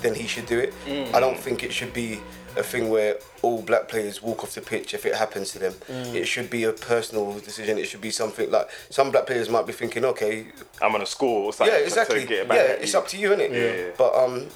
then 0.00 0.14
he 0.14 0.26
should 0.26 0.46
do 0.46 0.58
it. 0.58 0.74
I 1.14 1.18
don't 1.20 1.38
think 1.38 1.62
it 1.64 1.72
should 1.72 1.92
be 1.92 2.20
a 2.56 2.62
thing 2.62 2.88
where 2.90 3.18
all 3.42 3.62
black 3.62 3.88
players 3.88 4.22
walk 4.22 4.44
off 4.44 4.54
the 4.54 4.60
pitch 4.60 4.94
if 4.94 5.04
it 5.06 5.14
happens 5.14 5.52
to 5.52 5.58
them. 5.58 5.74
It 5.88 6.26
should 6.26 6.50
be 6.50 6.64
a 6.64 6.72
personal 6.72 7.38
decision. 7.38 7.78
It 7.78 7.86
should 7.86 8.00
be 8.00 8.10
something 8.10 8.50
like 8.50 8.68
some 8.90 9.10
black 9.10 9.26
players 9.26 9.48
might 9.48 9.66
be 9.66 9.72
thinking, 9.72 10.04
okay, 10.04 10.46
I'm 10.80 10.92
gonna 10.92 11.06
score 11.06 11.44
or 11.44 11.52
something 11.52 11.74
yeah, 11.74 11.82
exactly. 11.82 12.20
to 12.20 12.26
get 12.26 12.46
it 12.46 12.48
yeah, 12.48 12.62
it's 12.82 12.92
you. 12.92 12.98
up 12.98 13.08
to 13.08 13.16
you, 13.18 13.30
innit? 13.30 13.52
Yeah. 13.52 13.90
But 13.96 14.14
um, 14.14 14.46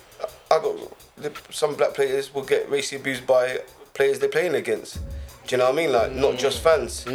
I 0.50 0.58
got 0.60 0.76
the, 1.16 1.32
some 1.50 1.74
black 1.74 1.94
players 1.94 2.32
will 2.32 2.44
get 2.44 2.70
racially 2.70 3.00
abused 3.00 3.26
by 3.26 3.60
players 3.94 4.18
they're 4.18 4.28
playing 4.28 4.54
against. 4.54 5.00
Do 5.46 5.54
you 5.54 5.58
know 5.58 5.64
what 5.64 5.72
I 5.72 5.76
mean? 5.76 5.92
Like 5.92 6.12
not 6.12 6.36
just 6.38 6.62
fans. 6.62 7.06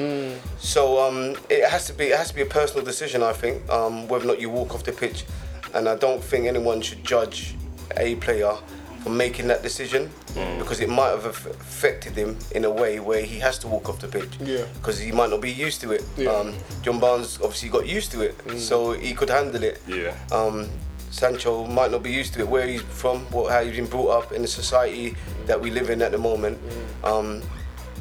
So 0.58 1.00
um, 1.00 1.36
it 1.50 1.70
has 1.70 1.86
to 1.88 1.94
be 1.94 2.06
it 2.06 2.18
has 2.18 2.30
to 2.30 2.36
be 2.36 2.42
a 2.42 2.48
personal 2.48 2.84
decision. 2.84 3.22
I 3.22 3.34
think 3.34 3.68
um, 3.70 4.08
whether 4.08 4.26
or 4.26 4.28
not 4.28 4.42
you 4.42 4.50
walk 4.50 4.74
off 4.74 4.84
the 4.84 4.92
pitch, 4.92 5.26
and 5.74 5.88
I 5.88 5.96
don't 5.96 6.24
think 6.24 6.48
anyone 6.48 6.82
should 6.82 7.04
judge 7.04 7.56
a 7.96 8.16
player 8.16 8.56
for 9.04 9.10
making 9.10 9.48
that 9.48 9.62
decision 9.62 10.10
because 10.58 10.80
it 10.80 10.90
might 10.90 11.10
have 11.10 11.26
affected 11.26 12.14
him 12.14 12.38
in 12.56 12.64
a 12.66 12.70
way 12.72 13.00
where 13.00 13.22
he 13.22 13.38
has 13.40 13.60
to 13.60 13.68
walk 13.68 13.90
off 13.90 14.00
the 14.00 14.08
pitch 14.08 14.30
Yeah. 14.40 14.64
because 14.76 14.98
he 14.98 15.12
might 15.12 15.30
not 15.30 15.42
be 15.42 15.52
used 15.52 15.82
to 15.82 15.92
it. 15.92 16.04
Yeah. 16.18 16.32
Um, 16.32 16.54
John 16.82 17.00
Barnes 17.00 17.38
obviously 17.42 17.70
got 17.70 17.86
used 17.88 18.12
to 18.14 18.22
it, 18.22 18.36
so 18.60 18.94
he 18.94 19.14
could 19.14 19.30
handle 19.30 19.62
it. 19.64 19.82
Yeah. 19.88 20.16
Um, 20.32 20.70
Sancho 21.12 21.68
might 21.68 21.92
not 21.92 22.02
be 22.02 22.12
used 22.12 22.34
to 22.34 22.40
it, 22.40 22.48
where 22.48 22.66
he's 22.66 22.82
from, 22.82 23.20
what, 23.32 23.52
how 23.52 23.64
he's 23.64 23.76
been 23.76 23.86
brought 23.86 24.10
up 24.24 24.32
in 24.32 24.42
the 24.42 24.48
society 24.48 25.16
that 25.46 25.60
we 25.60 25.70
live 25.70 25.90
in 25.92 26.02
at 26.02 26.12
the 26.12 26.18
moment. 26.18 26.58
Um, 27.04 27.44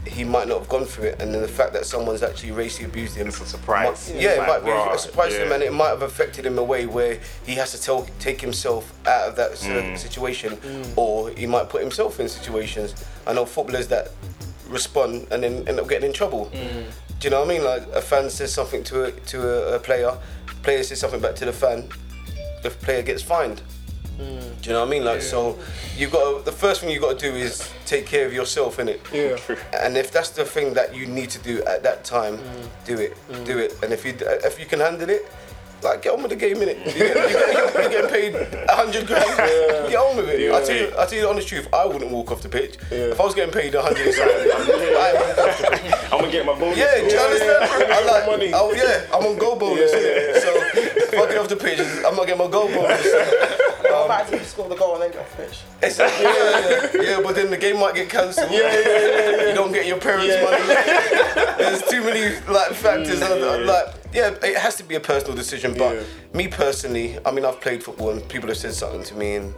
he 0.06 0.24
might 0.24 0.48
not 0.48 0.58
have 0.58 0.68
gone 0.68 0.84
through 0.84 1.04
it, 1.04 1.22
and 1.22 1.32
then 1.32 1.42
the 1.42 1.48
fact 1.48 1.72
that 1.74 1.86
someone's 1.86 2.22
actually 2.22 2.50
racially 2.50 2.86
abused 2.86 3.16
him. 3.16 3.28
It's 3.28 3.40
a 3.40 3.46
surprise. 3.46 4.10
might- 4.10 4.20
yeah, 4.20 4.30
It's 4.30 4.36
it 4.36 4.38
like, 4.40 4.48
might 4.48 4.64
be 4.64 4.70
right, 4.70 4.94
a 4.94 4.98
surprise 4.98 5.32
to 5.34 5.44
him, 5.46 5.52
and 5.52 5.62
it 5.62 5.72
might 5.72 5.88
have 5.88 6.02
affected 6.02 6.44
him 6.44 6.54
in 6.54 6.58
a 6.58 6.64
way 6.64 6.86
where 6.86 7.18
he 7.46 7.54
has 7.54 7.70
to 7.72 7.80
tell, 7.80 8.06
take 8.18 8.40
himself 8.40 8.92
out 9.06 9.28
of 9.28 9.36
that 9.36 9.56
certain 9.56 9.94
Mm. 9.94 9.98
situation, 9.98 10.92
or 10.96 11.30
he 11.30 11.46
might 11.46 11.68
put 11.68 11.80
himself 11.82 12.18
in 12.20 12.28
situations. 12.28 12.94
I 13.26 13.32
know 13.32 13.46
footballers 13.46 13.88
that 13.88 14.10
respond 14.68 15.26
and 15.30 15.42
then 15.44 15.68
end 15.68 15.78
up 15.78 15.88
getting 15.88 16.08
in 16.08 16.12
trouble. 16.12 16.50
Mm. 16.52 16.84
Do 17.20 17.26
you 17.26 17.30
know 17.30 17.40
what 17.40 17.50
I 17.50 17.52
mean? 17.52 17.64
Like 17.64 17.82
a 17.94 18.02
fan 18.02 18.28
says 18.30 18.52
something 18.52 18.82
to 18.84 19.04
a, 19.04 19.10
to 19.12 19.72
a, 19.72 19.76
a 19.76 19.78
player, 19.78 20.16
player 20.62 20.82
says 20.82 20.98
something 20.98 21.20
back 21.20 21.36
to 21.36 21.44
the 21.44 21.52
fan, 21.52 21.88
the 22.64 22.70
player 22.70 23.02
gets 23.02 23.22
fined. 23.22 23.62
Do 24.62 24.68
you 24.68 24.72
know 24.74 24.80
what 24.80 24.88
I 24.88 24.90
mean? 24.90 25.04
Like 25.04 25.22
so, 25.22 25.58
you've 25.96 26.12
got 26.12 26.44
the 26.44 26.52
first 26.52 26.80
thing 26.80 26.90
you've 26.90 27.02
got 27.02 27.18
to 27.18 27.30
do 27.30 27.36
is 27.36 27.68
take 27.84 28.06
care 28.06 28.26
of 28.26 28.32
yourself, 28.32 28.76
innit? 28.76 29.00
Yeah. 29.12 29.36
And 29.82 29.96
if 29.96 30.12
that's 30.12 30.30
the 30.30 30.44
thing 30.44 30.74
that 30.74 30.94
you 30.94 31.06
need 31.06 31.30
to 31.30 31.38
do 31.40 31.62
at 31.64 31.82
that 31.82 32.04
time, 32.04 32.38
mm. 32.38 32.68
do 32.84 32.98
it, 32.98 33.16
mm. 33.28 33.44
do 33.44 33.58
it. 33.58 33.74
And 33.82 33.92
if 33.92 34.04
you 34.04 34.14
if 34.20 34.60
you 34.60 34.66
can 34.66 34.80
handle 34.80 35.10
it, 35.10 35.26
like 35.82 36.02
get 36.02 36.12
on 36.12 36.22
with 36.22 36.30
the 36.30 36.36
game, 36.36 36.56
innit? 36.58 36.78
You 36.86 36.92
get, 36.92 37.16
you 37.16 37.36
get, 37.36 37.74
you're 37.74 37.90
getting 37.90 38.10
paid 38.10 38.34
a 38.68 38.74
hundred 38.74 39.06
grand, 39.06 39.36
get 39.90 39.98
on 39.98 40.16
with 40.16 40.28
it. 40.28 40.52
I 40.52 40.64
tell 40.64 40.76
you, 40.76 40.92
I 40.96 41.06
tell 41.06 41.14
you 41.14 41.22
the 41.22 41.28
honest 41.28 41.48
truth, 41.48 41.68
I 41.72 41.86
wouldn't 41.86 42.10
walk 42.10 42.30
off 42.30 42.42
the 42.42 42.48
pitch 42.48 42.76
if 42.90 43.20
I 43.20 43.24
was 43.24 43.34
getting 43.34 43.52
paid 43.52 43.74
a 43.74 43.82
hundred. 43.82 44.14
I 44.14 45.12
wouldn't 45.12 45.38
walk 45.38 45.48
off 45.48 45.58
the 45.58 45.76
pitch. 45.76 45.94
I'm 46.12 46.20
gonna 46.20 46.30
get 46.32 46.46
my 46.46 46.58
bonus. 46.58 46.78
Yeah, 46.78 46.94
do 47.00 47.14
you 47.14 47.18
understand? 47.18 47.92
I 47.92 48.06
like, 48.06 48.26
money. 48.26 48.52
oh, 48.54 48.72
yeah, 48.74 49.06
I'm 49.12 49.26
on 49.26 49.38
goal 49.38 49.56
bonus, 49.56 49.92
innit? 49.92 50.40
So 50.40 50.61
get 51.12 51.38
off 51.38 51.48
the 51.48 51.56
pitch, 51.56 51.78
I'm 52.06 52.16
not 52.16 52.26
getting 52.26 52.38
my 52.38 52.50
goal 52.50 52.68
bonus. 52.68 53.06
About 53.82 54.32
if 54.32 54.40
you 54.40 54.46
score 54.46 54.68
the 54.68 54.74
goal 54.74 54.94
and 54.94 55.02
then 55.02 55.10
get 55.12 55.20
off 55.20 55.36
the 55.36 55.42
pitch? 55.44 55.60
Exactly. 55.82 56.24
Yeah, 56.24 56.90
yeah, 57.04 57.10
yeah, 57.18 57.20
but 57.22 57.34
then 57.34 57.50
the 57.50 57.56
game 57.58 57.78
might 57.78 57.94
get 57.94 58.08
cancelled. 58.08 58.50
Yeah, 58.50 58.58
yeah, 58.60 58.88
yeah, 58.88 59.48
You 59.48 59.54
don't 59.54 59.72
get 59.72 59.86
your 59.86 59.98
parents' 59.98 60.34
money. 60.42 61.54
There's 61.58 61.82
too 61.82 62.02
many 62.02 62.36
like 62.48 62.72
factors. 62.72 63.20
and, 63.20 63.66
Like, 63.66 63.86
yeah, 64.12 64.34
it 64.42 64.56
has 64.56 64.76
to 64.76 64.84
be 64.84 64.94
a 64.94 65.00
personal 65.00 65.34
decision. 65.36 65.74
But 65.76 65.94
Yeah. 65.96 66.02
me 66.32 66.48
personally, 66.48 67.18
I 67.24 67.30
mean, 67.30 67.44
I've 67.44 67.60
played 67.60 67.82
football 67.84 68.10
and 68.10 68.26
people 68.28 68.48
have 68.48 68.56
said 68.58 68.74
something 68.74 69.02
to 69.04 69.14
me, 69.14 69.36
and 69.36 69.54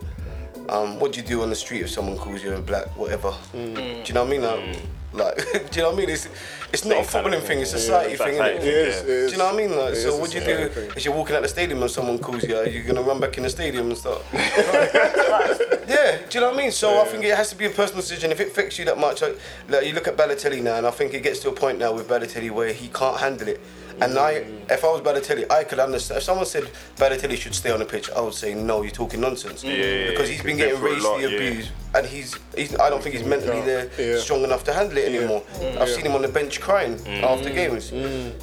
Um, 0.66 0.98
what 0.98 1.12
do 1.12 1.20
you 1.20 1.26
do 1.26 1.42
on 1.42 1.50
the 1.50 1.56
street 1.56 1.82
if 1.82 1.90
someone 1.90 2.16
calls 2.16 2.42
you 2.42 2.54
a 2.54 2.58
black 2.60 2.86
whatever? 2.96 3.32
Mm. 3.54 3.74
Do 3.74 3.80
you 4.06 4.14
know 4.14 4.24
what 4.24 4.28
I 4.28 4.38
mean? 4.38 4.42
Like, 4.42 4.78
like 5.14 5.37
do 5.70 5.81
you 5.81 5.83
know 5.83 5.90
what 5.90 5.94
I 5.94 5.98
mean? 5.98 6.11
It's 6.11 6.29
it's 6.72 6.85
not 6.85 6.98
a 6.98 7.05
Same 7.05 7.22
kind 7.22 7.35
of 7.35 7.42
footballing 7.42 7.46
thing. 7.46 7.61
It's 7.61 7.72
a 7.72 7.79
society 7.79 8.16
thing, 8.16 8.33
society 8.35 8.59
innit? 8.59 8.61
thing, 8.61 8.68
It 8.68 8.74
is, 8.74 9.31
Do 9.31 9.33
you 9.33 9.38
know 9.38 9.44
what 9.44 9.55
I 9.55 9.57
mean? 9.57 9.79
Like, 9.79 9.94
so 9.94 10.16
what 10.16 10.31
do 10.31 10.38
you 10.38 10.44
do 10.44 10.70
if 10.96 11.05
you're 11.05 11.14
walking 11.14 11.37
out 11.37 11.42
the 11.42 11.48
stadium 11.48 11.81
and 11.83 11.90
someone 11.90 12.18
calls 12.18 12.42
you? 12.42 12.57
you're 12.57 12.66
you 12.66 12.83
gonna 12.83 13.03
run 13.03 13.20
back 13.20 13.37
in 13.37 13.44
the 13.44 13.50
stadium 13.50 13.87
and 13.88 13.96
start? 13.96 14.22
yeah, 14.33 16.18
do 16.29 16.38
you 16.38 16.40
know 16.40 16.48
what 16.50 16.55
I 16.55 16.62
mean? 16.62 16.72
So 16.72 17.00
I 17.00 17.05
think 17.05 17.24
it 17.24 17.37
has 17.37 17.50
to 17.50 17.57
be 17.57 17.66
a 17.66 17.70
personal 17.70 18.00
decision. 18.00 18.33
If 18.33 18.40
it 18.40 18.48
affects 18.48 18.79
you 18.79 18.85
that 18.87 18.98
much, 18.98 19.22
like, 19.22 19.38
like 19.68 19.87
you 19.87 19.92
look 19.92 20.09
at 20.09 20.16
Balotelli 20.16 20.62
now, 20.62 20.77
and 20.77 20.87
I 20.87 20.90
think 20.90 21.14
it 21.14 21.22
gets 21.22 21.38
to 21.40 21.48
a 21.50 21.53
point 21.53 21.79
now 21.79 21.92
with 21.92 22.09
Balotelli 22.09 22.50
where 22.50 22.72
he 22.72 22.88
can't 22.88 23.18
handle 23.18 23.48
it. 23.48 23.61
And 24.00 24.18
I, 24.18 24.44
if 24.68 24.83
I 24.85 24.88
was 24.88 25.00
Balotelli, 25.02 25.50
I 25.50 25.64
could 25.64 25.78
understand. 25.78 26.18
If 26.18 26.24
someone 26.24 26.46
said 26.46 26.64
Balotelli 26.96 27.37
should 27.37 27.54
stay 27.54 27.70
on 27.70 27.78
the 27.78 27.85
pitch, 27.85 28.11
I 28.11 28.20
would 28.20 28.35
say 28.35 28.54
no. 28.54 28.83
You're 28.83 28.90
talking 28.90 29.20
nonsense. 29.20 29.62
yeah, 29.62 30.11
because 30.11 30.28
he's 30.28 30.42
been 30.42 30.57
getting 30.57 30.80
been 30.83 31.02
lot, 31.02 31.18
racially 31.20 31.35
yeah. 31.35 31.48
abused, 31.50 31.70
and 31.94 32.07
he's, 32.07 32.37
he's. 32.57 32.76
I 32.78 32.90
don't 32.90 33.02
think 33.02 33.14
he's 33.14 33.24
mentally 33.26 33.61
there 33.62 33.90
Yeah. 33.98 34.18
strong 34.18 34.42
enough 34.42 34.64
to 34.64 34.72
handle 34.72 34.98
it 34.98 35.14
anymore. 35.14 35.42
I've 35.80 35.88
seen 35.88 36.04
him 36.07 36.12
on 36.12 36.22
the 36.22 36.28
bench 36.28 36.61
crying 36.61 36.94
after 37.22 37.50
games. 37.50 37.92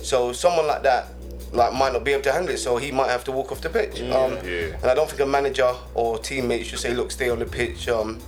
So 0.07 0.31
someone 0.33 0.67
like 0.67 0.83
that. 0.83 1.07
Like 1.53 1.73
might 1.73 1.91
not 1.91 2.05
be 2.05 2.13
able 2.13 2.23
to 2.23 2.31
handle 2.31 2.53
it, 2.53 2.59
so 2.59 2.77
he 2.77 2.93
might 2.93 3.09
have 3.09 3.25
to 3.25 3.31
walk 3.33 3.51
off 3.51 3.59
the 3.59 3.67
pitch. 3.69 3.99
Um, 4.03 4.37
Yeah. 4.45 4.67
And 4.81 4.85
I 4.85 4.93
don't 4.95 5.09
think 5.09 5.19
a 5.19 5.25
manager 5.25 5.69
or 5.93 6.17
teammate 6.17 6.63
should 6.63 6.79
say, 6.79 6.93
"Look, 6.93 7.11
stay 7.11 7.29
on 7.29 7.39
the 7.39 7.45
pitch," 7.45 7.89
um, 7.89 8.19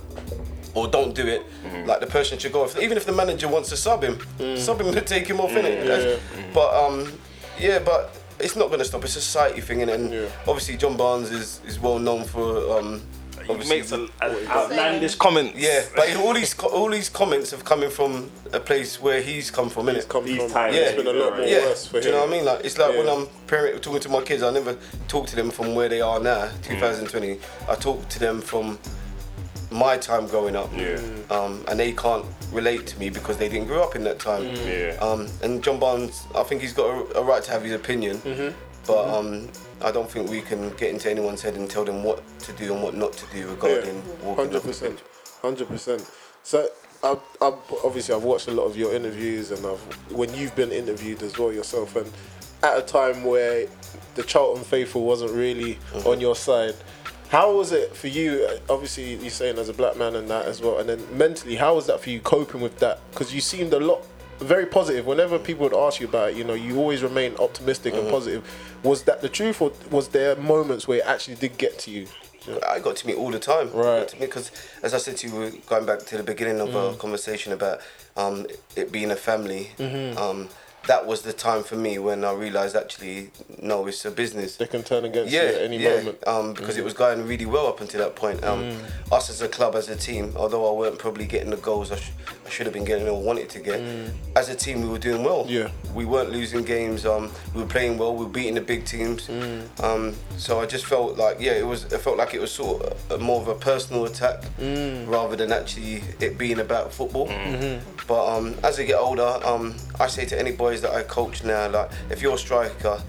or 0.74 0.88
"Don't 0.88 1.14
do 1.14 1.26
it." 1.26 1.42
Like 1.86 2.00
the 2.00 2.06
person 2.06 2.38
should 2.38 2.52
go 2.52 2.62
off. 2.64 2.78
Even 2.78 2.96
if 2.96 3.04
the 3.06 3.12
manager 3.12 3.48
wants 3.48 3.68
to 3.70 3.76
sub 3.76 4.02
him, 4.02 4.18
sub 4.56 4.80
him 4.80 4.92
to 4.92 5.00
take 5.14 5.26
him 5.28 5.40
off, 5.40 5.50
innit? 5.50 5.86
That's- 5.86 6.20
But 6.52 6.74
um, 6.74 7.12
yeah, 7.58 7.78
but 7.78 8.14
it's 8.40 8.56
not 8.56 8.70
gonna 8.70 8.84
stop. 8.84 9.04
It's 9.04 9.16
a 9.16 9.20
society 9.20 9.60
thing, 9.60 9.78
innit? 9.78 9.94
and 9.94 10.12
Yeah. 10.12 10.26
obviously 10.46 10.76
John 10.76 10.96
Barnes 10.96 11.30
is, 11.30 11.60
is 11.66 11.78
well 11.78 11.98
known 11.98 12.24
for 12.24 12.78
um, 12.78 13.00
He 13.46 13.68
makes 13.68 13.92
a, 13.92 14.08
a 14.22 14.46
outlandish 14.48 15.14
comments. 15.16 15.52
yeah, 15.58 15.82
but 15.94 16.16
all 16.16 16.32
these 16.34 16.58
all 16.78 16.88
these 16.90 17.08
comments 17.10 17.50
have 17.52 17.64
coming 17.64 17.90
from 17.90 18.30
a 18.52 18.58
place 18.60 19.00
where 19.00 19.20
he's 19.20 19.50
come 19.50 19.68
from, 19.70 19.86
innit? 19.86 19.94
He's 19.96 20.04
come 20.06 20.24
These 20.24 20.38
from. 20.42 20.50
times, 20.50 20.76
it's 20.76 20.90
yeah, 20.90 20.96
been 20.96 21.06
a 21.06 21.18
lot 21.18 21.36
more 21.36 21.46
yeah. 21.46 21.66
worse 21.66 21.86
for 21.86 22.00
Do 22.00 22.06
you 22.08 22.12
know 22.14 22.20
what 22.22 22.28
I 22.30 22.32
mean? 22.32 22.44
Like 22.44 22.64
it's 22.64 22.78
like 22.78 22.96
when 22.96 23.08
I'm 23.08 23.26
parent 23.46 23.82
talking 23.82 24.00
to 24.00 24.08
my 24.08 24.22
kids, 24.22 24.42
I 24.42 24.50
never 24.50 24.76
talk 25.08 25.26
to 25.28 25.36
them 25.36 25.50
from 25.50 25.74
where 25.76 25.88
they 25.88 26.00
are 26.00 26.18
now, 26.18 26.46
Mm. 26.46 26.62
2020. 26.64 27.38
I 27.68 27.74
talk 27.76 28.08
to 28.08 28.18
them 28.18 28.40
from 28.40 28.78
my 29.74 29.98
time 29.98 30.26
growing 30.28 30.56
up. 30.56 30.70
Yeah. 30.74 31.00
Um, 31.30 31.64
and 31.68 31.78
they 31.78 31.92
can't 31.92 32.24
relate 32.52 32.86
to 32.86 32.98
me 32.98 33.10
because 33.10 33.36
they 33.36 33.48
didn't 33.48 33.66
grow 33.66 33.82
up 33.82 33.96
in 33.96 34.04
that 34.04 34.18
time. 34.20 34.44
Yeah. 34.44 34.96
Um, 35.00 35.26
and 35.42 35.62
John 35.62 35.78
Barnes, 35.80 36.24
I 36.34 36.42
think 36.44 36.62
he's 36.62 36.72
got 36.72 36.86
a, 36.86 37.18
a 37.18 37.22
right 37.24 37.42
to 37.42 37.50
have 37.50 37.62
his 37.62 37.72
opinion, 37.72 38.18
Mm-hmm. 38.18 38.56
but 38.86 39.08
um, 39.08 39.48
I 39.82 39.90
don't 39.90 40.10
think 40.10 40.30
we 40.30 40.40
can 40.40 40.70
get 40.76 40.90
into 40.90 41.10
anyone's 41.10 41.42
head 41.42 41.54
and 41.56 41.68
tell 41.68 41.84
them 41.84 42.04
what 42.04 42.22
to 42.40 42.52
do 42.52 42.72
and 42.72 42.82
what 42.82 42.94
not 42.94 43.12
to 43.14 43.26
do 43.34 43.48
regarding 43.48 43.96
walking 44.22 44.36
hundred 44.44 44.56
off 44.56 44.62
the 44.62 44.68
percent, 44.68 44.96
pitch. 44.96 45.04
hundred 45.42 45.68
percent. 45.68 46.10
So, 46.44 46.68
I, 47.02 47.18
I 47.42 47.52
obviously 47.84 48.14
I've 48.14 48.22
watched 48.22 48.48
a 48.48 48.52
lot 48.52 48.64
of 48.64 48.76
your 48.76 48.94
interviews, 48.94 49.50
and 49.50 49.66
I've 49.66 49.80
when 50.12 50.32
you've 50.34 50.54
been 50.54 50.70
interviewed 50.72 51.22
as 51.22 51.36
well 51.38 51.52
yourself, 51.52 51.96
and 51.96 52.10
at 52.62 52.78
a 52.78 52.82
time 52.82 53.24
where 53.24 53.66
the 54.14 54.22
Charlton 54.22 54.62
faithful 54.64 55.02
wasn't 55.04 55.32
really 55.32 55.74
Mm-hmm. 55.92 56.08
on 56.08 56.20
your 56.20 56.36
side. 56.36 56.74
How 57.34 57.52
was 57.52 57.72
it 57.72 57.96
for 57.96 58.06
you? 58.06 58.46
Obviously, 58.70 59.14
you're 59.16 59.28
saying 59.28 59.58
as 59.58 59.68
a 59.68 59.72
black 59.74 59.96
man 59.96 60.14
and 60.14 60.30
that 60.30 60.44
as 60.46 60.60
well, 60.62 60.78
and 60.78 60.88
then 60.88 61.00
mentally, 61.18 61.56
how 61.56 61.74
was 61.74 61.86
that 61.88 61.98
for 62.00 62.10
you 62.10 62.20
coping 62.20 62.60
with 62.60 62.78
that? 62.78 63.00
Because 63.10 63.34
you 63.34 63.40
seemed 63.40 63.72
a 63.72 63.80
lot 63.80 64.06
very 64.38 64.66
positive. 64.66 65.04
Whenever 65.04 65.36
people 65.40 65.64
would 65.68 65.74
ask 65.76 66.00
you 66.00 66.06
about 66.06 66.30
it, 66.30 66.36
you 66.36 66.44
know, 66.44 66.54
you 66.54 66.78
always 66.78 67.02
remain 67.02 67.34
optimistic 67.40 67.92
Mm-hmm. 67.92 68.02
and 68.04 68.10
positive. 68.12 68.78
Was 68.84 69.02
that 69.08 69.20
the 69.20 69.28
truth, 69.28 69.60
or 69.60 69.72
was 69.90 70.06
there 70.10 70.36
moments 70.36 70.86
where 70.86 70.98
it 70.98 71.06
actually 71.06 71.34
did 71.34 71.58
get 71.58 71.76
to 71.80 71.90
you? 71.90 72.06
I 72.68 72.78
got 72.78 72.94
to 72.96 73.06
me 73.08 73.14
all 73.14 73.32
the 73.32 73.40
time. 73.40 73.72
Right. 73.72 74.14
Because, 74.20 74.52
as 74.84 74.94
I 74.94 74.98
said 74.98 75.16
to 75.16 75.26
you, 75.26 75.34
we're 75.34 75.50
going 75.66 75.86
back 75.86 76.00
to 76.10 76.16
the 76.16 76.22
beginning 76.22 76.60
of 76.60 76.68
Mm. 76.68 76.90
our 76.90 76.94
conversation 76.94 77.52
about 77.52 77.80
um, 78.16 78.46
it 78.76 78.92
being 78.92 79.10
a 79.10 79.16
family, 79.16 79.70
Mm-hmm. 79.78 80.16
um, 80.18 80.48
that 80.86 81.06
was 81.06 81.22
the 81.22 81.32
time 81.32 81.62
for 81.62 81.76
me 81.76 81.98
when 81.98 82.24
I 82.24 82.32
realised 82.32 82.76
actually, 82.76 83.30
no, 83.60 83.86
it's 83.86 84.04
a 84.04 84.10
business. 84.10 84.56
They 84.56 84.66
can 84.66 84.82
turn 84.82 85.04
against 85.04 85.32
Yeah, 85.32 85.42
you 85.42 85.48
at 85.56 85.62
any 85.62 85.78
yeah, 85.78 85.96
moment. 85.96 86.26
um, 86.28 86.52
because 86.54 86.76
it 86.76 86.84
was 86.84 86.92
going 86.94 87.26
really 87.26 87.46
well 87.46 87.66
up 87.66 87.80
until 87.80 88.00
that 88.00 88.14
point. 88.16 88.44
Um, 88.44 88.54
Mm. 88.64 89.12
Us 89.12 89.30
as 89.30 89.40
a 89.42 89.48
club, 89.48 89.74
as 89.74 89.88
a 89.88 89.96
team, 89.96 90.32
although 90.36 90.68
I 90.74 90.78
weren't 90.78 90.98
probably 90.98 91.26
getting 91.26 91.50
the 91.50 91.56
goals 91.56 91.90
I, 91.92 91.96
sh- 91.96 92.10
should 92.48 92.66
have 92.66 92.72
been 92.72 92.84
getting 92.84 93.08
or 93.08 93.20
wanted 93.20 93.48
to 93.50 93.58
get, 93.58 93.80
as 94.36 94.48
a 94.48 94.54
team 94.54 94.82
we 94.82 94.88
were 94.88 94.98
doing 94.98 95.24
well. 95.24 95.44
Mm. 95.44 95.50
Yeah. 95.50 95.70
we 95.94 96.04
weren't 96.04 96.30
losing 96.30 96.62
games. 96.64 97.06
Um, 97.06 97.30
we 97.54 97.62
were 97.62 97.68
playing 97.68 97.98
well. 97.98 98.14
We 98.14 98.24
were 98.24 98.30
beating 98.30 98.54
the 98.54 98.60
big 98.60 98.84
teams. 98.84 99.28
Mm. 99.28 99.82
Um, 99.82 100.14
so 100.36 100.60
I 100.60 100.66
just 100.66 100.84
felt 100.86 101.16
like 101.16 101.40
yeah, 101.40 101.52
it 101.52 101.66
was. 101.66 101.84
It 101.92 101.98
felt 101.98 102.16
like 102.18 102.34
it 102.34 102.40
was 102.40 102.52
sort 102.52 102.82
of 102.82 103.10
a, 103.12 103.18
more 103.18 103.40
of 103.40 103.48
a 103.48 103.54
personal 103.54 104.04
attack 104.04 104.42
Mm. 104.60 105.08
rather 105.08 105.36
than 105.36 105.52
actually 105.52 106.02
it 106.20 106.36
being 106.38 106.60
about 106.60 106.92
football. 106.92 107.26
Mm-hmm. 107.28 107.82
But 108.06 108.36
um, 108.36 108.54
as 108.62 108.78
I 108.78 108.84
get 108.84 108.98
older, 108.98 109.38
um, 109.44 109.74
I 109.98 110.06
say 110.08 110.24
to 110.26 110.38
any 110.38 110.52
boys 110.52 110.80
that 110.82 110.92
I 110.92 111.02
coach 111.02 111.42
now, 111.44 111.68
like 111.70 111.90
if 112.10 112.20
you're 112.22 112.34
a 112.34 112.38
striker 112.38 113.00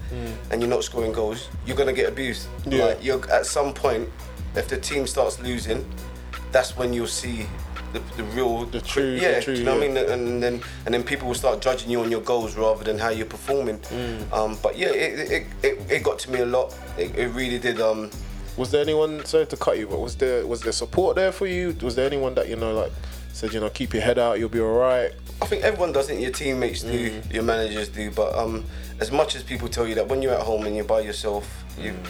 and 0.50 0.60
you're 0.62 0.70
not 0.70 0.84
scoring 0.84 1.12
goals, 1.12 1.48
you're 1.66 1.76
gonna 1.76 1.92
get 1.92 2.08
abused. 2.08 2.48
Mm. 2.64 2.72
Yeah. 2.72 2.84
Like 2.86 3.04
you're 3.04 3.30
at 3.30 3.46
some 3.46 3.74
point, 3.74 4.08
if 4.54 4.68
the 4.68 4.78
team 4.78 5.06
starts 5.06 5.38
losing, 5.40 5.84
that's 6.52 6.76
when 6.76 6.92
you'll 6.92 7.06
see. 7.06 7.46
The, 7.92 8.00
the 8.16 8.24
real 8.34 8.64
The 8.66 8.80
true- 8.80 9.16
the 9.16 9.22
yeah 9.22 9.40
true, 9.40 9.54
do 9.54 9.60
you 9.60 9.64
know 9.66 9.74
what 9.76 9.84
I 9.84 9.88
mean 9.88 9.96
and 9.96 10.42
then 10.42 10.60
and 10.84 10.94
then 10.94 11.02
people 11.02 11.28
will 11.28 11.34
start 11.34 11.60
judging 11.60 11.88
you 11.90 12.00
on 12.00 12.10
your 12.10 12.20
goals 12.20 12.54
rather 12.56 12.84
than 12.84 12.98
how 12.98 13.08
you're 13.10 13.26
performing 13.26 13.78
Mm. 13.78 14.32
um, 14.32 14.58
but 14.62 14.76
yeah 14.76 14.88
it, 14.88 15.30
it, 15.30 15.46
it, 15.62 15.90
it 15.90 16.02
got 16.02 16.18
to 16.20 16.30
me 16.30 16.40
a 16.40 16.46
lot 16.46 16.76
it, 16.98 17.14
it 17.16 17.28
really 17.28 17.58
did 17.58 17.80
um, 17.80 18.10
Was 18.56 18.70
there 18.70 18.82
anyone? 18.82 19.24
Sorry 19.24 19.46
to 19.46 19.56
cut 19.56 19.78
you, 19.78 19.86
but 19.86 20.00
was 20.00 20.16
there 20.16 20.46
was 20.46 20.60
there 20.62 20.72
support 20.72 21.14
there 21.16 21.30
for 21.32 21.46
you? 21.46 21.76
Was 21.82 21.94
there 21.94 22.06
anyone 22.06 22.34
that 22.34 22.48
you 22.48 22.56
know 22.56 22.72
like 22.74 22.92
said 23.32 23.52
you 23.52 23.60
know 23.60 23.68
keep 23.70 23.92
your 23.94 24.02
head 24.02 24.18
out, 24.18 24.38
you'll 24.38 24.48
be 24.48 24.60
all 24.60 24.78
right? 24.78 25.12
I 25.42 25.46
think 25.46 25.62
everyone 25.62 25.92
does 25.92 26.08
it. 26.08 26.18
Your 26.18 26.30
teammates 26.32 26.82
do, 26.82 27.10
Mm. 27.10 27.32
your 27.34 27.42
managers 27.42 27.88
do. 27.90 28.10
But 28.10 28.34
um, 28.34 28.64
as 29.00 29.10
much 29.12 29.36
as 29.36 29.42
people 29.42 29.68
tell 29.68 29.86
you 29.86 29.94
that 29.96 30.08
when 30.08 30.22
you're 30.22 30.32
at 30.34 30.42
home 30.42 30.64
and 30.66 30.74
you're 30.74 30.86
by 30.96 31.00
yourself, 31.00 31.44
you 31.78 31.92
Mm. 31.92 32.06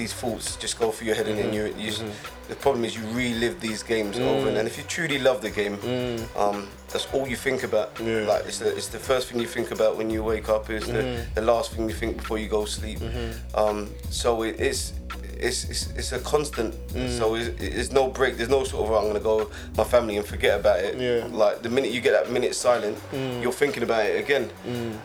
These 0.00 0.14
thoughts 0.22 0.46
just 0.64 0.74
go 0.78 0.86
through 0.94 1.08
your 1.10 1.16
head, 1.20 1.28
and 1.30 1.38
then 1.40 1.50
you, 1.56 1.64
you 1.84 1.90
Mm-hmm. 1.92 2.48
the 2.52 2.56
problem 2.64 2.82
is 2.86 2.92
you 2.98 3.04
relive 3.22 3.56
these 3.66 3.82
games 3.94 4.14
Mm. 4.16 4.26
over. 4.32 4.46
And, 4.48 4.56
and 4.58 4.66
if 4.70 4.74
you 4.78 4.84
truly 4.96 5.18
love 5.28 5.38
the 5.46 5.50
game, 5.62 5.76
um, 6.42 6.58
that's 6.92 7.06
all 7.14 7.26
you 7.32 7.36
think 7.46 7.60
about. 7.70 7.88
Yeah. 8.00 8.26
Like 8.32 8.42
it's 8.48 8.58
the, 8.62 8.68
it's 8.78 8.88
the 8.96 9.02
first 9.10 9.24
thing 9.28 9.38
you 9.44 9.50
think 9.56 9.68
about 9.76 9.92
when 9.98 10.08
you 10.14 10.20
wake 10.32 10.48
up. 10.56 10.64
Is 10.70 10.86
the, 10.86 11.02
Mm-hmm. 11.02 11.34
the 11.38 11.44
last 11.52 11.66
thing 11.72 11.82
you 11.90 11.94
think 12.02 12.12
before 12.22 12.38
you 12.42 12.48
go 12.48 12.64
to 12.64 12.70
sleep. 12.80 12.98
Um, 13.62 13.78
so 14.22 14.28
it 14.50 14.56
is. 14.70 14.92
It's, 15.48 15.60
it's, 15.72 15.82
it's 16.00 16.12
a 16.12 16.18
constant, 16.34 16.72
Mm. 16.88 17.08
so 17.18 17.24
it's, 17.38 17.48
it's 17.80 17.90
no 18.00 18.04
break. 18.18 18.32
There's 18.38 18.50
no 18.58 18.62
sort 18.64 18.82
of 18.86 18.90
I'm 18.98 19.06
gonna 19.10 19.20
go 19.32 19.50
my 19.80 19.84
family 19.94 20.16
and 20.18 20.26
forget 20.34 20.54
about 20.62 20.78
it. 20.86 20.92
Yeah. 21.06 21.26
Like 21.44 21.56
the 21.66 21.70
minute 21.76 21.90
you 21.96 22.00
get 22.06 22.12
that 22.18 22.26
minute 22.36 22.54
silent, 22.54 22.96
Mm. 23.12 23.42
you're 23.42 23.58
thinking 23.62 23.82
about 23.88 24.04
it 24.10 24.16
again. 24.24 24.44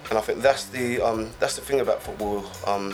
And 0.10 0.16
I 0.20 0.22
think 0.26 0.38
that's 0.48 0.64
the 0.76 0.88
um, 1.08 1.22
that's 1.40 1.56
the 1.60 1.62
thing 1.68 1.80
about 1.86 2.00
football. 2.08 2.38
Um, 2.72 2.86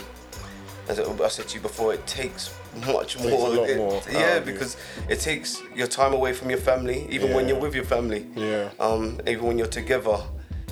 as 0.87 0.99
I 0.99 1.27
said 1.27 1.47
to 1.49 1.55
you 1.55 1.61
before, 1.61 1.93
it 1.93 2.05
takes 2.07 2.53
much 2.87 3.15
a 3.15 3.19
more. 3.29 3.67
it- 3.67 3.77
more 3.77 4.01
yeah, 4.11 4.35
you. 4.35 4.41
because 4.41 4.77
it 5.09 5.19
takes 5.19 5.61
your 5.75 5.87
time 5.87 6.13
away 6.13 6.33
from 6.33 6.49
your 6.49 6.59
family, 6.59 7.07
even 7.09 7.33
when 7.33 7.47
you're 7.47 7.59
with 7.59 7.75
your 7.75 7.85
family. 7.85 8.25
Yeah. 8.35 8.69
Um, 8.79 9.19
even 9.27 9.45
when 9.45 9.57
you're 9.57 9.67
together, 9.67 10.17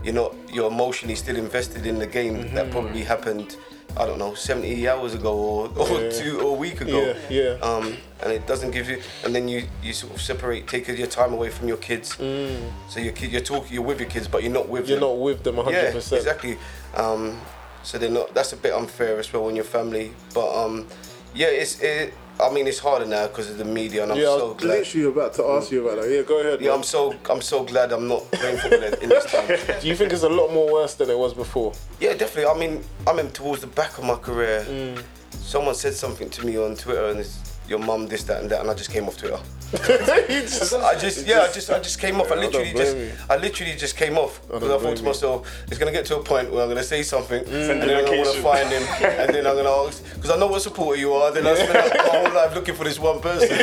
you're 0.04 0.14
not. 0.14 0.34
You're 0.52 0.72
emotionally 0.72 1.16
still 1.16 1.36
invested 1.36 1.86
in 1.86 2.00
the 2.00 2.08
game 2.08 2.36
Mm-hmm. 2.38 2.56
that 2.56 2.72
probably 2.72 3.04
happened. 3.04 3.56
I 3.98 4.06
don't 4.06 4.20
know, 4.20 4.36
70 4.36 4.88
hours 4.88 5.16
ago 5.16 5.34
or, 5.36 5.68
or 5.76 6.02
Yeah. 6.02 6.10
two 6.22 6.40
or 6.42 6.52
a 6.56 6.60
week 6.60 6.80
ago. 6.80 7.16
Yeah, 7.28 7.58
yeah. 7.58 7.58
Um, 7.64 7.98
and 8.22 8.32
it 8.32 8.46
doesn't 8.46 8.70
give 8.70 8.88
you, 8.88 9.02
and 9.26 9.34
then 9.34 9.48
you, 9.48 9.64
you 9.82 9.94
sort 9.94 10.14
of 10.14 10.22
separate, 10.22 10.68
take 10.68 10.88
your 10.88 11.08
time 11.08 11.34
away 11.34 11.50
from 11.50 11.68
your 11.68 11.78
kids. 11.78 12.16
Mm. 12.18 12.70
So 12.88 13.00
your 13.00 13.14
kid, 13.14 13.32
you're 13.32 13.42
talking, 13.42 13.74
you're 13.74 13.82
with 13.82 14.00
your 14.00 14.08
kids, 14.08 14.28
but 14.28 14.44
you're 14.44 14.52
not 14.54 14.70
with. 14.70 14.88
You're 14.88 15.00
them. 15.00 15.10
not 15.10 15.18
with 15.20 15.44
them 15.44 15.56
100. 15.56 15.76
Yeah, 15.76 15.92
percent 15.92 16.20
exactly. 16.20 16.58
Um, 16.94 17.42
so 17.84 17.98
they're 17.98 18.10
not. 18.10 18.34
That's 18.34 18.54
a 18.54 18.58
bit 18.58 18.74
unfair 18.74 19.20
as 19.20 19.32
well 19.34 19.46
when 19.46 19.56
you're 19.56 19.64
family. 19.66 20.14
But 20.34 20.56
um, 20.66 20.88
yeah, 21.34 21.48
it's. 21.48 21.80
It, 21.82 22.14
I 22.42 22.50
mean, 22.54 22.68
it's 22.68 22.80
harder 22.80 23.06
now 23.06 23.28
because 23.28 23.50
of 23.50 23.58
the 23.58 23.66
media, 23.66 24.04
and 24.04 24.14
I'm 24.14 24.18
Yeah, 24.18 24.30
I 24.30 24.38
so 24.38 24.54
was 24.54 24.58
glad. 24.64 24.78
literally 24.80 25.08
about 25.08 25.34
to 25.34 25.46
ask 25.46 25.72
you 25.72 25.86
about 25.86 26.02
that. 26.02 26.10
Yeah, 26.10 26.22
go 26.22 26.40
ahead. 26.40 26.62
Yeah, 26.62 26.70
man. 26.70 26.78
I'm 26.78 26.84
so 26.84 27.14
I'm 27.30 27.42
so 27.42 27.66
glad 27.66 27.92
I'm 27.92 28.08
not 28.08 28.32
playing 28.32 28.58
football 28.60 28.84
in 28.84 28.94
in 29.04 29.10
this 29.10 29.26
time. 29.30 29.48
Do 29.82 29.88
you 29.88 29.94
think 29.96 30.14
it's 30.14 30.24
a 30.24 30.30
lot 30.30 30.54
more 30.54 30.72
worse 30.72 30.94
than 30.96 31.10
it 31.10 31.18
was 31.18 31.34
before? 31.34 31.74
Yeah, 32.00 32.14
definitely. 32.14 32.46
I 32.50 32.58
mean, 32.58 32.84
I'm 33.06 33.20
in 33.20 33.30
towards 33.32 33.60
the 33.60 33.68
back 33.68 33.98
of 33.98 34.06
my 34.06 34.16
career. 34.16 34.66
Mm. 34.70 35.04
Someone 35.32 35.76
said 35.76 35.94
something 35.96 36.30
to 36.30 36.46
me 36.46 36.58
on 36.58 36.76
Twitter, 36.78 37.08
and 37.10 37.20
it's 37.20 37.40
your 37.68 37.80
mum, 37.80 38.08
this, 38.08 38.24
that, 38.24 38.42
and 38.42 38.50
that, 38.52 38.62
and 38.62 38.70
I 38.70 38.74
just 38.74 38.90
came 38.92 39.06
off 39.06 39.18
Twitter. 39.18 39.40
You 40.30 40.42
just- 40.42 40.74
I 40.74 40.98
just, 40.98 41.28
yeah, 41.28 41.42
I 41.42 41.52
just, 41.52 41.70
I 41.70 41.80
just 41.80 42.00
came 42.00 42.20
off. 42.20 42.32
I 42.32 42.36
Yeah, 42.36 42.42
I 42.42 42.46
literally 42.46 42.74
just, 42.74 42.98
you. 42.98 43.12
I 43.30 43.38
literally 43.38 43.76
just 43.76 43.96
came 43.98 44.18
off 44.18 44.42
because 44.48 44.64
I, 44.64 44.68
don't 44.68 44.70
thought 44.70 44.82
blame 44.82 44.96
to 44.96 45.02
you. 45.02 45.08
myself, 45.08 45.64
it's 45.68 45.78
gonna 45.78 45.92
get 45.92 46.06
to 46.08 46.18
a 46.18 46.24
point 46.24 46.52
where 46.52 46.64
I'm 46.64 46.70
gonna 46.70 46.84
say 46.84 47.04
something, 47.04 47.44
Mm. 47.44 47.70
and 47.70 47.82
then 47.84 47.98
I'm 47.98 48.06
gonna 48.06 48.18
want 48.22 48.36
to 48.36 48.42
find 48.42 48.70
him, 48.70 48.84
and 49.02 49.34
then 49.34 49.46
I'm 49.46 49.56
gonna 49.56 49.70
ask 49.88 50.04
because 50.16 50.32
I 50.32 50.38
know 50.38 50.48
what 50.48 50.62
supporter 50.62 51.00
you 51.00 51.14
are. 51.14 51.32
Then 51.32 51.46
I 51.46 51.54
spend 51.56 51.74
my 51.74 52.04
whole 52.04 52.34
life 52.34 52.56
looking 52.56 52.76
for 52.76 52.84
this 52.84 53.00
one 53.00 53.20
person. 53.20 53.50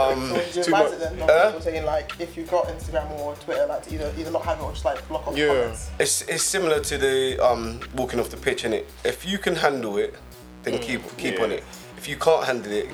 Um, 0.00 0.28
So 0.28 0.34
would 0.34 0.56
you 0.56 0.62
Too 0.64 0.70
much- 0.70 0.92
it 0.92 0.98
then? 1.00 1.18
Not 1.18 1.30
Huh? 1.30 1.60
saying 1.60 1.84
like, 1.84 2.12
if 2.20 2.36
you've 2.36 2.50
got 2.50 2.66
Instagram 2.68 3.10
or 3.18 3.34
Twitter, 3.36 3.66
like 3.66 3.82
to 3.84 3.94
either 3.94 4.12
either 4.18 4.30
not 4.30 4.44
have 4.44 4.58
it 4.58 4.62
or 4.62 4.72
just 4.72 4.84
like 4.84 5.06
block 5.08 5.26
off 5.26 5.36
Yeah. 5.36 5.46
comments. 5.48 5.90
it's 5.98 6.22
it's 6.22 6.44
similar 6.44 6.80
to 6.80 6.98
the 6.98 7.38
um, 7.44 7.80
walking 7.94 8.20
off 8.20 8.28
the 8.30 8.36
pitch, 8.36 8.64
innit? 8.64 8.84
If 9.04 9.24
you 9.26 9.38
can 9.38 9.56
handle 9.56 9.96
it, 9.98 10.14
then 10.64 10.78
keep 10.78 11.00
keep 11.16 11.36
Yeah. 11.38 11.44
on 11.44 11.52
it. 11.52 11.64
If 12.00 12.08
you 12.08 12.16
can't 12.16 12.44
handle 12.44 12.72
it, 12.72 12.88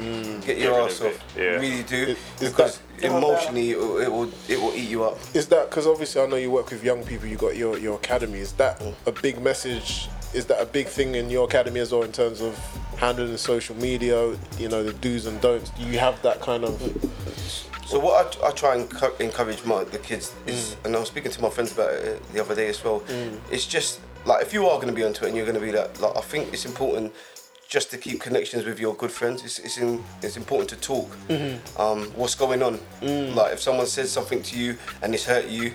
get 0.45 0.59
your 0.59 0.81
ass 0.83 1.01
off. 1.01 1.17
yeah. 1.37 1.61
Really 1.65 1.85
do, 1.85 1.97
Is- 1.97 2.19
is 2.41 2.51
because 2.51 2.81
that- 2.99 3.07
emotionally 3.07 3.71
it 3.71 3.79
will, 3.79 3.99
it 3.99 4.11
will 4.11 4.31
it 4.49 4.61
will 4.61 4.75
eat 4.75 4.89
you 4.89 5.05
up. 5.05 5.17
Is 5.33 5.47
that 5.49 5.71
because 5.71 5.87
obviously 5.87 6.21
I 6.23 6.27
know 6.27 6.35
you 6.37 6.51
work 6.51 6.71
with 6.71 6.83
young 6.83 7.05
people? 7.05 7.29
You 7.29 7.37
got 7.37 7.55
your 7.57 7.79
your 7.79 7.97
academy. 7.97 8.41
Is 8.41 8.53
that 8.55 8.83
a 9.07 9.13
big 9.13 9.41
message? 9.41 10.09
Is 10.35 10.47
that 10.47 10.61
a 10.61 10.67
big 10.67 10.89
thing 10.89 11.15
in 11.15 11.31
your 11.31 11.45
academy 11.45 11.79
as 11.81 11.93
well 11.93 12.03
in 12.03 12.11
terms 12.11 12.41
of 12.41 12.59
handling 12.99 13.37
social 13.37 13.77
media? 13.77 14.37
You 14.59 14.69
know 14.69 14.83
the 14.83 14.93
do's 14.93 15.27
and 15.27 15.41
don'ts. 15.41 15.71
Do 15.71 15.85
you 15.85 15.99
have 16.01 16.21
that 16.23 16.41
kind 16.41 16.65
of? 16.65 16.73
So 17.87 18.01
what 18.01 18.37
I, 18.43 18.49
I 18.49 18.51
try 18.51 18.75
and 18.75 18.91
co- 18.91 19.15
encourage 19.21 19.65
my 19.65 19.85
the 19.85 19.99
kids 19.99 20.35
is, 20.49 20.75
mm. 20.75 20.87
and 20.87 20.97
I 20.97 20.99
was 20.99 21.09
speaking 21.09 21.31
to 21.31 21.41
my 21.41 21.51
friends 21.51 21.71
about 21.71 21.93
it 21.93 22.21
the 22.33 22.41
other 22.41 22.57
day 22.57 22.69
as 22.69 22.83
well. 22.83 23.01
Mm. 23.01 23.39
It's 23.53 23.67
just 23.67 24.01
like 24.25 24.43
if 24.43 24.53
you 24.53 24.67
are 24.67 24.77
going 24.81 24.89
to 24.89 24.99
be 25.01 25.05
on 25.05 25.13
Twitter 25.13 25.29
and 25.29 25.37
you're 25.37 25.47
going 25.47 25.61
to 25.61 25.65
be 25.65 25.71
that, 25.71 26.01
like 26.01 26.17
I 26.17 26.21
think 26.23 26.53
it's 26.53 26.67
important 26.67 27.13
just 27.69 27.91
to 27.91 27.99
keep 27.99 28.21
connections 28.21 28.65
with 28.65 28.79
your 28.79 28.95
good 28.95 29.11
friends. 29.11 29.45
It's 29.45 29.59
it's, 29.59 29.79
in, 29.79 30.03
it's 30.23 30.37
important 30.37 30.69
to 30.71 30.77
talk. 30.77 31.11
Um, 31.79 32.07
what's 32.15 32.35
going 32.35 32.63
on? 32.63 32.79
Like 33.03 33.53
if 33.55 33.61
someone 33.61 33.87
says 33.87 34.11
something 34.11 34.43
to 34.45 34.59
you 34.59 34.77
and 35.03 35.15
it's 35.15 35.25
hurt 35.25 35.47
you. 35.49 35.75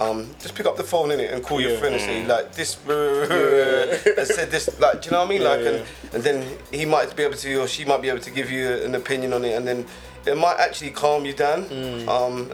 Um, 0.00 0.34
just 0.40 0.54
pick 0.54 0.64
up 0.64 0.78
the 0.78 0.82
phone 0.82 1.10
in 1.10 1.20
it 1.20 1.30
and 1.30 1.42
call 1.44 1.60
your 1.60 1.72
Yeah. 1.72 1.78
friend 1.78 1.94
and 1.94 2.02
say 2.02 2.26
like 2.26 2.54
this 2.54 2.78
and 2.88 4.26
said 4.26 4.50
this 4.50 4.80
like 4.80 5.02
do 5.02 5.06
you 5.06 5.12
know 5.12 5.18
what 5.18 5.26
I 5.26 5.28
mean 5.28 5.44
like 5.44 5.60
yeah. 5.60 5.68
and, 5.68 5.84
and 6.14 6.22
then 6.22 6.58
he 6.72 6.86
might 6.86 7.14
be 7.14 7.22
able 7.22 7.36
to 7.36 7.56
or 7.60 7.68
she 7.68 7.84
might 7.84 8.00
be 8.00 8.08
able 8.08 8.20
to 8.20 8.30
give 8.30 8.50
you 8.50 8.66
an 8.86 8.94
opinion 8.94 9.34
on 9.34 9.44
it 9.44 9.54
and 9.58 9.68
then 9.68 9.84
it 10.24 10.38
might 10.38 10.56
actually 10.58 10.92
calm 10.92 11.26
you 11.26 11.34
down 11.34 11.64
Mm. 11.64 12.08
um 12.08 12.48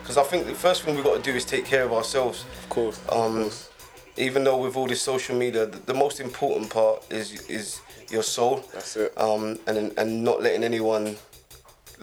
because 0.00 0.16
I 0.16 0.22
think 0.22 0.46
the 0.46 0.54
first 0.54 0.84
thing 0.84 0.94
we've 0.94 1.04
got 1.04 1.16
to 1.22 1.30
do 1.30 1.36
is 1.36 1.44
take 1.44 1.66
care 1.66 1.84
of 1.84 1.92
ourselves 1.92 2.46
Of 2.62 2.68
course. 2.70 2.98
of 3.08 3.18
um 3.20 3.42
course. 3.42 3.68
even 4.16 4.44
though 4.44 4.56
with 4.56 4.74
all 4.74 4.86
this 4.86 5.02
social 5.02 5.36
media 5.36 5.66
the, 5.66 5.78
the 5.80 5.94
most 5.94 6.18
important 6.18 6.70
part 6.70 7.04
is 7.10 7.32
is 7.50 7.80
your 8.10 8.22
soul 8.22 8.64
That's 8.72 8.96
it. 8.96 9.12
um 9.18 9.58
and 9.66 9.92
and 9.98 10.24
not 10.24 10.42
letting 10.42 10.64
anyone 10.64 11.16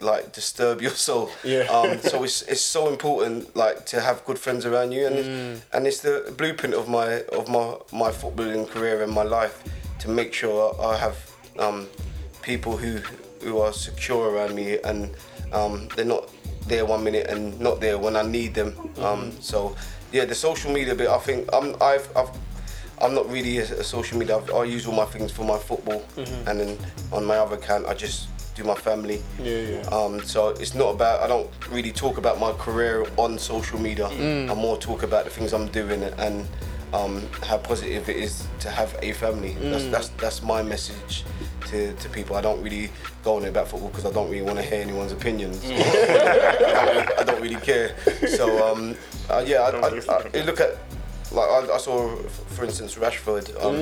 like 0.02 0.34
disturb 0.34 0.82
your 0.82 0.92
soul 0.92 1.30
Yeah. 1.44 1.64
um 1.70 2.00
so 2.02 2.24
it's 2.24 2.42
it's 2.44 2.62
so 2.62 2.90
important 2.90 3.56
like 3.56 3.86
to 3.88 4.02
have 4.02 4.26
good 4.26 4.40
friends 4.40 4.66
around 4.66 4.92
you 4.92 5.06
and 5.08 5.16
Mm. 5.16 5.56
it's, 5.56 5.66
and 5.74 5.88
it's 5.88 6.00
the 6.02 6.34
blueprint 6.38 6.74
of 6.76 6.88
my 6.90 7.22
of 7.32 7.48
my 7.48 7.76
my 7.92 8.12
footballing 8.12 8.68
career 8.70 9.04
and 9.04 9.12
my 9.12 9.24
life 9.24 9.64
to 10.00 10.10
make 10.10 10.34
sure 10.34 10.76
I 10.82 10.98
have 10.98 11.16
um 11.60 11.88
people 12.42 12.76
who 12.78 13.00
who 13.44 13.60
are 13.60 13.72
secure 13.74 14.30
around 14.32 14.56
me 14.56 14.80
and 14.84 15.12
um 15.54 15.88
they're 15.96 16.06
not 16.18 16.30
there 16.68 16.86
one 16.86 17.04
minute 17.04 17.28
and 17.30 17.60
not 17.60 17.80
there 17.80 17.98
when 17.98 18.16
I 18.16 18.24
need 18.24 18.54
them 18.56 18.74
um 18.98 19.32
so 19.42 19.76
yeah 20.12 20.26
the 20.26 20.36
social 20.36 20.72
media 20.74 20.96
bit 20.96 21.08
I 21.08 21.20
think 21.20 21.48
I'm 21.54 21.76
I've 21.82 22.08
I've 22.18 22.32
I'm 23.04 23.14
not 23.14 23.30
really 23.30 23.58
a, 23.58 23.64
a 23.64 23.84
social 23.84 24.18
media. 24.18 24.38
I've, 24.38 24.50
I 24.54 24.64
use 24.64 24.88
all 24.88 24.96
my 24.96 25.06
things 25.06 25.32
for 25.32 25.44
my 25.44 25.58
football, 25.58 26.04
and 26.48 26.60
then 26.60 26.78
on 27.12 27.26
my 27.26 27.38
other 27.38 27.56
account, 27.58 27.86
I 27.86 27.94
just 27.94 28.30
do 28.56 28.64
my 28.64 28.76
family. 28.76 29.22
Yeah, 29.42 29.60
yeah. 29.60 29.82
Um, 29.92 30.22
so 30.24 30.50
it's 30.50 30.74
not 30.74 30.96
about. 30.96 31.22
I 31.22 31.28
don't 31.28 31.50
really 31.70 31.92
talk 31.92 32.18
about 32.18 32.40
my 32.40 32.54
career 32.54 33.06
on 33.18 33.38
social 33.38 33.80
media. 33.80 34.08
I 34.08 34.54
more 34.54 34.78
talk 34.78 35.04
about 35.04 35.26
the 35.26 35.32
things 35.32 35.54
I'm 35.54 35.68
doing 35.68 36.04
and 36.04 36.48
um, 36.94 37.28
how 37.42 37.58
positive 37.58 38.08
it 38.08 38.18
is 38.18 38.48
to 38.60 38.70
have 38.70 38.96
a 39.02 39.12
family. 39.14 39.56
That's 39.60 39.86
that's 39.88 40.10
that's 40.10 40.42
my 40.42 40.62
message 40.62 41.26
to, 41.68 41.94
to 41.94 42.10
people. 42.10 42.36
I 42.36 42.42
don't 42.42 42.62
really 42.62 42.90
go 43.24 43.36
on 43.38 43.46
about 43.46 43.68
football 43.68 43.90
because 43.90 44.06
I 44.06 44.12
don't 44.12 44.30
really 44.30 44.44
want 44.44 44.60
to 44.60 44.64
hear 44.64 44.82
anyone's 44.82 45.12
opinions. 45.12 45.64
I, 45.66 45.70
don't 45.70 46.96
really, 46.96 47.18
I 47.18 47.24
don't 47.24 47.42
really 47.42 47.62
care. 47.62 47.96
So 48.28 48.72
um, 48.72 48.96
uh, 49.30 49.44
yeah, 49.46 49.62
I, 49.62 49.70
I, 49.72 49.88
I, 49.88 50.40
I 50.40 50.44
look 50.44 50.60
at 50.62 50.78
like 51.34 51.50
I, 51.50 51.74
I 51.74 51.78
saw, 51.78 52.16
for 52.56 52.64
instance, 52.66 52.96
Rashford 52.96 53.50
um, 53.64 53.76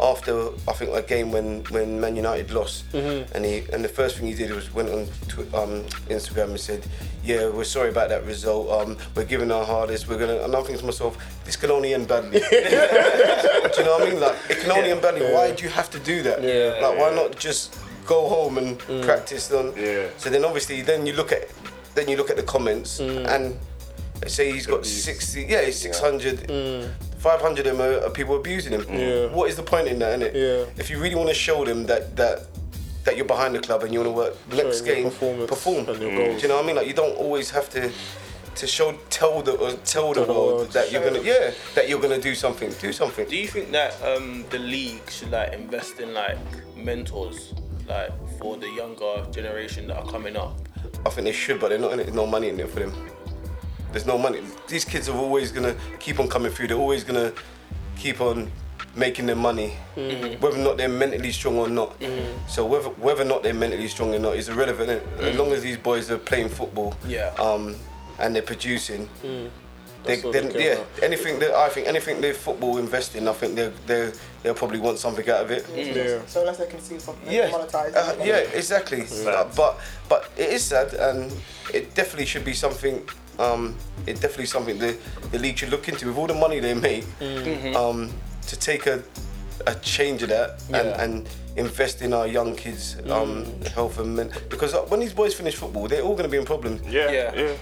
after 0.00 0.48
I 0.68 0.72
think 0.72 0.94
a 0.94 1.02
game 1.02 1.32
when, 1.32 1.64
when 1.70 2.00
Man 2.00 2.16
United 2.16 2.50
lost, 2.50 2.84
and 2.92 3.44
he 3.44 3.64
and 3.72 3.84
the 3.84 3.88
first 3.88 4.16
thing 4.16 4.26
he 4.26 4.34
did 4.34 4.50
was 4.52 4.72
went 4.74 4.88
on 4.90 5.06
tw- 5.28 5.52
um, 5.54 5.84
Instagram 6.08 6.50
and 6.50 6.60
said, 6.60 6.86
"Yeah, 7.24 7.48
we're 7.48 7.64
sorry 7.64 7.90
about 7.90 8.08
that 8.10 8.24
result. 8.26 8.70
Um, 8.70 8.96
we're 9.14 9.24
giving 9.24 9.50
our 9.50 9.64
hardest. 9.64 10.08
We're 10.08 10.18
gonna." 10.18 10.44
And 10.44 10.54
I'm 10.54 10.62
thinking 10.62 10.80
to 10.80 10.86
myself, 10.86 11.16
"This 11.44 11.56
can 11.56 11.70
only 11.70 11.94
end 11.94 12.08
badly." 12.08 12.40
do 12.40 12.46
you 12.46 13.84
know 13.84 13.98
what 13.98 14.02
I 14.02 14.10
mean? 14.10 14.20
Like 14.20 14.36
it 14.50 14.58
can 14.60 14.70
only 14.70 14.90
end 14.90 15.02
badly. 15.02 15.22
Why 15.32 15.52
do 15.52 15.64
you 15.64 15.70
have 15.70 15.90
to 15.90 15.98
do 15.98 16.22
that? 16.22 16.42
Yeah. 16.42 16.86
Like 16.86 16.98
why 16.98 17.14
not 17.14 17.36
just 17.38 17.78
go 18.06 18.28
home 18.28 18.58
and 18.58 18.78
practice 19.04 19.50
on? 19.52 19.72
Yeah. 19.76 20.08
So 20.18 20.30
then 20.30 20.44
obviously 20.44 20.82
then 20.82 21.06
you 21.06 21.12
look 21.14 21.32
at 21.32 21.48
then 21.94 22.08
you 22.08 22.16
look 22.16 22.30
at 22.30 22.36
the 22.36 22.42
comments 22.44 23.00
and 23.00 23.56
say 24.26 24.52
he's 24.52 24.66
got 24.66 24.84
60 24.84 25.42
yeah 25.48 25.62
he's 25.62 25.78
600 25.80 26.90
500 27.18 27.66
of 27.66 27.76
them 27.76 27.80
are, 27.80 28.04
are 28.06 28.10
people 28.10 28.36
abusing 28.36 28.72
him 28.72 28.84
Yeah. 28.90 29.26
what 29.26 29.48
is 29.50 29.56
the 29.56 29.62
point 29.62 29.88
in 29.88 29.98
that 30.00 30.18
innit? 30.18 30.34
Yeah. 30.34 30.64
if 30.76 30.90
you 30.90 31.00
really 31.00 31.14
want 31.16 31.28
to 31.28 31.34
show 31.34 31.64
them 31.64 31.86
that 31.86 32.16
that 32.16 32.46
that 33.04 33.16
you're 33.16 33.26
behind 33.26 33.54
the 33.54 33.60
club 33.60 33.82
and 33.84 33.92
you 33.92 34.00
want 34.00 34.10
to 34.12 34.16
work 34.16 34.34
next 34.52 34.84
Showing 34.84 35.02
your 35.02 35.10
game 35.10 35.46
perform 35.46 35.88
and 35.88 36.00
your 36.02 36.10
Do 36.36 36.42
you 36.42 36.48
know 36.48 36.56
what 36.56 36.64
I 36.64 36.66
mean 36.66 36.76
like 36.76 36.86
you 36.86 36.94
don't 36.94 37.16
always 37.16 37.50
have 37.50 37.68
to 37.70 37.90
to 38.56 38.66
show 38.66 38.92
tell 39.08 39.40
the 39.40 39.54
uh, 39.54 39.76
tell 39.84 40.12
the 40.12 40.24
the 40.24 40.32
world 40.32 40.54
world. 40.56 40.72
that 40.72 40.90
you're 40.90 41.02
gonna 41.04 41.22
yeah 41.22 41.52
that 41.76 41.88
you're 41.88 42.00
gonna 42.00 42.20
do 42.20 42.34
something 42.34 42.70
do 42.80 42.92
something 42.92 43.24
Do 43.28 43.36
you 43.36 43.46
think 43.46 43.70
that 43.70 43.94
um, 44.02 44.44
the 44.50 44.58
league 44.58 45.08
should 45.10 45.30
like 45.30 45.52
invest 45.52 46.00
in 46.00 46.12
like 46.12 46.38
mentors, 46.76 47.54
like 47.88 48.10
for 48.38 48.56
the 48.56 48.68
younger 48.68 49.24
generation 49.30 49.86
that 49.88 49.96
are 49.98 50.06
coming 50.10 50.36
up? 50.36 50.54
I 51.06 51.10
think 51.10 51.26
they 51.26 51.32
should, 51.32 51.60
but 51.60 51.68
they're 51.68 51.78
not 51.78 51.92
in 51.92 52.00
it. 52.00 52.04
There's 52.04 52.16
no 52.16 52.26
money 52.26 52.48
in 52.48 52.58
it 52.58 52.68
for 52.68 52.80
them. 52.80 52.92
There's 53.92 54.06
no 54.06 54.18
money. 54.18 54.40
These 54.68 54.84
kids 54.84 55.08
are 55.08 55.16
always 55.16 55.50
gonna 55.52 55.74
keep 55.98 56.20
on 56.20 56.28
coming 56.28 56.52
through. 56.52 56.68
They're 56.68 56.76
always 56.76 57.04
gonna 57.04 57.32
keep 57.96 58.20
on 58.20 58.50
making 58.94 59.26
their 59.26 59.36
money, 59.36 59.74
whether 60.40 60.56
or 60.56 60.64
not 60.64 60.76
they're 60.76 60.88
mentally 60.88 61.32
strong 61.32 61.56
or 61.56 61.68
not. 61.68 61.94
So 62.48 62.64
whether 62.66 62.88
whether 62.90 63.22
or 63.22 63.26
not 63.26 63.42
they're 63.42 63.54
mentally 63.54 63.88
strong 63.88 64.14
or 64.14 64.18
not 64.18 64.36
is 64.36 64.48
irrelevant. 64.48 64.88
innit? 64.90 65.22
As 65.22 65.36
long 65.38 65.52
as 65.52 65.62
these 65.62 65.76
boys 65.78 66.10
are 66.10 66.18
playing 66.18 66.48
football, 66.50 66.94
Yeah. 67.06 67.32
um, 67.38 67.76
and 68.18 68.34
they're 68.34 68.42
producing. 68.42 69.08
They, 70.04 70.14
That's 70.14 70.32
then, 70.32 70.46
they 70.48 70.52
care 70.52 70.60
yeah, 70.62 70.72
about. 70.74 71.02
anything 71.02 71.38
that 71.40 71.50
I 71.52 71.68
think, 71.68 71.88
anything 71.88 72.20
they 72.20 72.32
football 72.32 72.78
invest 72.78 73.16
in, 73.16 73.26
I 73.26 73.32
think 73.32 73.56
they 73.56 73.72
they 73.86 74.12
they'll 74.42 74.54
probably 74.54 74.78
want 74.78 74.98
something 74.98 75.28
out 75.28 75.42
of 75.42 75.50
it. 75.50 75.66
Yeah. 75.74 76.20
So 76.26 76.40
unless 76.40 76.58
they 76.58 76.66
can 76.66 76.80
see 76.80 76.98
something, 77.00 77.26
they 77.28 77.36
Yeah, 77.38 77.50
can 77.50 77.60
monetize. 77.60 77.94
uh, 77.96 78.14
yeah, 78.24 78.36
exactly. 78.54 79.02
Uh, 79.26 79.44
but 79.56 79.76
but 80.08 80.30
it 80.36 80.50
is 80.50 80.62
sad, 80.64 80.94
and 80.94 81.32
it 81.74 81.94
definitely 81.94 82.26
should 82.26 82.44
be 82.44 82.54
something. 82.54 83.02
Um, 83.38 83.76
it 84.06 84.14
definitely 84.20 84.46
something 84.46 84.78
the 84.78 84.96
the 85.30 85.38
league 85.38 85.58
should 85.58 85.70
look 85.70 85.88
into 85.88 86.06
with 86.08 86.16
all 86.18 86.26
the 86.26 86.34
money 86.34 86.60
they 86.60 86.74
make. 86.74 87.04
Um, 87.76 88.10
to 88.46 88.56
take 88.58 88.86
a 88.86 89.02
a 89.66 89.74
change 89.76 90.22
of 90.22 90.28
that 90.30 90.50
and, 90.72 90.86
Yeah. 90.88 91.02
and 91.02 91.28
invest 91.56 92.00
in 92.02 92.12
our 92.14 92.26
young 92.26 92.54
kids' 92.54 92.96
um, 93.10 93.44
health 93.74 93.98
and 93.98 94.14
men- 94.16 94.30
because 94.48 94.72
uh, 94.72 94.82
when 94.82 95.00
these 95.00 95.12
boys 95.12 95.34
finish 95.34 95.56
football, 95.56 95.88
they're 95.88 96.02
all 96.02 96.14
going 96.14 96.22
to 96.24 96.28
be 96.30 96.36
in 96.38 96.44
problems. 96.44 96.80
Yeah, 96.88 97.10
Yeah. 97.10 97.34
yeah. 97.34 97.52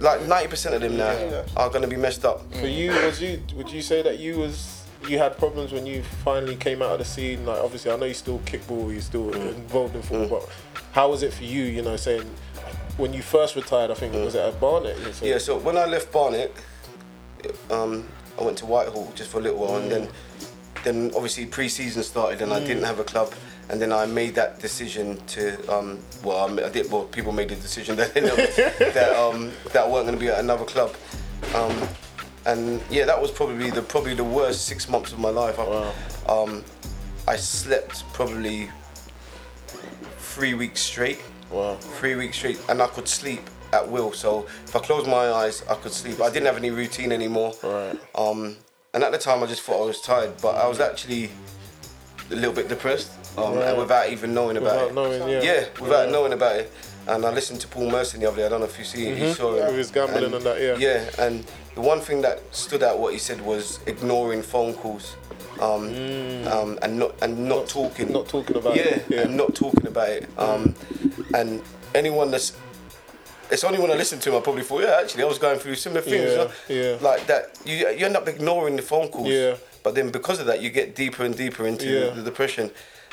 Like 0.00 0.22
ninety 0.26 0.48
percent 0.48 0.74
of 0.74 0.80
them 0.80 0.96
now 0.96 1.12
Yeah. 1.12 1.42
are 1.56 1.68
going 1.70 1.82
to 1.82 1.88
be 1.88 1.96
messed 1.96 2.24
up. 2.24 2.42
For 2.54 2.66
you, 2.66 2.90
was 2.90 3.20
you? 3.22 3.40
Would 3.56 3.70
you 3.70 3.82
say 3.82 4.02
that 4.02 4.18
you 4.18 4.38
was 4.40 4.82
you 5.08 5.18
had 5.18 5.36
problems 5.38 5.70
when 5.72 5.86
you 5.86 6.02
finally 6.24 6.56
came 6.56 6.82
out 6.82 6.92
of 6.92 6.98
the 6.98 7.04
scene? 7.04 7.46
Like 7.46 7.60
obviously, 7.62 7.90
I 7.92 7.96
know 7.96 8.06
you 8.06 8.14
still 8.14 8.40
kickball, 8.40 8.92
you're 8.92 9.00
still 9.00 9.30
Mm. 9.30 9.54
involved 9.54 9.94
in 9.94 10.02
football, 10.02 10.40
but 10.40 10.48
how 10.92 11.10
was 11.10 11.22
it 11.22 11.32
for 11.32 11.44
you? 11.44 11.62
You 11.62 11.82
know, 11.82 11.96
saying 11.96 12.28
when 12.96 13.12
you 13.12 13.22
first 13.22 13.56
retired, 13.56 13.90
I 13.90 13.94
think 13.94 14.12
was 14.14 14.34
it 14.34 14.40
at 14.40 14.60
Barnet? 14.60 14.96
Mm. 14.96 15.26
Yeah, 15.26 15.38
so 15.38 15.58
when 15.58 15.76
I 15.76 15.84
left 15.86 16.12
Barnet, 16.12 16.54
um, 17.70 18.08
I 18.38 18.44
went 18.44 18.58
to 18.58 18.66
Whitehall 18.66 19.12
just 19.14 19.30
for 19.30 19.38
a 19.38 19.42
little 19.42 19.58
while, 19.58 19.76
and 19.76 19.90
then, 19.90 20.08
then 20.84 21.10
obviously 21.14 21.46
pre-season 21.46 22.02
started, 22.02 22.40
and 22.42 22.52
I 22.52 22.60
didn't 22.60 22.84
have 22.84 22.98
a 23.00 23.04
club, 23.04 23.32
and 23.68 23.80
then 23.80 23.92
I 23.92 24.06
made 24.06 24.34
that 24.36 24.60
decision 24.60 25.18
to, 25.28 25.56
um, 25.72 25.98
well, 26.22 26.38
I 26.58 26.66
I 26.66 26.68
did. 26.68 26.90
Well, 26.90 27.04
people 27.04 27.32
made 27.32 27.48
the 27.48 27.56
decision 27.56 27.96
that 28.00 28.14
that 28.14 29.16
um, 29.16 29.52
that 29.72 29.84
I 29.84 29.88
weren't 29.88 30.06
going 30.06 30.18
to 30.18 30.20
be 30.20 30.28
at 30.28 30.38
another 30.40 30.64
club, 30.64 30.94
um, 31.54 31.88
and 32.46 32.80
yeah, 32.90 33.04
that 33.06 33.20
was 33.20 33.30
probably 33.30 33.70
the 33.70 33.82
probably 33.82 34.14
the 34.14 34.24
worst 34.24 34.66
six 34.66 34.88
months 34.88 35.12
of 35.12 35.18
my 35.18 35.30
life. 35.30 35.58
I, 35.58 35.64
Wow. 35.64 35.92
um, 36.28 36.64
I 37.26 37.36
slept 37.36 38.04
probably 38.12 38.68
three 40.18 40.54
weeks 40.54 40.80
straight 40.80 41.20
Wow. 41.50 41.76
three 41.98 42.14
weeks 42.16 42.36
straight, 42.38 42.58
and 42.68 42.82
I 42.82 42.86
could 42.88 43.08
sleep 43.08 43.42
at 43.72 43.88
will. 43.88 44.12
So 44.12 44.46
if 44.64 44.74
I 44.74 44.80
closed 44.80 45.06
my 45.08 45.30
eyes, 45.32 45.62
I 45.68 45.74
could 45.74 45.92
sleep. 45.92 46.20
I 46.20 46.28
didn't 46.30 46.46
have 46.46 46.56
any 46.56 46.70
routine 46.70 47.12
anymore. 47.12 47.54
Right. 47.62 47.96
Um, 48.14 48.56
and 48.92 49.02
at 49.02 49.12
the 49.12 49.18
time, 49.18 49.42
I 49.42 49.46
just 49.46 49.62
thought 49.62 49.82
I 49.82 49.86
was 49.86 50.00
tired, 50.00 50.32
but 50.40 50.54
I 50.56 50.66
was 50.68 50.80
actually 50.80 51.30
a 52.30 52.34
little 52.34 52.52
bit 52.54 52.68
depressed, 52.68 53.10
um, 53.36 53.54
Right. 53.56 53.68
and 53.68 53.78
without 53.78 54.08
even 54.10 54.32
knowing 54.34 54.56
about 54.56 54.72
Without 54.74 54.88
it. 54.88 54.94
knowing, 54.94 55.28
yeah. 55.28 55.42
Yeah, 55.42 55.64
without 55.80 56.06
Yeah. 56.06 56.12
knowing 56.12 56.32
about 56.32 56.56
it. 56.56 56.72
And 57.06 57.26
I 57.26 57.30
listened 57.30 57.60
to 57.60 57.68
Paul 57.68 57.90
Merson 57.90 58.20
the 58.20 58.28
other 58.28 58.38
day. 58.38 58.46
I 58.46 58.48
don't 58.48 58.60
know 58.60 58.66
if 58.66 58.78
you 58.78 58.84
see, 58.84 59.08
you 59.10 59.34
saw 59.34 59.54
it. 59.56 59.66
With 59.66 59.76
his 59.76 59.90
gambling 59.90 60.32
and 60.32 60.42
that, 60.42 60.58
yeah. 60.60 60.76
Yeah, 60.78 61.04
and 61.18 61.44
the 61.74 61.82
one 61.82 62.00
thing 62.00 62.22
that 62.22 62.40
stood 62.52 62.82
out 62.82 62.98
what 62.98 63.12
he 63.12 63.18
said 63.18 63.42
was 63.44 63.78
ignoring 63.86 64.42
phone 64.42 64.72
calls. 64.74 65.16
Um, 65.60 65.94
um, 66.48 66.78
and 66.82 66.98
not 66.98 67.14
and 67.22 67.46
not, 67.48 67.68
talking, 67.68 68.08
Mm. 68.08 68.12
not 68.12 68.28
talking 68.28 68.56
about 68.56 68.74
yeah, 68.74 68.82
it, 68.82 69.04
yeah. 69.08 69.20
and 69.20 69.36
not 69.36 69.54
talking 69.54 69.86
about 69.86 70.08
it. 70.08 70.28
Um, 70.38 70.74
and 71.34 71.62
anyone 71.94 72.30
that's 72.30 72.52
it's 73.50 73.62
only 73.62 73.78
when 73.78 73.90
I 73.90 73.94
listened 73.94 74.22
to 74.22 74.30
him 74.30 74.36
I 74.36 74.40
probably 74.40 74.62
thought, 74.62 74.82
yeah, 74.82 74.98
actually 75.02 75.22
I 75.22 75.26
was 75.26 75.38
going 75.38 75.58
through 75.58 75.74
similar 75.74 76.00
things. 76.00 76.14
Yeah, 76.14 76.30
you 76.30 76.36
know? 76.38 76.90
yeah. 76.92 77.08
Like 77.08 77.26
that, 77.26 77.42
you 77.64 77.74
you 77.98 78.06
end 78.06 78.16
up 78.16 78.26
ignoring 78.28 78.76
the 78.76 78.82
phone 78.82 79.08
calls. 79.08 79.28
Yeah. 79.28 79.56
But 79.82 79.94
then 79.94 80.10
because 80.10 80.40
of 80.40 80.46
that, 80.46 80.62
you 80.62 80.70
get 80.70 80.94
deeper 80.96 81.24
and 81.24 81.36
deeper 81.36 81.66
into 81.66 81.86
Yeah. 81.86 82.10
the 82.14 82.22
depression. 82.22 82.70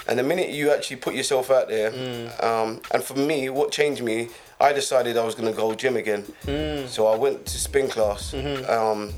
And 0.08 0.18
the 0.18 0.24
minute 0.24 0.50
you 0.50 0.72
actually 0.72 0.96
put 0.98 1.14
yourself 1.14 1.52
out 1.52 1.68
there, 1.68 1.90
um, 2.42 2.82
and 2.94 3.04
for 3.04 3.14
me, 3.16 3.50
what 3.50 3.72
changed 3.72 4.02
me, 4.02 4.30
I 4.60 4.74
decided 4.74 5.16
I 5.18 5.24
was 5.26 5.36
gonna 5.36 5.52
go 5.64 5.74
gym 5.76 5.96
again. 5.98 6.24
So 6.88 7.08
I 7.08 7.16
went 7.18 7.46
to 7.46 7.58
spin 7.68 7.88
class. 7.90 8.34
Um, 8.34 9.14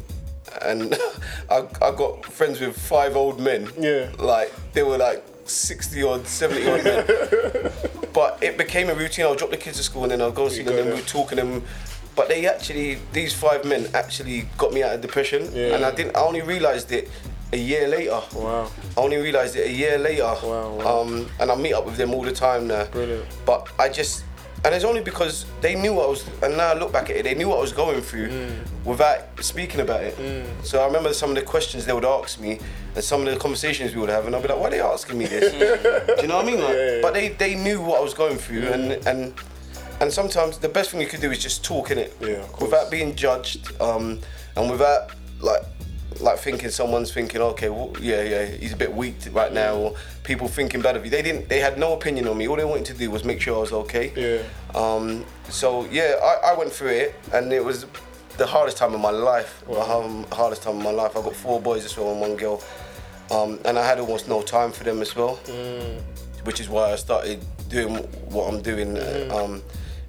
and 0.62 0.94
I, 1.50 1.58
I 1.82 1.92
got 1.96 2.26
friends 2.26 2.60
with 2.60 2.76
five 2.78 3.16
old 3.16 3.40
men. 3.40 3.70
Yeah. 3.80 4.10
Like 4.18 4.52
they 4.74 4.84
were 4.84 4.98
like 4.98 5.24
60 5.46 6.04
odd, 6.04 6.28
70 6.28 6.68
odd 6.70 6.84
men. 6.84 7.06
but 8.14 8.42
it 8.42 8.58
became 8.58 8.90
a 8.90 8.94
routine. 8.94 9.26
I'll 9.26 9.36
drop 9.36 9.52
the 9.52 9.58
kids 9.58 9.78
to 9.78 9.84
school 9.84 10.04
and 10.04 10.12
then 10.12 10.22
I'll 10.22 10.32
go 10.32 10.44
and 10.44 10.52
see 10.52 10.64
them 10.64 10.78
and 10.78 10.88
there. 10.88 10.96
we're 10.96 11.02
talking 11.02 11.38
them. 11.38 11.64
But 12.16 12.28
they 12.28 12.46
actually, 12.48 13.00
these 13.12 13.34
five 13.34 13.66
men 13.66 13.88
actually 13.94 14.48
got 14.58 14.72
me 14.72 14.84
out 14.84 14.94
of 14.94 15.02
depression. 15.02 15.50
Yeah. 15.54 15.76
And 15.76 15.84
I 15.84 15.92
didn't, 15.92 16.16
I 16.16 16.22
only 16.22 16.42
realised 16.42 16.92
it 16.92 17.10
a 17.52 17.58
year 17.58 17.88
later. 17.88 18.22
Wow. 18.36 18.70
I 18.98 19.00
only 19.00 19.18
realised 19.18 19.56
it 19.56 19.68
a 19.68 19.72
year 19.72 19.98
later. 19.98 20.24
Wow, 20.24 20.76
wow. 20.76 21.02
Um, 21.02 21.30
and 21.40 21.52
I 21.52 21.56
meet 21.56 21.74
up 21.74 21.86
with 21.86 21.98
them 21.98 22.14
all 22.14 22.24
the 22.24 22.32
time 22.32 22.68
now. 22.68 22.86
Brilliant. 22.86 23.26
But 23.46 23.68
I 23.80 23.90
just, 23.90 24.24
and 24.66 24.74
it's 24.74 24.86
only 24.86 25.02
because 25.02 25.46
they 25.62 25.76
knew 25.76 25.94
what 25.94 26.06
I 26.06 26.10
was, 26.10 26.26
and 26.42 26.56
now 26.58 26.68
I 26.70 26.74
look 26.74 26.92
back 26.94 27.10
at 27.10 27.16
it, 27.18 27.24
they 27.24 27.36
knew 27.36 27.50
what 27.50 27.58
I 27.58 27.62
was 27.62 27.74
going 27.74 28.02
through 28.02 28.30
Mm. 28.30 28.86
without 28.86 29.22
speaking 29.44 29.82
about 29.82 30.02
it. 30.04 30.16
So 30.64 30.82
I 30.82 30.86
remember 30.86 31.14
some 31.14 31.30
of 31.32 31.36
the 31.36 31.42
questions 31.42 31.86
they 31.86 31.94
would 31.94 32.06
ask 32.06 32.40
me 32.40 32.60
and 32.96 33.04
some 33.04 33.22
of 33.28 33.34
the 33.34 33.38
conversations 33.40 33.94
we 33.94 34.02
would 34.02 34.10
have, 34.10 34.26
and 34.26 34.36
I'd 34.36 34.42
be 34.42 34.48
like, 34.48 34.60
why 34.60 34.68
are 34.68 34.72
they 34.72 34.80
asking 34.82 35.18
me 35.18 35.26
this? 35.26 35.52
Do 36.16 36.22
you 36.22 36.28
know 36.28 36.38
what 36.38 36.46
I 36.46 36.52
mean? 36.52 36.62
Like, 36.62 36.74
Yeah, 36.76 36.92
yeah. 36.96 37.02
But 37.02 37.14
they, 37.14 37.30
they 37.30 37.56
knew 37.56 37.82
what 37.82 38.00
I 38.00 38.04
was 38.04 38.14
going 38.14 38.38
through, 38.38 38.68
and, 38.68 38.92
and 39.08 39.34
and 40.02 40.12
sometimes 40.12 40.58
the 40.58 40.68
best 40.70 40.90
thing 40.92 41.00
you 41.00 41.08
could 41.08 41.22
do 41.22 41.32
is 41.32 41.40
just 41.40 41.64
talk 41.64 41.92
in 41.92 41.98
it 41.98 42.16
Yeah, 42.20 42.44
without 42.60 42.90
being 42.92 43.16
judged 43.16 43.70
um, 43.82 44.20
and 44.58 44.70
without 44.70 45.12
like 45.40 45.62
like 46.22 46.38
thinking 46.40 46.70
someone's 46.70 47.12
thinking 47.14 47.42
okay 47.42 47.70
well, 47.70 47.92
yeah 48.00 48.22
yeah 48.22 48.46
he's 48.46 48.74
a 48.74 48.78
bit 48.78 48.94
weak 48.94 49.16
right 49.32 49.52
now 49.54 49.76
or 49.76 49.96
people 50.24 50.48
thinking 50.48 50.82
bad 50.82 50.96
of 50.96 51.04
you. 51.06 51.12
They 51.12 51.22
didn't 51.22 51.50
they 51.50 51.60
had 51.60 51.78
no 51.78 51.94
opinion 51.94 52.28
on 52.28 52.38
me. 52.38 52.48
All 52.48 52.56
they 52.56 52.66
wanted 52.66 52.86
to 52.86 52.94
do 52.94 53.10
was 53.12 53.24
make 53.24 53.42
sure 53.42 53.56
I 53.58 53.60
was 53.60 53.72
okay. 53.74 54.12
Yeah. 54.16 54.80
um, 54.80 55.26
so 55.50 55.86
yeah 55.92 56.16
I, 56.24 56.52
I 56.52 56.58
went 56.58 56.72
through 56.72 56.90
it 56.90 57.16
and 57.34 57.52
it 57.54 57.64
was 57.64 57.86
the 58.38 58.46
hardest 58.48 58.78
time 58.78 58.94
of 58.94 59.00
my 59.02 59.12
life. 59.12 59.64
The 59.68 59.82
har- 59.82 60.26
hardest 60.32 60.64
time 60.64 60.78
of 60.78 60.84
my 60.84 60.92
life. 60.92 61.16
I 61.18 61.22
got 61.22 61.36
four 61.36 61.62
boys 61.62 61.86
as 61.86 61.96
well 61.98 62.12
and 62.12 62.20
one 62.22 62.36
girl. 62.36 62.62
Um, 63.32 63.60
and 63.66 63.78
I 63.80 63.86
had 63.86 64.00
almost 64.00 64.28
no 64.28 64.42
time 64.42 64.72
for 64.72 64.84
them 64.84 65.02
as 65.02 65.16
well 65.16 65.36
which 66.44 66.60
is 66.60 66.68
why 66.68 66.92
I 66.92 66.98
started 66.98 67.40
doing 67.70 67.96
what 68.30 68.54
I'm 68.54 68.62
doing. 68.62 68.98
uh, 68.98 69.30
Um, 69.34 69.64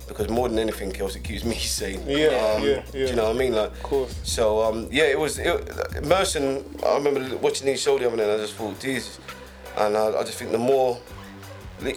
because 0.08 0.28
more 0.28 0.48
than 0.48 0.58
anything 0.58 0.94
else, 1.00 1.16
it 1.16 1.24
keeps 1.24 1.44
me 1.44 1.56
sane. 1.56 2.02
Yeah, 2.06 2.26
um, 2.56 2.62
yeah, 2.62 2.82
Do 2.92 2.98
yeah. 2.98 3.06
you 3.08 3.14
know 3.16 3.24
what 3.28 3.36
I 3.36 3.38
mean? 3.38 3.52
Like, 3.54 3.70
Of 3.72 3.82
course. 3.82 4.14
So 4.22 4.62
um, 4.62 4.88
yeah, 4.90 5.04
it 5.04 5.18
was 5.18 5.38
it, 5.38 6.04
Merson. 6.04 6.64
I 6.84 6.94
remember 6.96 7.36
watching 7.38 7.66
his 7.66 7.80
show 7.80 7.98
the 7.98 8.06
other 8.06 8.16
day, 8.16 8.22
and 8.24 8.32
I 8.32 8.36
just 8.36 8.54
thought, 8.54 8.78
Jesus, 8.80 9.18
and 9.78 9.96
I, 9.96 10.08
I 10.18 10.22
just 10.24 10.38
think 10.38 10.52
the 10.52 10.58
more, 10.58 10.98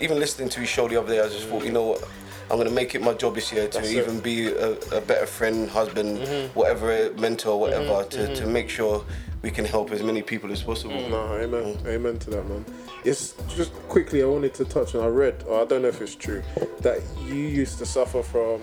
even 0.01 0.19
listening 0.19 0.49
to 0.49 0.59
his 0.61 0.69
show 0.69 0.87
the 0.87 0.97
other 0.99 1.13
day, 1.13 1.19
I 1.19 1.27
just 1.29 1.47
thought, 1.47 1.63
you 1.63 1.71
know 1.71 1.83
what. 1.83 2.07
I'm 2.49 2.57
gonna 2.57 2.71
make 2.71 2.95
it 2.95 3.01
my 3.01 3.13
job 3.13 3.35
this 3.35 3.51
year 3.51 3.67
to 3.67 3.77
That's 3.77 3.89
it. 3.89 3.97
even 3.97 4.21
be 4.21 4.47
a, 4.47 4.71
a 4.95 5.01
better 5.01 5.25
friend, 5.25 5.69
husband, 5.69 6.19
Mm-hmm. 6.19 6.57
whatever, 6.57 7.11
mentor, 7.19 7.59
whatever, 7.59 8.05
to, 8.09 8.35
to 8.35 8.45
make 8.47 8.69
sure 8.69 9.03
we 9.41 9.51
can 9.51 9.65
help 9.65 9.91
as 9.91 10.01
many 10.01 10.21
people 10.21 10.49
as 10.53 10.63
possible. 10.63 10.95
No, 11.09 11.33
amen, 11.35 11.75
Mm. 11.75 11.85
amen 11.87 12.19
to 12.19 12.29
that, 12.29 12.47
man. 12.47 12.63
It's 13.07 13.33
just 13.55 13.71
quickly. 13.87 14.21
I 14.21 14.25
wanted 14.25 14.53
to 14.55 14.65
touch 14.65 14.93
on. 14.95 15.03
I 15.03 15.07
read, 15.07 15.43
or 15.47 15.61
I 15.61 15.65
don't 15.65 15.81
know 15.81 15.87
if 15.87 16.01
it's 16.01 16.15
true, 16.15 16.43
that 16.81 16.99
you 17.25 17.35
used 17.35 17.77
to 17.79 17.85
suffer 17.85 18.21
from. 18.21 18.61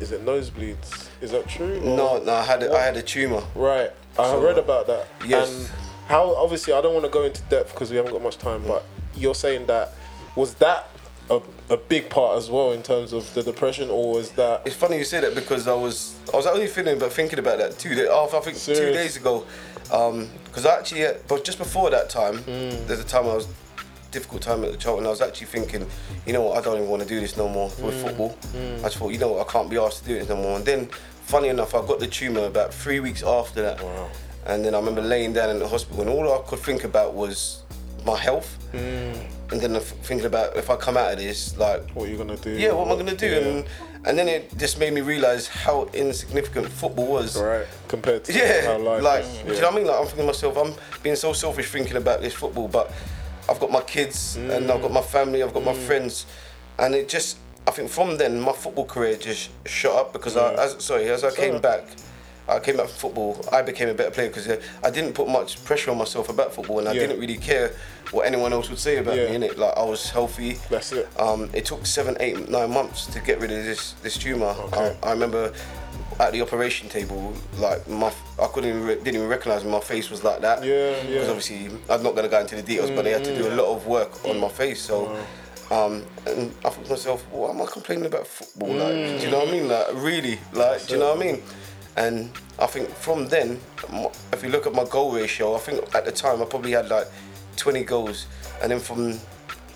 Is 0.00 0.10
it 0.12 0.24
nosebleeds? 0.24 1.08
Is 1.20 1.30
that 1.32 1.48
true? 1.48 1.78
or- 1.78 1.96
No, 1.96 2.18
no, 2.22 2.32
I 2.32 2.42
had 2.42 2.62
a, 2.62 2.72
I 2.72 2.80
had 2.82 2.96
a 2.96 3.02
tumor. 3.02 3.42
Right. 3.54 3.90
I 4.18 4.24
So- 4.24 4.40
read 4.42 4.58
about 4.58 4.86
that. 4.88 5.06
Yes. 5.26 5.48
And 5.52 5.68
how 6.08 6.34
obviously 6.34 6.72
I 6.72 6.80
don't 6.80 6.92
want 6.94 7.04
to 7.06 7.10
go 7.10 7.22
into 7.24 7.42
depth 7.42 7.72
because 7.72 7.90
we 7.90 7.96
haven't 7.96 8.12
got 8.12 8.22
much 8.22 8.38
time, 8.38 8.62
but 8.66 8.84
you're 9.14 9.34
saying 9.34 9.66
that 9.66 9.94
was 10.36 10.54
that 10.54 10.88
a, 11.30 11.40
a 11.70 11.76
big 11.76 12.08
part 12.10 12.36
as 12.38 12.50
well 12.50 12.72
in 12.72 12.82
terms 12.82 13.12
of 13.12 13.32
the 13.34 13.42
depression, 13.42 13.90
or 13.90 14.14
was 14.14 14.30
that 14.32 14.62
It's 14.64 14.74
funny 14.76 14.98
you 14.98 15.04
say 15.04 15.20
that 15.20 15.34
because 15.36 15.68
I 15.68 15.74
was 15.74 16.14
I 16.32 16.36
was 16.36 16.46
only 16.46 16.66
feeling 16.66 16.98
but 16.98 17.12
thinking 17.12 17.38
about 17.38 17.58
that 17.58 17.78
two 17.78 17.94
days. 17.94 18.08
I 18.08 18.26
think 18.40 18.58
two 18.58 18.74
days 18.92 19.16
ago, 19.16 19.44
because 19.84 20.66
I 20.66 20.78
actually, 20.78 21.06
but 21.28 21.44
just 21.44 21.58
before 21.58 21.90
that 21.90 22.10
time, 22.10 22.38
Mm. 22.38 22.86
there's 22.88 23.00
a 23.00 23.04
time 23.04 23.24
I 23.26 23.34
was 23.34 23.46
difficult 24.12 24.42
time 24.42 24.62
at 24.64 24.78
the 24.78 24.94
and 24.96 25.06
I 25.06 25.10
was 25.10 25.20
actually 25.20 25.46
thinking, 25.48 25.86
you 26.26 26.32
know 26.32 26.42
what, 26.42 26.58
I 26.58 26.60
don't 26.60 26.76
even 26.76 26.88
want 26.88 27.02
to 27.02 27.08
do 27.08 27.18
this 27.18 27.36
no 27.36 27.48
more 27.48 27.68
with 27.80 27.94
Mm. 27.96 28.02
football. 28.04 28.36
I 28.80 28.82
just 28.84 28.96
thought, 28.98 29.10
you 29.12 29.18
know 29.18 29.28
what, 29.32 29.48
I 29.48 29.50
can't 29.50 29.68
be 29.68 29.78
asked 29.78 30.02
to 30.02 30.08
do 30.08 30.18
this 30.18 30.28
no 30.28 30.36
more. 30.36 30.56
And 30.56 30.64
then, 30.64 30.88
funny 31.24 31.48
enough, 31.48 31.74
I 31.74 31.84
got 31.86 31.98
the 31.98 32.06
tumor 32.06 32.44
about 32.44 32.72
three 32.72 33.00
weeks 33.00 33.22
after 33.22 33.62
that, 33.62 33.82
Wow. 33.82 34.08
and 34.46 34.64
then 34.64 34.74
I 34.74 34.78
remember 34.78 35.00
laying 35.02 35.32
down 35.32 35.50
in 35.50 35.58
the 35.58 35.66
hospital, 35.68 36.02
and 36.02 36.10
all 36.10 36.32
I 36.32 36.38
could 36.48 36.60
think 36.60 36.84
about 36.84 37.14
was 37.14 37.62
my 38.04 38.16
health. 38.16 38.58
Mm. 38.72 39.26
And 39.52 39.60
then 39.60 39.78
thinking 39.80 40.26
about 40.26 40.56
if 40.56 40.70
I 40.70 40.76
come 40.76 40.96
out 40.96 41.12
of 41.12 41.18
this, 41.18 41.56
like 41.58 41.90
what 41.90 42.08
you're 42.08 42.16
gonna 42.18 42.36
do? 42.38 42.50
yeah, 42.50 42.72
what 42.72 42.86
am 42.86 42.92
I 42.94 42.96
gonna 42.96 43.14
do? 43.16 43.26
Yeah. 43.28 43.36
And 43.38 43.64
and 44.04 44.18
then 44.18 44.26
it 44.26 44.56
just 44.58 44.78
made 44.80 44.92
me 44.94 45.00
realise 45.02 45.46
how 45.46 45.88
insignificant 45.92 46.68
football 46.68 47.06
was. 47.06 47.36
right 47.36 47.66
compared 47.86 48.24
to 48.24 48.32
Yeah, 48.32 48.62
how 48.62 48.78
life 48.78 49.02
like 49.02 49.24
is. 49.24 49.28
do 49.46 49.52
you 49.54 49.60
know 49.60 49.66
what 49.68 49.72
I 49.74 49.76
mean? 49.76 49.86
Like 49.86 49.96
I'm 50.00 50.06
thinking 50.06 50.22
to 50.26 50.32
myself, 50.32 50.56
I'm 50.56 50.74
being 51.02 51.16
so 51.16 51.32
selfish 51.34 51.70
thinking 51.70 51.96
about 51.96 52.22
this 52.22 52.32
football, 52.34 52.66
but 52.66 52.90
I've 53.48 53.60
got 53.60 53.70
my 53.70 53.82
kids 53.82 54.36
and 54.36 54.70
I've 54.70 54.82
got 54.82 54.92
my 54.92 55.02
family, 55.02 55.42
I've 55.42 55.54
got 55.54 55.64
my 55.64 55.72
mm. 55.72 55.86
friends, 55.86 56.26
and 56.78 56.94
it 56.94 57.08
just 57.08 57.38
I 57.66 57.70
think 57.70 57.90
from 57.90 58.16
then 58.16 58.40
my 58.40 58.52
football 58.52 58.86
career 58.86 59.16
just 59.16 59.50
shot 59.66 59.96
up 59.96 60.12
because 60.12 60.36
I 60.36 60.54
mm. 60.54 60.58
as, 60.58 60.84
sorry 60.84 61.08
as 61.08 61.24
I 61.24 61.30
came 61.30 61.60
back. 61.60 61.84
I 62.48 62.58
came 62.58 62.76
back 62.76 62.88
from 62.88 62.96
football. 62.96 63.44
I 63.52 63.62
became 63.62 63.88
a 63.88 63.94
better 63.94 64.10
player 64.10 64.28
because 64.28 64.48
uh, 64.48 64.60
I 64.82 64.90
didn't 64.90 65.12
put 65.12 65.28
much 65.28 65.64
pressure 65.64 65.92
on 65.92 65.98
myself 65.98 66.28
about 66.28 66.52
football, 66.52 66.80
and 66.80 66.88
I 66.88 66.92
Yeah. 66.92 67.02
didn't 67.02 67.20
really 67.20 67.36
care 67.36 67.72
what 68.10 68.26
anyone 68.26 68.52
else 68.52 68.68
would 68.68 68.80
say 68.80 68.96
about 68.96 69.16
Yeah. 69.16 69.28
me. 69.28 69.36
In 69.36 69.42
it, 69.44 69.58
like 69.58 69.76
I 69.76 69.84
was 69.84 70.10
healthy. 70.10 70.58
That's 70.68 70.90
it. 70.92 71.08
Um, 71.20 71.50
it 71.52 71.64
took 71.64 71.86
seven, 71.86 72.16
eight, 72.18 72.48
nine 72.48 72.70
months 72.70 73.06
to 73.06 73.20
get 73.20 73.40
rid 73.40 73.52
of 73.52 73.64
this 73.64 73.94
this 74.02 74.18
tumor. 74.18 74.54
Okay. 74.58 74.96
I, 75.02 75.08
I 75.08 75.12
remember 75.12 75.52
at 76.20 76.32
the 76.32 76.42
operation 76.42 76.88
table, 76.88 77.32
like 77.58 77.88
my, 77.88 78.12
I 78.40 78.46
couldn't 78.48 78.70
even 78.70 78.84
re- 78.84 78.94
didn't 78.96 79.16
even 79.16 79.28
recognize 79.28 79.64
my 79.64 79.80
face 79.80 80.10
was 80.10 80.22
like 80.24 80.40
that. 80.40 80.62
Yeah, 80.64 80.90
yeah. 80.90 81.12
Because 81.14 81.28
obviously, 81.28 81.66
I'm 81.88 82.02
not 82.02 82.14
gonna 82.14 82.28
go 82.28 82.40
into 82.40 82.56
the 82.56 82.62
details, 82.62 82.90
but 82.90 83.02
they 83.04 83.10
had 83.12 83.24
to 83.24 83.34
do 83.36 83.48
a 83.48 83.54
lot 83.54 83.74
of 83.74 83.86
work 83.86 84.24
on 84.26 84.38
my 84.38 84.48
face. 84.48 84.80
So, 84.82 85.06
um, 85.70 86.04
and 86.26 86.54
I 86.64 86.68
thought 86.70 86.84
to 86.84 86.90
myself, 86.90 87.22
what 87.30 87.50
am 87.50 87.62
I 87.62 87.66
complaining 87.66 88.06
about 88.06 88.26
football? 88.26 88.74
Like, 88.74 88.94
do 88.94 89.24
you 89.24 89.30
know 89.30 89.38
what 89.40 89.48
I 89.48 89.52
mean? 89.52 89.68
Like, 89.68 89.86
really? 89.94 90.38
Like, 90.52 90.86
do 90.86 90.94
you 90.94 91.00
know 91.00 91.14
what 91.14 91.22
I 91.22 91.32
mean? 91.32 91.42
And 91.96 92.30
I 92.58 92.66
think 92.66 92.88
from 92.90 93.28
then, 93.28 93.58
if 94.32 94.42
you 94.42 94.48
look 94.50 94.66
at 94.66 94.74
my 94.74 94.84
goal 94.84 95.12
ratio, 95.12 95.54
I 95.54 95.58
think 95.58 95.94
at 95.94 96.04
the 96.04 96.12
time 96.12 96.40
I 96.40 96.44
probably 96.46 96.72
had 96.72 96.88
like 96.88 97.06
20 97.56 97.84
goals, 97.84 98.26
and 98.62 98.70
then 98.70 98.80
from 98.80 99.18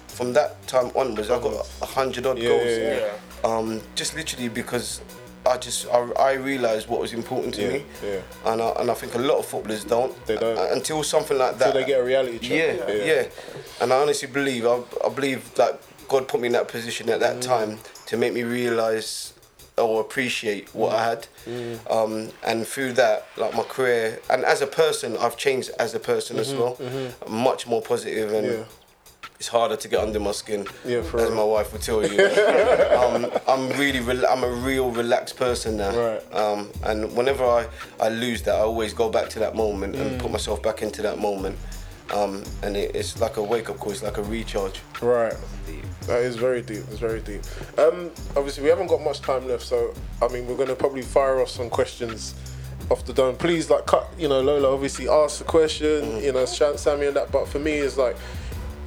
from 0.09 0.33
that 0.33 0.67
time 0.67 0.91
onwards, 0.97 1.29
I 1.29 1.39
got 1.39 1.69
a 1.83 1.87
hundred 1.87 2.25
odd 2.25 2.39
Yeah, 2.39 2.49
goals. 2.49 2.65
yeah, 2.71 2.99
yeah. 3.01 3.13
Um, 3.45 3.83
just 3.95 4.17
literally 4.17 4.49
because 4.49 5.03
I 5.47 5.57
just 5.59 5.87
I, 5.89 5.99
I 6.19 6.33
realised 6.35 6.89
what 6.89 7.01
was 7.01 7.13
important 7.13 7.55
to 7.55 7.63
Yeah, 7.63 7.69
me, 7.69 7.85
yeah. 8.05 8.21
and 8.47 8.61
I, 8.61 8.69
and 8.81 8.91
I 8.91 8.95
think 8.95 9.15
a 9.15 9.19
lot 9.19 9.39
of 9.39 9.47
footballers 9.47 9.85
don't. 9.85 10.13
They 10.27 10.37
don't. 10.37 10.59
Uh, 10.59 10.69
until 10.73 11.03
something 11.03 11.39
like 11.39 11.59
that. 11.59 11.73
Till 11.73 11.81
they 11.81 11.87
get 11.87 12.01
a 12.01 12.05
reality 12.05 12.39
check. 12.39 12.79
Yeah, 12.89 12.93
Yeah. 12.95 13.05
yeah, 13.05 13.25
And 13.81 13.93
I 13.93 13.97
honestly 14.01 14.29
believe 14.29 14.67
I, 14.67 14.83
I 15.05 15.09
believe 15.09 15.55
that 15.55 15.81
God 16.09 16.27
put 16.29 16.41
me 16.41 16.47
in 16.47 16.53
that 16.53 16.69
position 16.69 17.09
at 17.11 17.19
Mm. 17.19 17.21
that 17.21 17.43
time 17.43 17.79
to 18.07 18.17
make 18.17 18.33
me 18.33 18.43
realise 18.43 19.33
or 19.79 20.01
appreciate 20.01 20.75
what 20.75 20.93
I 20.95 21.05
had. 21.05 21.27
Mm. 21.47 21.91
Um, 21.91 22.31
and 22.45 22.67
through 22.67 22.95
that, 22.95 23.27
like 23.37 23.55
my 23.55 23.63
career 23.63 24.21
and 24.31 24.45
as 24.45 24.63
a 24.63 24.67
person, 24.67 25.17
I've 25.19 25.37
changed 25.37 25.71
as 25.79 25.95
a 25.95 26.01
person 26.01 26.39
as 26.39 26.55
well. 26.55 26.77
Much 27.29 27.67
more 27.67 27.83
positive 27.83 28.33
and 28.33 28.47
Mm-hmm, 28.47 28.61
Yeah. 28.61 28.65
It's 29.39 29.49
harder 29.49 29.77
to 29.77 29.89
get 29.89 30.01
under 30.01 30.19
my 30.21 30.33
skin. 30.33 30.67
Yeah, 30.85 31.03
for 31.03 31.19
as 31.21 31.29
real. 31.29 31.37
my 31.37 31.45
wife 31.45 31.73
would 31.73 31.83
tell 31.83 32.03
you. 32.07 32.19
um, 32.99 33.31
I'm 33.47 33.69
really, 33.79 34.01
rela- 34.01 34.31
I'm 34.31 34.45
a 34.45 34.51
real 34.51 34.91
relaxed 34.91 35.37
person 35.37 35.77
now. 35.77 35.91
Right. 35.97 36.35
Um, 36.35 36.71
and 36.85 37.15
whenever 37.17 37.45
I, 37.45 37.67
I 38.01 38.09
lose 38.09 38.43
that, 38.43 38.55
I 38.55 38.61
always 38.61 38.93
go 38.95 39.09
back 39.11 39.29
to 39.31 39.39
that 39.41 39.55
moment 39.55 39.95
Mm. 39.95 40.01
and 40.01 40.21
put 40.21 40.31
myself 40.31 40.63
back 40.63 40.83
into 40.83 41.03
that 41.03 41.19
moment. 41.19 41.57
Um, 42.15 42.45
and 42.63 42.77
it, 42.77 42.95
it's 42.95 43.21
like 43.21 43.37
a 43.37 43.43
wake 43.43 43.69
up 43.69 43.79
call. 43.79 43.93
It's 43.93 44.03
like 44.03 44.17
a 44.19 44.23
recharge. 44.23 44.81
Right. 45.03 45.35
That 46.07 46.21
is 46.23 46.37
very 46.37 46.63
deep. 46.63 46.85
It's 46.91 47.01
very 47.01 47.21
deep. 47.21 47.43
Um, 47.79 48.11
obviously, 48.37 48.63
we 48.63 48.69
haven't 48.69 48.87
got 48.87 49.03
much 49.03 49.21
time 49.21 49.49
left, 49.49 49.65
so 49.65 49.93
I 50.23 50.29
mean, 50.29 50.47
we're 50.47 50.57
gonna 50.57 50.77
probably 50.77 51.03
fire 51.03 51.41
off 51.41 51.49
some 51.49 51.69
questions 51.69 52.35
off 52.93 53.05
the 53.05 53.13
dome. 53.13 53.35
Please, 53.37 53.69
like, 53.71 53.87
cut. 53.87 54.09
You 54.17 54.29
know, 54.29 54.41
Lola 54.41 54.73
obviously 54.73 55.09
asked 55.09 55.39
the 55.41 55.45
question. 55.45 56.23
You 56.23 56.33
know, 56.33 56.45
Sammy 56.45 57.07
and 57.07 57.17
that. 57.17 57.33
But 57.33 57.49
for 57.49 57.59
me, 57.59 57.73
it's 57.73 57.97
like, 57.97 58.17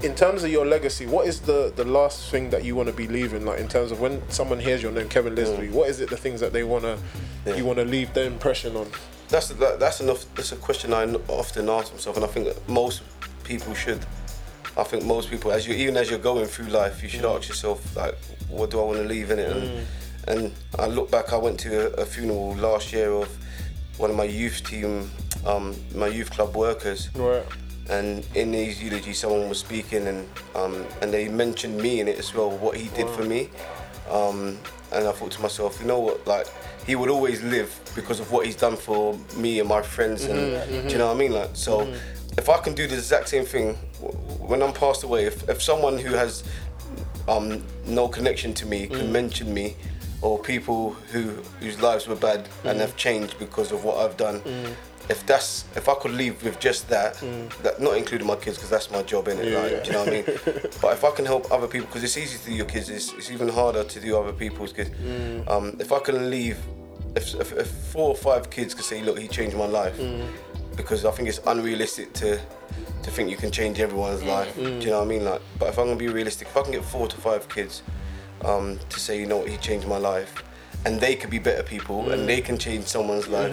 in 0.01 0.15
terms 0.15 0.43
of 0.43 0.51
your 0.51 0.65
legacy, 0.65 1.05
what 1.05 1.27
is 1.27 1.41
the 1.41 1.73
the 1.75 1.83
last 1.85 2.29
thing 2.31 2.49
that 2.51 2.63
you 2.63 2.75
want 2.75 2.87
to 2.87 2.93
be 2.95 3.07
leaving? 3.07 3.45
Like, 3.45 3.59
in 3.59 3.67
terms 3.67 3.91
of 3.91 3.99
when 3.99 4.21
someone 4.29 4.59
hears 4.59 4.81
your 4.81 4.91
name, 4.91 5.09
Kevin 5.09 5.35
Lisbie, 5.35 5.69
what 5.69 5.89
is 5.89 5.99
it? 5.99 6.09
The 6.09 6.17
things 6.17 6.39
that 6.39 6.53
they 6.53 6.63
wanna, 6.63 6.97
you 7.45 7.65
wanna 7.65 7.83
leave 7.85 8.13
their 8.13 8.25
impression 8.25 8.75
on? 8.75 8.87
That's 9.29 9.49
that, 9.49 9.79
that's 9.79 9.99
enough. 10.01 10.25
That's 10.35 10.51
a 10.51 10.55
question 10.55 10.93
I 10.93 11.03
often 11.27 11.69
ask 11.69 11.91
myself, 11.93 12.15
and 12.15 12.25
I 12.25 12.27
think 12.29 12.47
most 12.67 13.01
people 13.43 13.73
should. 13.73 14.05
I 14.77 14.83
think 14.83 15.03
most 15.03 15.29
people, 15.29 15.51
as 15.51 15.67
you 15.67 15.73
even 15.75 15.97
as 15.97 16.09
you're 16.09 16.19
going 16.19 16.45
through 16.45 16.67
life, 16.67 17.03
you 17.03 17.09
should 17.09 17.25
ask 17.25 17.49
yourself 17.49 17.95
like, 17.95 18.15
what 18.47 18.71
do 18.71 18.79
I 18.79 18.83
want 18.83 18.97
to 18.99 19.03
leave 19.03 19.29
in 19.31 19.39
it? 19.39 19.51
And, 19.51 19.87
and 20.27 20.53
I 20.77 20.85
look 20.87 21.11
back. 21.11 21.33
I 21.33 21.37
went 21.37 21.59
to 21.61 21.71
a, 21.99 22.03
a 22.03 22.05
funeral 22.05 22.55
last 22.55 22.93
year 22.93 23.11
of 23.11 23.27
one 23.97 24.09
of 24.09 24.15
my 24.15 24.23
youth 24.23 24.63
team, 24.63 25.11
um, 25.45 25.75
my 25.93 26.07
youth 26.07 26.31
club 26.31 26.55
workers, 26.55 27.09
Right. 27.15 27.43
And 27.89 28.25
in 28.35 28.53
his 28.53 28.81
eulogy, 28.81 29.13
someone 29.13 29.49
was 29.49 29.59
speaking, 29.59 30.07
and 30.07 30.27
um, 30.55 30.85
and 31.01 31.11
they 31.13 31.27
mentioned 31.27 31.77
me 31.77 31.99
in 31.99 32.07
it 32.07 32.19
as 32.19 32.33
well, 32.33 32.51
what 32.51 32.77
he 32.77 32.89
did 32.89 33.09
for 33.09 33.23
me. 33.23 33.49
Um, 34.09 34.57
and 34.91 35.07
I 35.07 35.11
thought 35.11 35.31
to 35.31 35.41
myself, 35.41 35.79
you 35.79 35.85
know 35.85 35.99
what, 35.99 36.25
like 36.25 36.47
he 36.85 36.95
would 36.95 37.09
always 37.09 37.43
live 37.43 37.79
because 37.95 38.19
of 38.19 38.31
what 38.31 38.45
he's 38.45 38.55
done 38.55 38.75
for 38.75 39.17
me 39.35 39.59
and 39.59 39.69
my 39.69 39.81
friends, 39.81 40.25
and 40.25 40.87
do 40.87 40.91
you 40.93 40.97
know 40.97 41.07
what 41.07 41.15
I 41.15 41.19
mean? 41.19 41.31
Like, 41.33 41.51
so 41.53 41.81
if 42.37 42.49
I 42.49 42.57
can 42.57 42.73
do 42.73 42.87
the 42.87 42.95
exact 42.95 43.29
same 43.29 43.45
thing 43.45 43.75
when 44.39 44.63
I'm 44.63 44.73
passed 44.73 45.03
away, 45.03 45.25
if, 45.25 45.47
if 45.49 45.61
someone 45.61 45.97
who 45.99 46.13
has 46.13 46.43
um, 47.27 47.63
no 47.85 48.07
connection 48.07 48.53
to 48.55 48.65
me 48.65 48.87
can 48.87 49.11
mention 49.11 49.53
me, 49.53 49.75
or 50.21 50.39
people 50.39 50.91
who 51.11 51.21
whose 51.59 51.79
lives 51.81 52.07
were 52.07 52.15
bad 52.15 52.47
and 52.63 52.79
have 52.79 52.95
changed 52.97 53.37
because 53.39 53.71
of 53.71 53.83
what 53.83 53.97
I've 53.97 54.17
done. 54.17 54.41
If 55.09 55.25
that's 55.25 55.65
if 55.75 55.89
I 55.89 55.95
could 55.95 56.11
leave 56.11 56.43
with 56.43 56.59
just 56.59 56.87
that, 56.89 57.15
that 57.63 57.81
not 57.81 57.97
including 57.97 58.27
my 58.27 58.35
kids 58.35 58.57
because 58.57 58.69
that's 58.69 58.91
my 58.91 59.01
job 59.03 59.27
in 59.27 59.39
it. 59.39 59.45
like, 59.63 59.71
Do 59.83 59.87
you 59.87 59.93
know 59.93 59.99
what 60.05 60.07
I 60.09 60.11
mean? 60.11 60.25
but 60.81 60.93
if 60.93 61.03
I 61.03 61.11
can 61.11 61.25
help 61.25 61.51
other 61.51 61.67
people 61.67 61.87
because 61.87 62.03
it's 62.03 62.17
easy 62.17 62.37
to 62.37 62.45
do 62.45 62.53
your 62.53 62.65
kids, 62.67 62.89
it's, 62.89 63.11
it's 63.13 63.31
even 63.31 63.49
harder 63.49 63.83
to 63.83 63.99
do 63.99 64.15
other 64.17 64.33
people's 64.33 64.71
kids. 64.71 64.91
Um, 65.47 65.75
if 65.79 65.91
I 65.91 65.99
can 65.99 66.29
leave, 66.29 66.57
if, 67.15 67.33
if, 67.35 67.51
if 67.53 67.67
four 67.67 68.09
or 68.09 68.15
five 68.15 68.49
kids 68.51 68.73
could 68.75 68.85
say, 68.85 69.01
look, 69.01 69.17
he 69.17 69.27
changed 69.27 69.57
my 69.57 69.65
life, 69.65 69.99
because 70.75 71.05
I 71.05 71.11
think 71.11 71.27
it's 71.27 71.39
unrealistic 71.45 72.13
to 72.13 72.39
to 73.01 73.09
think 73.11 73.29
you 73.31 73.37
can 73.37 73.49
change 73.49 73.79
everyone's 73.79 74.21
life. 74.23 74.53
Do 74.55 74.61
you 74.61 74.91
know 74.91 74.99
what 74.99 75.05
I 75.05 75.07
mean? 75.07 75.23
Like, 75.25 75.41
but 75.57 75.69
if 75.69 75.79
I'm 75.79 75.85
gonna 75.87 75.95
be 75.97 76.09
realistic, 76.09 76.49
if 76.49 76.55
I 76.57 76.61
can 76.63 76.71
get 76.73 76.83
four 76.85 77.07
to 77.07 77.17
five 77.17 77.47
kids 77.49 77.81
um, 78.45 78.77
to 78.89 78.99
say, 78.99 79.17
you 79.19 79.25
know 79.25 79.37
what, 79.37 79.49
he 79.49 79.57
changed 79.57 79.87
my 79.87 79.97
life, 79.97 80.43
and 80.85 80.99
they 80.99 81.15
could 81.15 81.29
be 81.29 81.39
better 81.39 81.63
people, 81.63 82.11
and 82.11 82.27
they 82.27 82.41
can 82.41 82.57
change 82.57 82.85
someone's 82.85 83.27
life, 83.27 83.51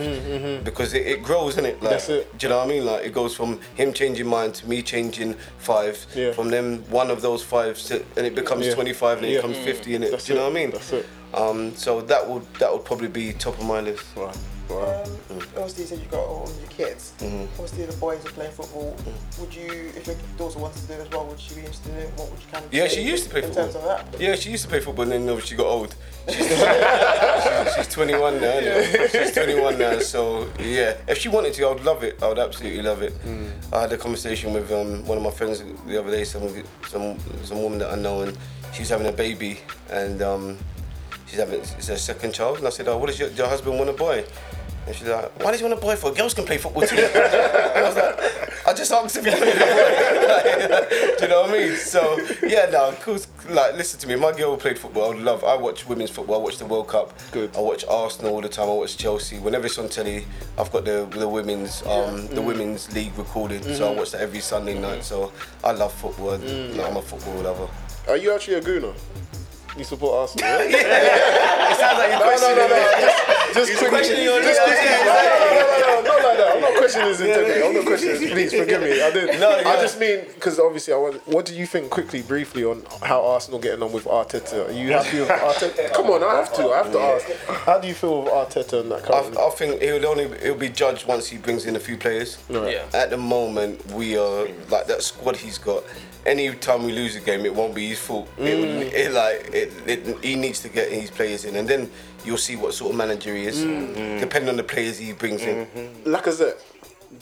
because 0.64 0.94
it, 0.94 1.06
it 1.06 1.22
grows, 1.22 1.54
isn't 1.54 1.66
it? 1.66 1.82
Like, 1.82 1.90
That's 1.92 2.08
it. 2.08 2.38
Do 2.38 2.46
you 2.46 2.50
know 2.50 2.58
what 2.58 2.66
I 2.66 2.70
mean? 2.70 2.84
Like, 2.86 3.04
it 3.04 3.12
goes 3.12 3.34
from 3.34 3.60
him 3.74 3.92
changing 3.92 4.26
mine 4.26 4.52
to 4.52 4.68
me 4.68 4.82
changing 4.82 5.34
five, 5.58 6.04
Yeah. 6.14 6.32
from 6.32 6.50
them 6.50 6.84
one 6.90 7.10
of 7.10 7.22
those 7.22 7.42
five, 7.42 7.78
to, 7.84 8.04
and 8.16 8.26
it 8.26 8.34
becomes 8.34 8.66
Yeah. 8.66 8.74
25, 8.74 9.18
and 9.18 9.26
Yeah. 9.26 9.32
it 9.32 9.36
becomes 9.42 9.56
50, 9.58 9.94
and 9.96 10.04
it. 10.04 10.10
That's 10.12 10.26
do 10.26 10.32
you 10.34 10.38
know 10.38 10.44
what 10.44 10.52
I 10.52 10.54
mean? 10.54 10.70
That's 10.70 10.92
it. 10.92 11.06
Um, 11.34 11.74
so 11.76 12.00
that 12.02 12.26
would 12.28 12.42
that 12.60 12.72
would 12.72 12.84
probably 12.84 13.08
be 13.08 13.32
top 13.32 13.58
of 13.58 13.64
my 13.66 13.80
list. 13.80 14.04
Wow. 14.16 14.32
Wow. 14.68 15.04
Um, 15.04 15.38
obviously, 15.56 15.82
you 15.84 15.88
said 15.88 15.98
you 16.00 16.06
got 16.06 16.20
all 16.26 16.50
your 16.60 16.68
kids. 16.68 17.12
Obviously, 17.22 17.86
the 17.86 17.96
boys 17.96 18.24
are 18.26 18.30
playing 18.30 18.52
football. 18.52 18.96
Would 19.40 19.54
you, 19.54 19.92
if 19.96 20.06
your 20.06 20.16
daughter 20.36 20.58
wanted 20.58 20.80
to 20.82 20.86
do 20.88 20.92
it 20.94 21.00
as 21.02 21.10
well, 21.10 21.26
would 21.26 21.38
she 21.38 21.54
be 21.54 21.60
interested 21.60 21.92
in 21.92 21.98
it? 22.00 22.10
What 22.16 22.30
would 22.30 22.40
you 22.40 22.46
kind 22.52 22.64
of 22.64 22.74
Yeah, 22.74 22.88
she 22.88 23.02
used 23.02 23.24
to 23.24 23.30
play 23.30 23.42
in 23.42 23.46
football. 23.46 23.64
terms 23.72 23.76
of 23.76 23.84
that? 24.12 24.20
Yeah, 24.20 24.34
she 24.34 24.50
used 24.50 24.64
to 24.64 24.68
play 24.68 24.80
football, 24.80 25.02
and 25.04 25.12
then 25.12 25.28
obviously 25.28 25.50
she 25.50 25.56
got 25.56 25.66
old. 25.66 25.94
She's, 26.28 26.36
she's, 26.48 27.74
she's 27.76 27.88
21 27.94 28.40
now. 28.40 28.46
innit? 28.46 29.10
She's 29.12 29.32
21 29.32 29.78
now, 29.78 29.98
so 30.00 30.48
yeah. 30.58 30.96
If 31.06 31.18
she 31.18 31.28
wanted 31.28 31.54
to, 31.54 31.66
I 31.66 31.72
would 31.72 31.84
love 31.84 32.02
it. 32.02 32.20
I 32.22 32.28
would 32.28 32.38
absolutely 32.38 32.82
love 32.82 33.02
it. 33.02 33.14
I 33.72 33.80
had 33.82 33.92
a 33.92 33.98
conversation 33.98 34.52
with 34.52 34.70
um, 34.72 35.04
one 35.06 35.16
of 35.18 35.22
my 35.24 35.30
friends 35.30 35.62
the 35.86 35.98
other 36.00 36.10
day, 36.10 36.24
some 36.24 36.48
some 36.88 37.16
some 37.44 37.62
woman 37.62 37.78
that 37.78 37.92
I 37.92 37.96
know, 37.96 38.22
and 38.22 38.36
she's 38.72 38.88
having 38.88 39.06
a 39.06 39.12
baby, 39.12 39.60
and 39.90 40.20
um, 40.22 40.58
she's 41.26 41.38
having 41.38 41.60
it's 41.60 41.86
her 41.88 41.96
second 41.96 42.32
child, 42.34 42.58
and 42.58 42.66
I 42.66 42.70
said, 42.70 42.88
"Oh, 42.88 42.96
what 42.98 43.06
does 43.06 43.18
your, 43.20 43.28
your 43.30 43.48
husband 43.48 43.78
want 43.78 43.90
a 43.90 43.92
boy?" 43.92 44.24
And 44.86 44.94
she's 44.94 45.08
like, 45.08 45.42
"Why 45.42 45.50
does 45.50 45.60
you 45.60 45.66
want 45.66 45.78
a 45.78 45.82
boy 45.82 45.96
for? 45.96 46.12
Girls 46.12 46.32
can 46.32 46.44
play 46.44 46.58
football 46.58 46.82
too." 46.86 46.96
and 46.96 47.04
I 47.04 47.82
was 47.82 47.96
like, 47.96 48.66
"I 48.68 48.72
just 48.72 48.92
asked 48.92 49.16
if 49.16 49.26
you 49.26 49.32
wanted 49.32 49.48
a 49.48 49.58
boy." 49.58 51.16
Do 51.18 51.22
you 51.24 51.28
know 51.28 51.42
what 51.42 51.50
I 51.50 51.52
mean? 51.52 51.76
So 51.76 52.18
yeah, 52.42 52.68
no, 52.70 52.88
of 52.88 53.00
course. 53.00 53.26
Like, 53.48 53.74
listen 53.76 53.98
to 54.00 54.06
me. 54.06 54.16
My 54.16 54.32
girl 54.32 54.56
played 54.56 54.78
football. 54.78 55.06
I 55.06 55.08
would 55.08 55.24
love. 55.24 55.44
I 55.44 55.56
watch 55.56 55.86
women's 55.86 56.10
football. 56.10 56.40
I 56.40 56.44
watch 56.44 56.58
the 56.58 56.66
World 56.66 56.88
Cup. 56.88 57.12
Good. 57.32 57.56
I 57.56 57.60
watch 57.60 57.84
Arsenal 57.88 58.34
all 58.34 58.40
the 58.40 58.48
time. 58.48 58.68
I 58.68 58.72
watch 58.72 58.96
Chelsea. 58.96 59.38
Whenever 59.38 59.66
it's 59.66 59.78
on 59.78 59.88
telly, 59.88 60.24
I've 60.56 60.70
got 60.70 60.84
the 60.84 61.06
the 61.10 61.28
women's 61.28 61.82
um 61.82 62.28
the 62.28 62.40
mm. 62.40 62.46
women's 62.46 62.92
league 62.92 63.16
recorded. 63.18 63.64
So 63.64 63.70
I 63.70 63.74
mm-hmm. 63.74 63.98
watch 63.98 64.12
that 64.12 64.20
every 64.20 64.40
Sunday 64.40 64.74
mm-hmm. 64.74 64.82
night. 64.82 65.04
So 65.04 65.32
I 65.64 65.72
love 65.72 65.92
football. 65.92 66.38
Mm. 66.38 66.76
Like, 66.76 66.90
I'm 66.90 66.96
a 66.96 67.02
football 67.02 67.42
lover. 67.42 67.68
Are 68.08 68.16
you 68.16 68.32
actually 68.32 68.54
a 68.54 68.60
gooner? 68.60 68.94
You 69.76 69.84
support 69.84 70.14
Arsenal? 70.14 70.70
Yeah? 70.70 71.42
It 71.66 71.76
sounds 71.76 71.98
like 71.98 72.10
you're 72.10 72.20
no, 72.20 72.54
no, 72.54 72.68
no. 72.68 72.95
Just, 73.54 73.68
just 73.68 73.78
quickly. 73.78 73.88
questioning 73.98 74.24
your 74.24 74.40
just 74.42 74.60
leader. 74.60 74.76
quickly. 74.76 75.06
No, 75.06 75.14
no, 75.16 75.38
no, 75.38 75.66
no, 75.66 76.02
no, 76.02 76.02
not 76.02 76.24
like 76.24 76.38
that. 76.38 76.52
I'm 76.56 76.60
not 76.60 76.74
questioning 76.76 77.08
his 77.08 77.20
integrity. 77.20 77.62
I'm 77.62 77.74
not 77.74 77.86
questioning 77.86 78.20
his. 78.20 78.30
Please 78.30 78.52
forgive 78.54 78.80
me. 78.82 79.02
I 79.02 79.10
did. 79.10 79.40
No, 79.40 79.50
I 79.50 79.80
just 79.80 79.98
mean 79.98 80.24
because 80.34 80.58
obviously 80.58 80.94
I 80.94 80.96
want. 80.96 81.26
What 81.26 81.46
do 81.46 81.54
you 81.54 81.66
think 81.66 81.90
quickly, 81.90 82.22
briefly, 82.22 82.64
on 82.64 82.84
how 83.02 83.24
Arsenal 83.24 83.58
getting 83.58 83.82
on 83.82 83.92
with 83.92 84.04
Arteta? 84.04 84.68
Are 84.68 84.72
you 84.72 84.92
happy 84.92 85.20
with 85.20 85.28
Arteta? 85.28 85.92
Come 85.92 86.06
on, 86.10 86.22
I 86.22 86.36
have 86.36 86.52
to. 86.54 86.68
I 86.70 86.76
have 86.78 86.92
to 86.92 86.98
ask. 87.00 87.26
How 87.64 87.78
do 87.78 87.88
you 87.88 87.94
feel 87.94 88.22
with 88.22 88.32
Arteta 88.32 88.80
and 88.80 88.90
that 88.90 89.04
I, 89.04 89.06
currently? 89.08 89.38
I 89.38 89.50
think 89.50 89.82
he'll 89.82 90.06
only 90.06 90.38
he'll 90.40 90.54
be 90.54 90.68
judged 90.68 91.06
once 91.06 91.28
he 91.28 91.38
brings 91.38 91.66
in 91.66 91.76
a 91.76 91.80
few 91.80 91.96
players. 91.96 92.38
Yeah. 92.48 92.84
At 92.92 93.10
the 93.10 93.16
moment, 93.16 93.84
we 93.92 94.16
are 94.16 94.46
like 94.70 94.86
that 94.86 95.02
squad 95.02 95.36
he's 95.36 95.58
got. 95.58 95.84
Any 96.26 96.52
time 96.56 96.82
we 96.82 96.92
lose 96.92 97.14
a 97.14 97.20
game, 97.20 97.46
it 97.46 97.54
won't 97.54 97.74
be 97.74 97.88
his 97.88 98.00
fault. 98.00 98.28
It, 98.36 98.42
mm. 98.42 98.92
it 98.92 99.12
like 99.12 99.54
it, 99.54 99.72
it, 99.86 100.24
he 100.24 100.34
needs 100.34 100.60
to 100.60 100.68
get 100.68 100.90
his 100.90 101.10
players 101.10 101.44
in, 101.44 101.54
and 101.54 101.68
then 101.68 101.88
you'll 102.24 102.36
see 102.36 102.56
what 102.56 102.74
sort 102.74 102.90
of 102.90 102.96
manager 102.96 103.34
he 103.34 103.46
is, 103.46 103.64
mm. 103.64 103.94
Mm. 103.94 104.20
depending 104.20 104.50
on 104.50 104.56
the 104.56 104.64
players 104.64 104.98
he 104.98 105.12
brings 105.12 105.42
in. 105.42 105.66
Mm-hmm. 105.66 106.14
Lacazette. 106.14 106.60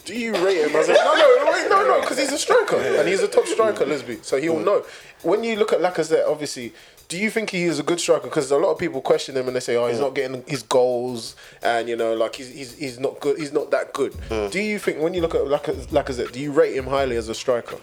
Do 0.05 0.19
you 0.19 0.33
rate 0.33 0.67
him 0.67 0.75
as 0.77 0.89
a 0.89 0.95
no 0.95 1.15
no 1.15 1.51
wait 1.53 1.69
no 1.69 1.87
no 1.87 2.01
because 2.01 2.19
he's 2.19 2.33
a 2.33 2.39
striker 2.39 2.77
and 2.77 3.07
he's 3.07 3.21
a 3.21 3.29
top 3.29 3.47
striker 3.47 3.85
Lisbie 3.85 4.19
so 4.23 4.41
he'll 4.41 4.59
know. 4.59 4.85
When 5.23 5.45
you 5.45 5.57
look 5.57 5.73
at 5.73 5.81
Lacazette 5.81 6.27
obviously 6.27 6.73
do 7.09 7.19
you 7.19 7.31
think 7.31 7.51
he 7.51 7.65
is 7.65 7.79
a 7.79 7.83
good 7.83 8.01
striker? 8.01 8.25
Because 8.25 8.51
a 8.51 8.57
lot 8.57 8.73
of 8.73 8.79
people 8.79 9.01
question 9.03 9.37
him 9.37 9.47
and 9.47 9.55
they 9.55 9.61
say 9.61 9.77
oh 9.77 9.87
he's 9.87 10.01
not 10.01 10.15
getting 10.15 10.43
his 10.47 10.63
goals 10.63 11.37
and 11.63 11.89
you 11.89 11.97
know 11.97 12.15
like 12.15 12.37
he's 12.37 12.49
he's, 12.49 12.75
he's 12.75 12.99
not 12.99 13.21
good 13.21 13.39
he's 13.39 13.53
not 13.53 13.71
that 13.71 13.93
good. 13.93 14.15
Do 14.29 14.61
you 14.61 14.79
think 14.79 15.01
when 15.01 15.15
you 15.15 15.21
look 15.21 15.35
at 15.35 15.43
Laca- 15.43 15.87
Lacazette 15.89 16.33
do 16.33 16.41
you 16.41 16.51
rate 16.51 16.75
him 16.75 16.87
highly 16.87 17.17
as 17.17 17.29
a 17.29 17.35
striker 17.35 17.77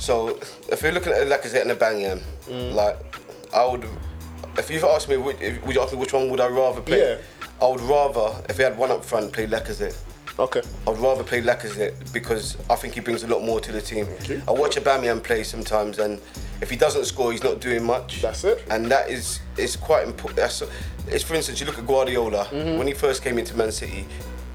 So 0.00 0.38
if 0.70 0.82
you're 0.82 0.92
looking 0.92 1.12
at 1.12 1.26
Lacazette 1.28 1.62
and 1.62 1.70
Aubameyang, 1.70 2.74
like 2.74 2.96
I 3.54 3.66
would, 3.66 3.84
if 4.56 4.70
you've 4.70 4.82
asked 4.84 5.08
me, 5.10 5.18
which, 5.18 5.36
if, 5.40 5.62
would 5.66 5.76
you 5.76 5.82
ask 5.82 5.92
me 5.92 5.98
which 5.98 6.14
one 6.14 6.30
would 6.30 6.40
I 6.40 6.48
rather 6.48 6.80
play? 6.80 6.98
Yeah. 7.00 7.18
I 7.62 7.68
would 7.68 7.82
rather, 7.82 8.42
if 8.48 8.56
we 8.56 8.64
had 8.64 8.78
one 8.78 8.90
up 8.90 9.04
front, 9.04 9.30
play 9.32 9.46
Lacazette. 9.46 9.96
okay 10.38 10.62
I'd 10.88 10.96
rather 10.98 11.22
play 11.22 11.42
Lacazette 11.42 12.12
because 12.14 12.56
I 12.70 12.76
think 12.76 12.94
he 12.94 13.00
brings 13.00 13.22
a 13.24 13.26
lot 13.26 13.42
more 13.44 13.60
to 13.60 13.70
the 13.72 13.80
team. 13.82 14.06
I 14.48 14.52
watch 14.52 14.76
Aubameyang 14.76 15.22
play 15.22 15.42
sometimes, 15.42 15.98
and 15.98 16.18
if 16.62 16.70
he 16.70 16.76
doesn't 16.76 17.04
score, 17.04 17.30
he's 17.32 17.44
not 17.44 17.60
doing 17.60 17.84
much. 17.84 18.22
That's 18.22 18.44
it. 18.44 18.64
And 18.70 18.86
that 18.90 19.10
is 19.10 19.40
it's 19.58 19.76
quite 19.76 20.06
important. 20.06 20.36
That's 20.36 20.62
it's 21.08 21.22
for 21.24 21.34
instance, 21.34 21.60
you 21.60 21.66
look 21.66 21.78
at 21.78 21.86
Guardiola 21.86 22.46
Mm-hmm. 22.46 22.78
when 22.78 22.86
he 22.86 22.94
first 22.94 23.22
came 23.22 23.36
into 23.38 23.54
Man 23.54 23.70
City. 23.70 24.06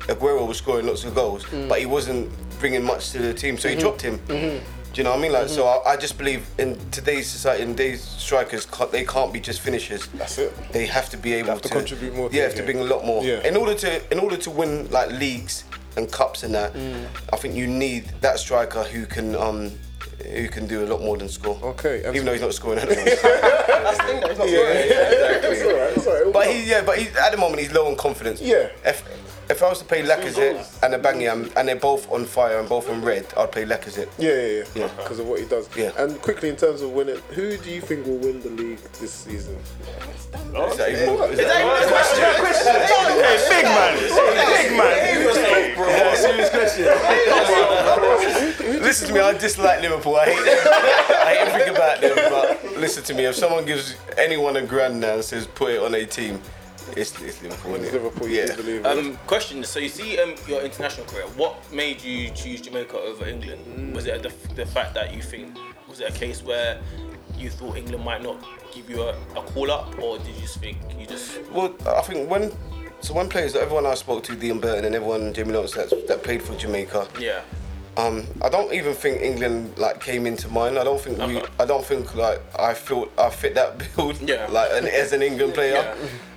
Aguero 0.07 0.47
was 0.47 0.57
scoring 0.57 0.87
lots 0.87 1.03
of 1.03 1.13
goals, 1.15 1.43
Mm. 1.45 1.67
but 1.69 1.79
he 1.79 1.85
wasn't 1.85 2.29
bringing 2.59 2.83
much 2.83 3.11
to 3.11 3.19
the 3.19 3.33
team, 3.33 3.57
so 3.59 3.67
he 3.69 3.75
Mm-hmm. 3.75 3.81
dropped 3.81 4.01
him. 4.01 4.19
Do 4.95 5.01
you 5.01 5.03
know 5.03 5.09
what 5.09 5.19
I 5.19 5.21
mean? 5.23 5.33
Like, 5.33 5.49
so 5.49 5.65
I, 5.67 5.91
I 5.91 5.97
just 5.97 6.17
believe 6.17 6.47
in 6.57 6.79
today's 6.89 7.27
society, 7.27 7.63
in 7.63 7.71
today's 7.71 8.01
strikers, 8.01 8.65
can't, 8.65 8.89
they 8.93 9.03
can't 9.03 9.33
be 9.33 9.41
just 9.41 9.59
finishers. 9.59 10.07
That's 10.13 10.37
it. 10.37 10.53
They 10.71 10.85
have 10.85 11.09
to 11.09 11.17
be 11.17 11.33
able 11.33 11.49
have 11.49 11.61
to 11.63 11.67
contribute 11.67 12.15
more 12.15 12.29
Yeah, 12.31 12.43
have 12.43 12.55
to 12.55 12.63
bring 12.63 12.79
a 12.79 12.83
lot 12.85 13.03
more. 13.05 13.21
Yeah. 13.21 13.45
In 13.45 13.57
order 13.57 13.73
to 13.75 14.09
in 14.09 14.19
order 14.19 14.37
to 14.37 14.49
win 14.49 14.89
like 14.91 15.11
leagues 15.11 15.65
and 15.97 16.09
cups 16.09 16.43
and 16.43 16.55
that, 16.55 16.73
I 17.33 17.35
think 17.35 17.55
you 17.55 17.67
need 17.67 18.05
that 18.21 18.39
striker 18.39 18.83
who 18.83 19.05
can 19.05 19.35
um 19.35 19.73
who 20.31 20.47
can 20.47 20.65
do 20.65 20.85
a 20.85 20.87
lot 20.87 21.01
more 21.01 21.17
than 21.17 21.27
score. 21.27 21.59
Okay, 21.61 22.05
and 22.05 22.15
Even 22.15 22.25
though 22.25 22.31
he's 22.31 22.41
not 22.41 22.53
scoring 22.53 22.79
moment. 22.87 22.95
That's 23.05 23.97
the 23.97 24.03
thing, 24.05 24.21
though. 24.21 24.29
He's 24.29 24.37
not 24.37 24.47
scoring. 24.47 24.77
it's 24.77 25.63
all 25.65 25.73
right 25.73 25.97
it's 25.97 26.07
all 26.07 26.23
right 26.23 26.33
but 26.33 26.47
he 26.47 26.69
yeah, 26.69 26.81
but 26.85 26.97
he, 26.97 27.09
at 27.19 27.31
the 27.33 27.37
moment 27.37 27.59
he's 27.59 27.73
low 27.73 27.87
on 27.87 27.97
confidence. 27.97 28.39
Yeah. 28.41 28.69
If 28.85 29.03
if 29.49 29.61
I 29.61 29.69
was 29.69 29.79
to 29.79 29.85
play 29.85 30.03
Lacazette 30.03 30.83
and 30.83 30.93
Aubameyang 30.93 31.55
and 31.55 31.67
they're 31.67 31.75
both 31.75 32.11
on 32.11 32.25
fire 32.25 32.59
and 32.59 32.67
both 32.67 32.89
on 32.89 33.01
red, 33.03 33.25
I'd 33.37 33.51
play 33.51 33.65
Lacazette. 33.65 34.09
Yeah, 34.17 34.31
yeah, 34.33 34.47
yeah. 34.47 34.63
Yeah. 34.75 34.87
Because 34.97 35.19
of 35.19 35.27
what 35.27 35.39
he 35.39 35.45
does. 35.45 35.69
Yeah. 35.75 35.91
And 35.97 36.19
quickly, 36.21 36.49
in 36.49 36.55
terms 36.55 36.81
of 36.81 36.91
winning, 36.91 37.17
who 37.31 37.57
do 37.57 37.69
you 37.69 37.81
think 37.81 38.05
will 38.05 38.17
win 38.17 38.41
the 38.41 38.49
league 38.49 38.79
this 38.99 39.13
season? 39.13 39.57
Oh, 40.53 40.71
Is 40.71 40.77
that 40.77 40.89
even 40.91 41.09
more? 41.15 41.27
Is 41.29 41.37
that 41.37 41.45
Big 43.49 43.65
man. 43.65 43.97
Big 44.55 44.77
man. 44.77 46.15
serious 46.17 46.49
question? 46.49 46.85
listen 48.81 49.07
to 49.07 49.13
me, 49.13 49.19
I 49.19 49.33
dislike 49.37 49.81
Liverpool. 49.81 50.15
I 50.15 50.25
hate, 50.25 50.39
I 50.39 51.35
hate 51.35 51.47
everything 51.47 51.75
about 51.75 52.01
them. 52.01 52.15
But 52.15 52.77
listen 52.77 53.03
to 53.03 53.13
me, 53.13 53.25
if 53.25 53.35
someone 53.35 53.65
gives 53.65 53.95
anyone 54.17 54.55
a 54.57 54.61
grand 54.65 54.99
now 54.99 55.15
and 55.15 55.23
says 55.23 55.47
put 55.47 55.71
it 55.73 55.81
on 55.81 55.93
a 55.93 56.05
team, 56.05 56.41
it's, 56.95 57.21
it's 57.21 57.41
Liverpool. 57.41 57.75
It's 57.75 57.93
Liverpool, 57.93 58.27
yeah. 58.27 58.45
do 58.47 58.55
believe 58.57 58.79
it. 58.81 58.85
Um, 58.85 59.17
question. 59.27 59.63
So 59.63 59.79
you 59.79 59.89
see, 59.89 60.19
um, 60.19 60.35
your 60.47 60.61
international 60.61 61.07
career. 61.07 61.25
What 61.35 61.55
made 61.71 62.01
you 62.01 62.29
choose 62.31 62.61
Jamaica 62.61 62.97
over 62.97 63.27
England? 63.27 63.95
Was 63.95 64.05
it 64.05 64.21
the, 64.23 64.33
the 64.53 64.65
fact 64.65 64.93
that 64.95 65.13
you 65.13 65.21
think 65.21 65.57
was 65.87 65.99
it 65.99 66.09
a 66.09 66.13
case 66.13 66.43
where 66.43 66.81
you 67.37 67.49
thought 67.49 67.77
England 67.77 68.03
might 68.03 68.23
not 68.23 68.37
give 68.73 68.89
you 68.89 69.01
a, 69.01 69.11
a 69.35 69.41
call 69.43 69.71
up, 69.71 69.97
or 69.99 70.17
did 70.17 70.27
you 70.27 70.41
just 70.41 70.59
think 70.59 70.77
you 70.99 71.05
just 71.05 71.39
Well, 71.51 71.73
I 71.85 72.01
think 72.01 72.29
when 72.29 72.51
so 73.01 73.13
when 73.13 73.29
players, 73.29 73.53
that 73.53 73.61
everyone 73.61 73.85
I 73.85 73.93
spoke 73.93 74.23
to, 74.23 74.35
Deon 74.35 74.61
Burton 74.61 74.85
and 74.85 74.95
everyone, 74.95 75.33
Jamie 75.33 75.53
Lawrence, 75.53 75.73
that, 75.73 76.07
that 76.07 76.23
played 76.23 76.41
for 76.41 76.55
Jamaica. 76.55 77.07
yeah? 77.19 77.41
Um, 77.97 78.25
I 78.41 78.49
don't 78.49 78.73
even 78.73 78.93
think 78.93 79.21
England 79.21 79.77
like 79.77 80.01
came 80.01 80.25
into 80.25 80.49
mind. 80.49 80.77
I 80.77 80.83
don't 80.83 80.99
think 80.99 81.17
we. 81.19 81.41
I 81.59 81.65
don't 81.65 81.85
think 81.85 82.13
like 82.15 82.41
I 82.59 82.73
felt 82.73 83.09
I 83.17 83.29
fit 83.29 83.55
that 83.55 83.77
build. 83.95 84.19
Yeah. 84.21 84.47
Like 84.47 84.69
an, 84.71 84.85
as 84.87 85.13
an 85.13 85.21
England 85.21 85.53
player. 85.53 85.95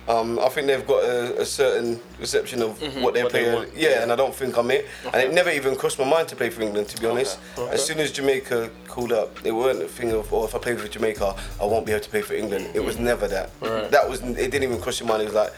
Um, 0.09 0.39
I 0.39 0.49
think 0.49 0.65
they've 0.67 0.85
got 0.87 1.03
a, 1.03 1.39
a 1.41 1.45
certain 1.45 1.99
reception 2.19 2.63
of 2.63 2.81
what 3.03 3.13
they're 3.13 3.23
What 3.25 3.31
playing. 3.31 3.53
want. 3.53 3.69
yeah, 3.77 4.01
and 4.01 4.11
I 4.11 4.15
don't 4.15 4.33
think 4.33 4.57
I'm 4.57 4.71
it. 4.71 4.87
And 5.05 5.15
it 5.21 5.31
never 5.33 5.51
even 5.51 5.75
crossed 5.75 5.99
my 5.99 6.05
mind 6.05 6.27
to 6.29 6.35
play 6.35 6.49
for 6.49 6.63
England, 6.63 6.87
to 6.89 6.99
be 6.99 7.05
honest. 7.07 7.37
As 7.69 7.85
soon 7.85 7.99
as 7.99 8.11
Jamaica 8.11 8.71
called 8.87 9.11
up, 9.11 9.37
it 9.45 9.51
weren't 9.51 9.81
a 9.83 9.87
thing 9.87 10.11
of, 10.11 10.33
oh, 10.33 10.45
if 10.45 10.55
I 10.55 10.57
play 10.57 10.75
for 10.75 10.87
Jamaica, 10.87 11.35
I 11.61 11.65
won't 11.65 11.85
be 11.85 11.91
able 11.91 12.03
to 12.03 12.09
play 12.09 12.23
for 12.23 12.33
England. 12.33 12.69
It 12.73 12.79
was 12.83 12.97
never 12.97 13.27
that. 13.27 13.51
That 13.91 14.09
was, 14.09 14.21
it 14.21 14.49
didn't 14.49 14.63
even 14.63 14.81
cross 14.81 14.99
your 14.99 15.07
mind. 15.07 15.21
It 15.21 15.25
was 15.25 15.35
like, 15.35 15.53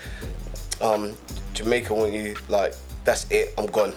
um, 0.82 1.16
Jamaica 1.54 1.94
want 1.94 2.12
you, 2.12 2.36
like, 2.50 2.74
that's 3.06 3.26
it, 3.32 3.54
I'm 3.58 3.68
gone. 3.68 3.94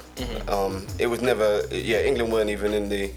Um, 0.48 0.86
it 1.00 1.08
was 1.08 1.20
never, 1.20 1.62
yeah, 1.72 2.00
England 2.02 2.32
weren't 2.32 2.50
even 2.50 2.72
in 2.72 2.88
the 2.88 3.10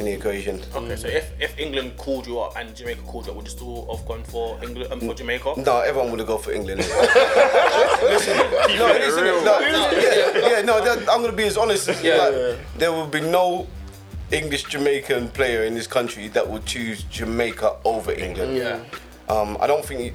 in 0.00 0.06
the 0.06 0.12
equation. 0.12 0.60
Okay, 0.74 0.96
so 0.96 1.06
if, 1.06 1.30
if 1.38 1.58
England 1.58 1.96
called 1.96 2.26
you 2.26 2.40
up 2.40 2.56
and 2.56 2.74
Jamaica 2.74 3.02
called 3.02 3.26
you 3.26 3.32
up, 3.32 3.36
would 3.36 3.44
you 3.46 3.50
still 3.50 3.94
have 3.94 4.06
gone 4.06 4.24
for 4.24 4.58
England 4.64 4.92
um, 4.92 5.00
for 5.00 5.14
Jamaica? 5.14 5.54
No, 5.58 5.80
everyone 5.80 6.10
would 6.10 6.20
have 6.20 6.28
gone 6.28 6.40
for 6.42 6.52
England. 6.52 6.80
listen, 8.02 8.36
no, 8.36 8.86
listen, 8.86 9.24
no, 9.44 9.60
yeah, 9.60 10.48
yeah, 10.50 10.62
no, 10.62 10.82
that, 10.82 10.98
I'm 11.10 11.20
gonna 11.20 11.32
be 11.32 11.44
as 11.44 11.56
honest 11.56 11.88
as 11.88 12.02
Yeah. 12.02 12.16
like, 12.16 12.58
there 12.76 12.92
will 12.92 13.06
be 13.06 13.20
no 13.20 13.68
English 14.32 14.64
Jamaican 14.64 15.28
player 15.28 15.64
in 15.64 15.74
this 15.74 15.86
country 15.86 16.28
that 16.28 16.48
would 16.48 16.64
choose 16.64 17.02
Jamaica 17.04 17.76
over 17.84 18.12
England. 18.12 18.56
Yeah. 18.56 18.80
Um, 19.28 19.58
I 19.60 19.66
don't 19.66 19.84
think, 19.84 20.14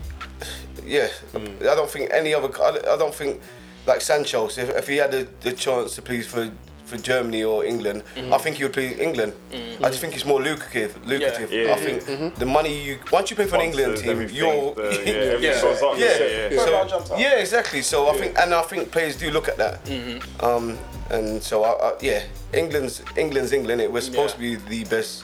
yeah, 0.84 1.08
I 1.36 1.76
don't 1.76 1.90
think 1.90 2.12
any 2.12 2.34
other. 2.34 2.50
I 2.62 2.70
I 2.94 2.98
don't 2.98 3.14
think 3.14 3.40
like 3.86 4.02
Sancho. 4.02 4.48
If, 4.48 4.58
if 4.58 4.88
he 4.88 4.98
had 4.98 5.12
the, 5.12 5.28
the 5.42 5.54
chance 5.54 5.96
to 5.96 6.02
play 6.02 6.22
for 6.22 6.50
for 6.86 6.98
Germany 6.98 7.44
or 7.44 7.66
England, 7.66 8.04
I 8.32 8.38
think 8.38 8.58
he 8.58 8.64
would 8.64 8.74
play 8.74 8.94
England. 8.94 9.34
Mm. 9.52 9.84
I 9.84 9.90
just 9.90 10.00
think 10.00 10.16
it's 10.16 10.26
more 10.26 10.42
lucrative. 10.42 10.96
Lucrative. 11.06 11.52
Yeah. 11.52 11.74
I 11.74 11.78
think 11.78 12.04
mm-hmm. 12.04 12.40
the 12.40 12.46
money 12.46 12.82
you 12.82 13.00
once 13.12 13.30
you 13.30 13.36
play 13.36 13.48
for 13.48 13.56
an 13.56 13.62
England 13.62 13.98
team, 13.98 14.22
you're 14.32 14.74
the- 14.76 15.04
yeah, 15.06 15.14
Yeah. 15.14 15.56
yeah, 15.98 16.18
yeah, 16.26 16.50
yeah. 16.52 16.88
So, 16.88 17.18
yeah, 17.18 17.40
exactly. 17.40 17.82
So 17.82 18.08
I 18.10 18.18
think, 18.18 18.38
and 18.40 18.54
I 18.54 18.62
think 18.62 18.92
players 18.92 19.16
do 19.18 19.32
look 19.32 19.48
at 19.48 19.58
that. 19.58 19.84
Mm-hmm. 19.86 20.46
Um, 20.46 20.78
and 21.10 21.42
so 21.42 21.64
I, 21.64 21.72
I, 21.90 21.94
yeah, 22.02 22.24
England's 22.54 23.02
England's 23.18 23.52
England. 23.52 23.82
It 23.82 23.92
was 23.92 24.06
supposed 24.06 24.40
Yeah. 24.40 24.58
to 24.58 24.66
be 24.66 24.84
the 24.84 24.90
best, 24.90 25.24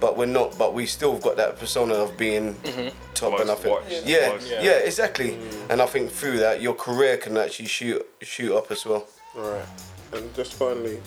but 0.00 0.16
we're 0.16 0.26
not. 0.26 0.58
But 0.58 0.74
we 0.74 0.86
still 0.86 1.12
have 1.12 1.22
got 1.22 1.36
that 1.36 1.58
persona 1.58 1.94
of 1.94 2.16
being 2.16 2.54
mm-hmm. 2.54 2.88
top. 3.14 3.40
and 3.40 3.50
I 3.50 3.54
think, 3.54 3.74
watched, 3.74 4.06
yeah, 4.06 4.38
yeah, 4.46 4.62
Yeah. 4.62 4.78
exactly. 4.90 5.38
And 5.70 5.80
I 5.80 5.86
think 5.86 6.10
through 6.10 6.38
that, 6.38 6.60
your 6.60 6.74
career 6.74 7.16
can 7.16 7.36
actually 7.36 7.68
shoot 7.68 8.06
shoot 8.20 8.54
up 8.54 8.70
as 8.70 8.84
well. 8.84 9.06
All 9.36 9.50
right. 9.50 9.66
And 10.12 10.34
just 10.34 10.54
finally, 10.54 11.00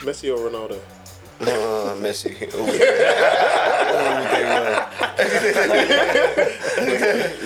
Messi 0.00 0.30
or 0.34 0.50
Ronaldo? 0.50 0.78
Ah, 1.42 1.94
Messi. 1.98 2.52
All 2.54 2.66
day 2.66 4.44
long. 4.44 4.90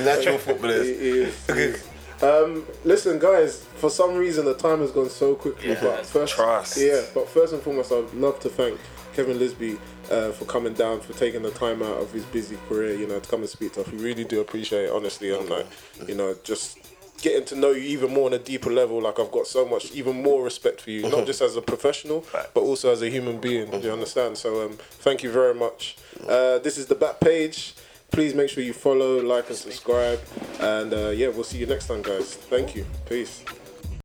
Natural 0.05 0.39
footballers. 0.39 0.89
It 0.89 1.01
is. 1.01 1.89
Um, 2.23 2.65
listen, 2.85 3.19
guys. 3.19 3.65
For 3.77 3.91
some 3.91 4.15
reason, 4.15 4.45
the 4.47 4.55
time 4.55 4.81
has 4.81 4.91
gone 4.91 5.11
so 5.11 5.35
quickly. 5.35 5.71
Yeah, 5.71 5.81
but 5.81 6.07
first, 6.07 6.35
trust. 6.35 6.77
yeah. 6.79 7.03
But 7.13 7.29
first 7.29 7.53
and 7.53 7.63
foremost, 7.63 7.93
I'd 7.93 8.13
love 8.15 8.41
to 8.41 8.49
thank 8.49 8.79
Kevin 9.15 9.39
Lisbie 9.39 9.79
uh, 10.11 10.33
for 10.33 10.45
coming 10.47 10.73
down, 10.73 11.01
for 11.01 11.13
taking 11.13 11.43
the 11.43 11.51
time 11.51 11.83
out 11.83 11.99
of 11.99 12.13
his 12.13 12.25
busy 12.25 12.57
career, 12.69 12.95
you 12.95 13.07
know, 13.07 13.21
to 13.21 13.29
come 13.29 13.41
and 13.41 13.49
speak 13.49 13.75
to 13.75 13.83
us. 13.83 13.89
We 13.91 13.99
really 13.99 14.25
do 14.25 14.41
appreciate 14.41 14.87
it, 14.87 14.91
honestly, 14.91 15.35
and 15.35 15.49
like, 15.49 15.67
you 16.09 16.15
know, 16.15 16.35
just 16.43 16.79
getting 17.25 17.45
to 17.47 17.57
know 17.57 17.71
you 17.71 17.85
even 17.97 18.13
more 18.13 18.27
on 18.27 18.35
a 18.35 18.39
deeper 18.39 18.71
level. 18.71 19.01
Like, 19.01 19.19
I've 19.19 19.33
got 19.33 19.47
so 19.47 19.67
much, 19.67 19.91
even 19.93 20.23
more 20.23 20.45
respect 20.45 20.83
for 20.83 20.91
you, 20.91 21.09
not 21.09 21.27
just 21.27 21.41
as 21.41 21.57
a 21.57 21.63
professional, 21.63 22.25
but 22.55 22.61
also 22.61 22.93
as 22.93 23.01
a 23.03 23.09
human 23.09 23.41
being. 23.41 23.71
Do 23.71 23.79
you 23.79 23.93
understand? 23.93 24.37
So, 24.37 24.49
um, 24.67 24.73
thank 25.07 25.23
you 25.25 25.33
very 25.33 25.55
much. 25.55 25.97
Uh, 26.29 26.59
this 26.59 26.77
is 26.77 26.87
the 26.87 26.95
back 26.95 27.21
page. 27.21 27.75
Please 28.11 28.35
make 28.35 28.51
sure 28.51 28.63
you 28.63 28.75
follow, 28.75 29.21
like, 29.21 29.49
and 29.49 29.57
subscribe. 29.57 30.21
And 30.61 30.93
uh, 30.93 31.09
yeah, 31.09 31.29
we'll 31.29 31.45
see 31.45 31.59
you 31.59 31.67
next 31.67 31.87
time, 31.87 32.03
guys. 32.03 32.35
Thank 32.35 32.77
you. 32.77 32.85
Peace. 33.09 33.43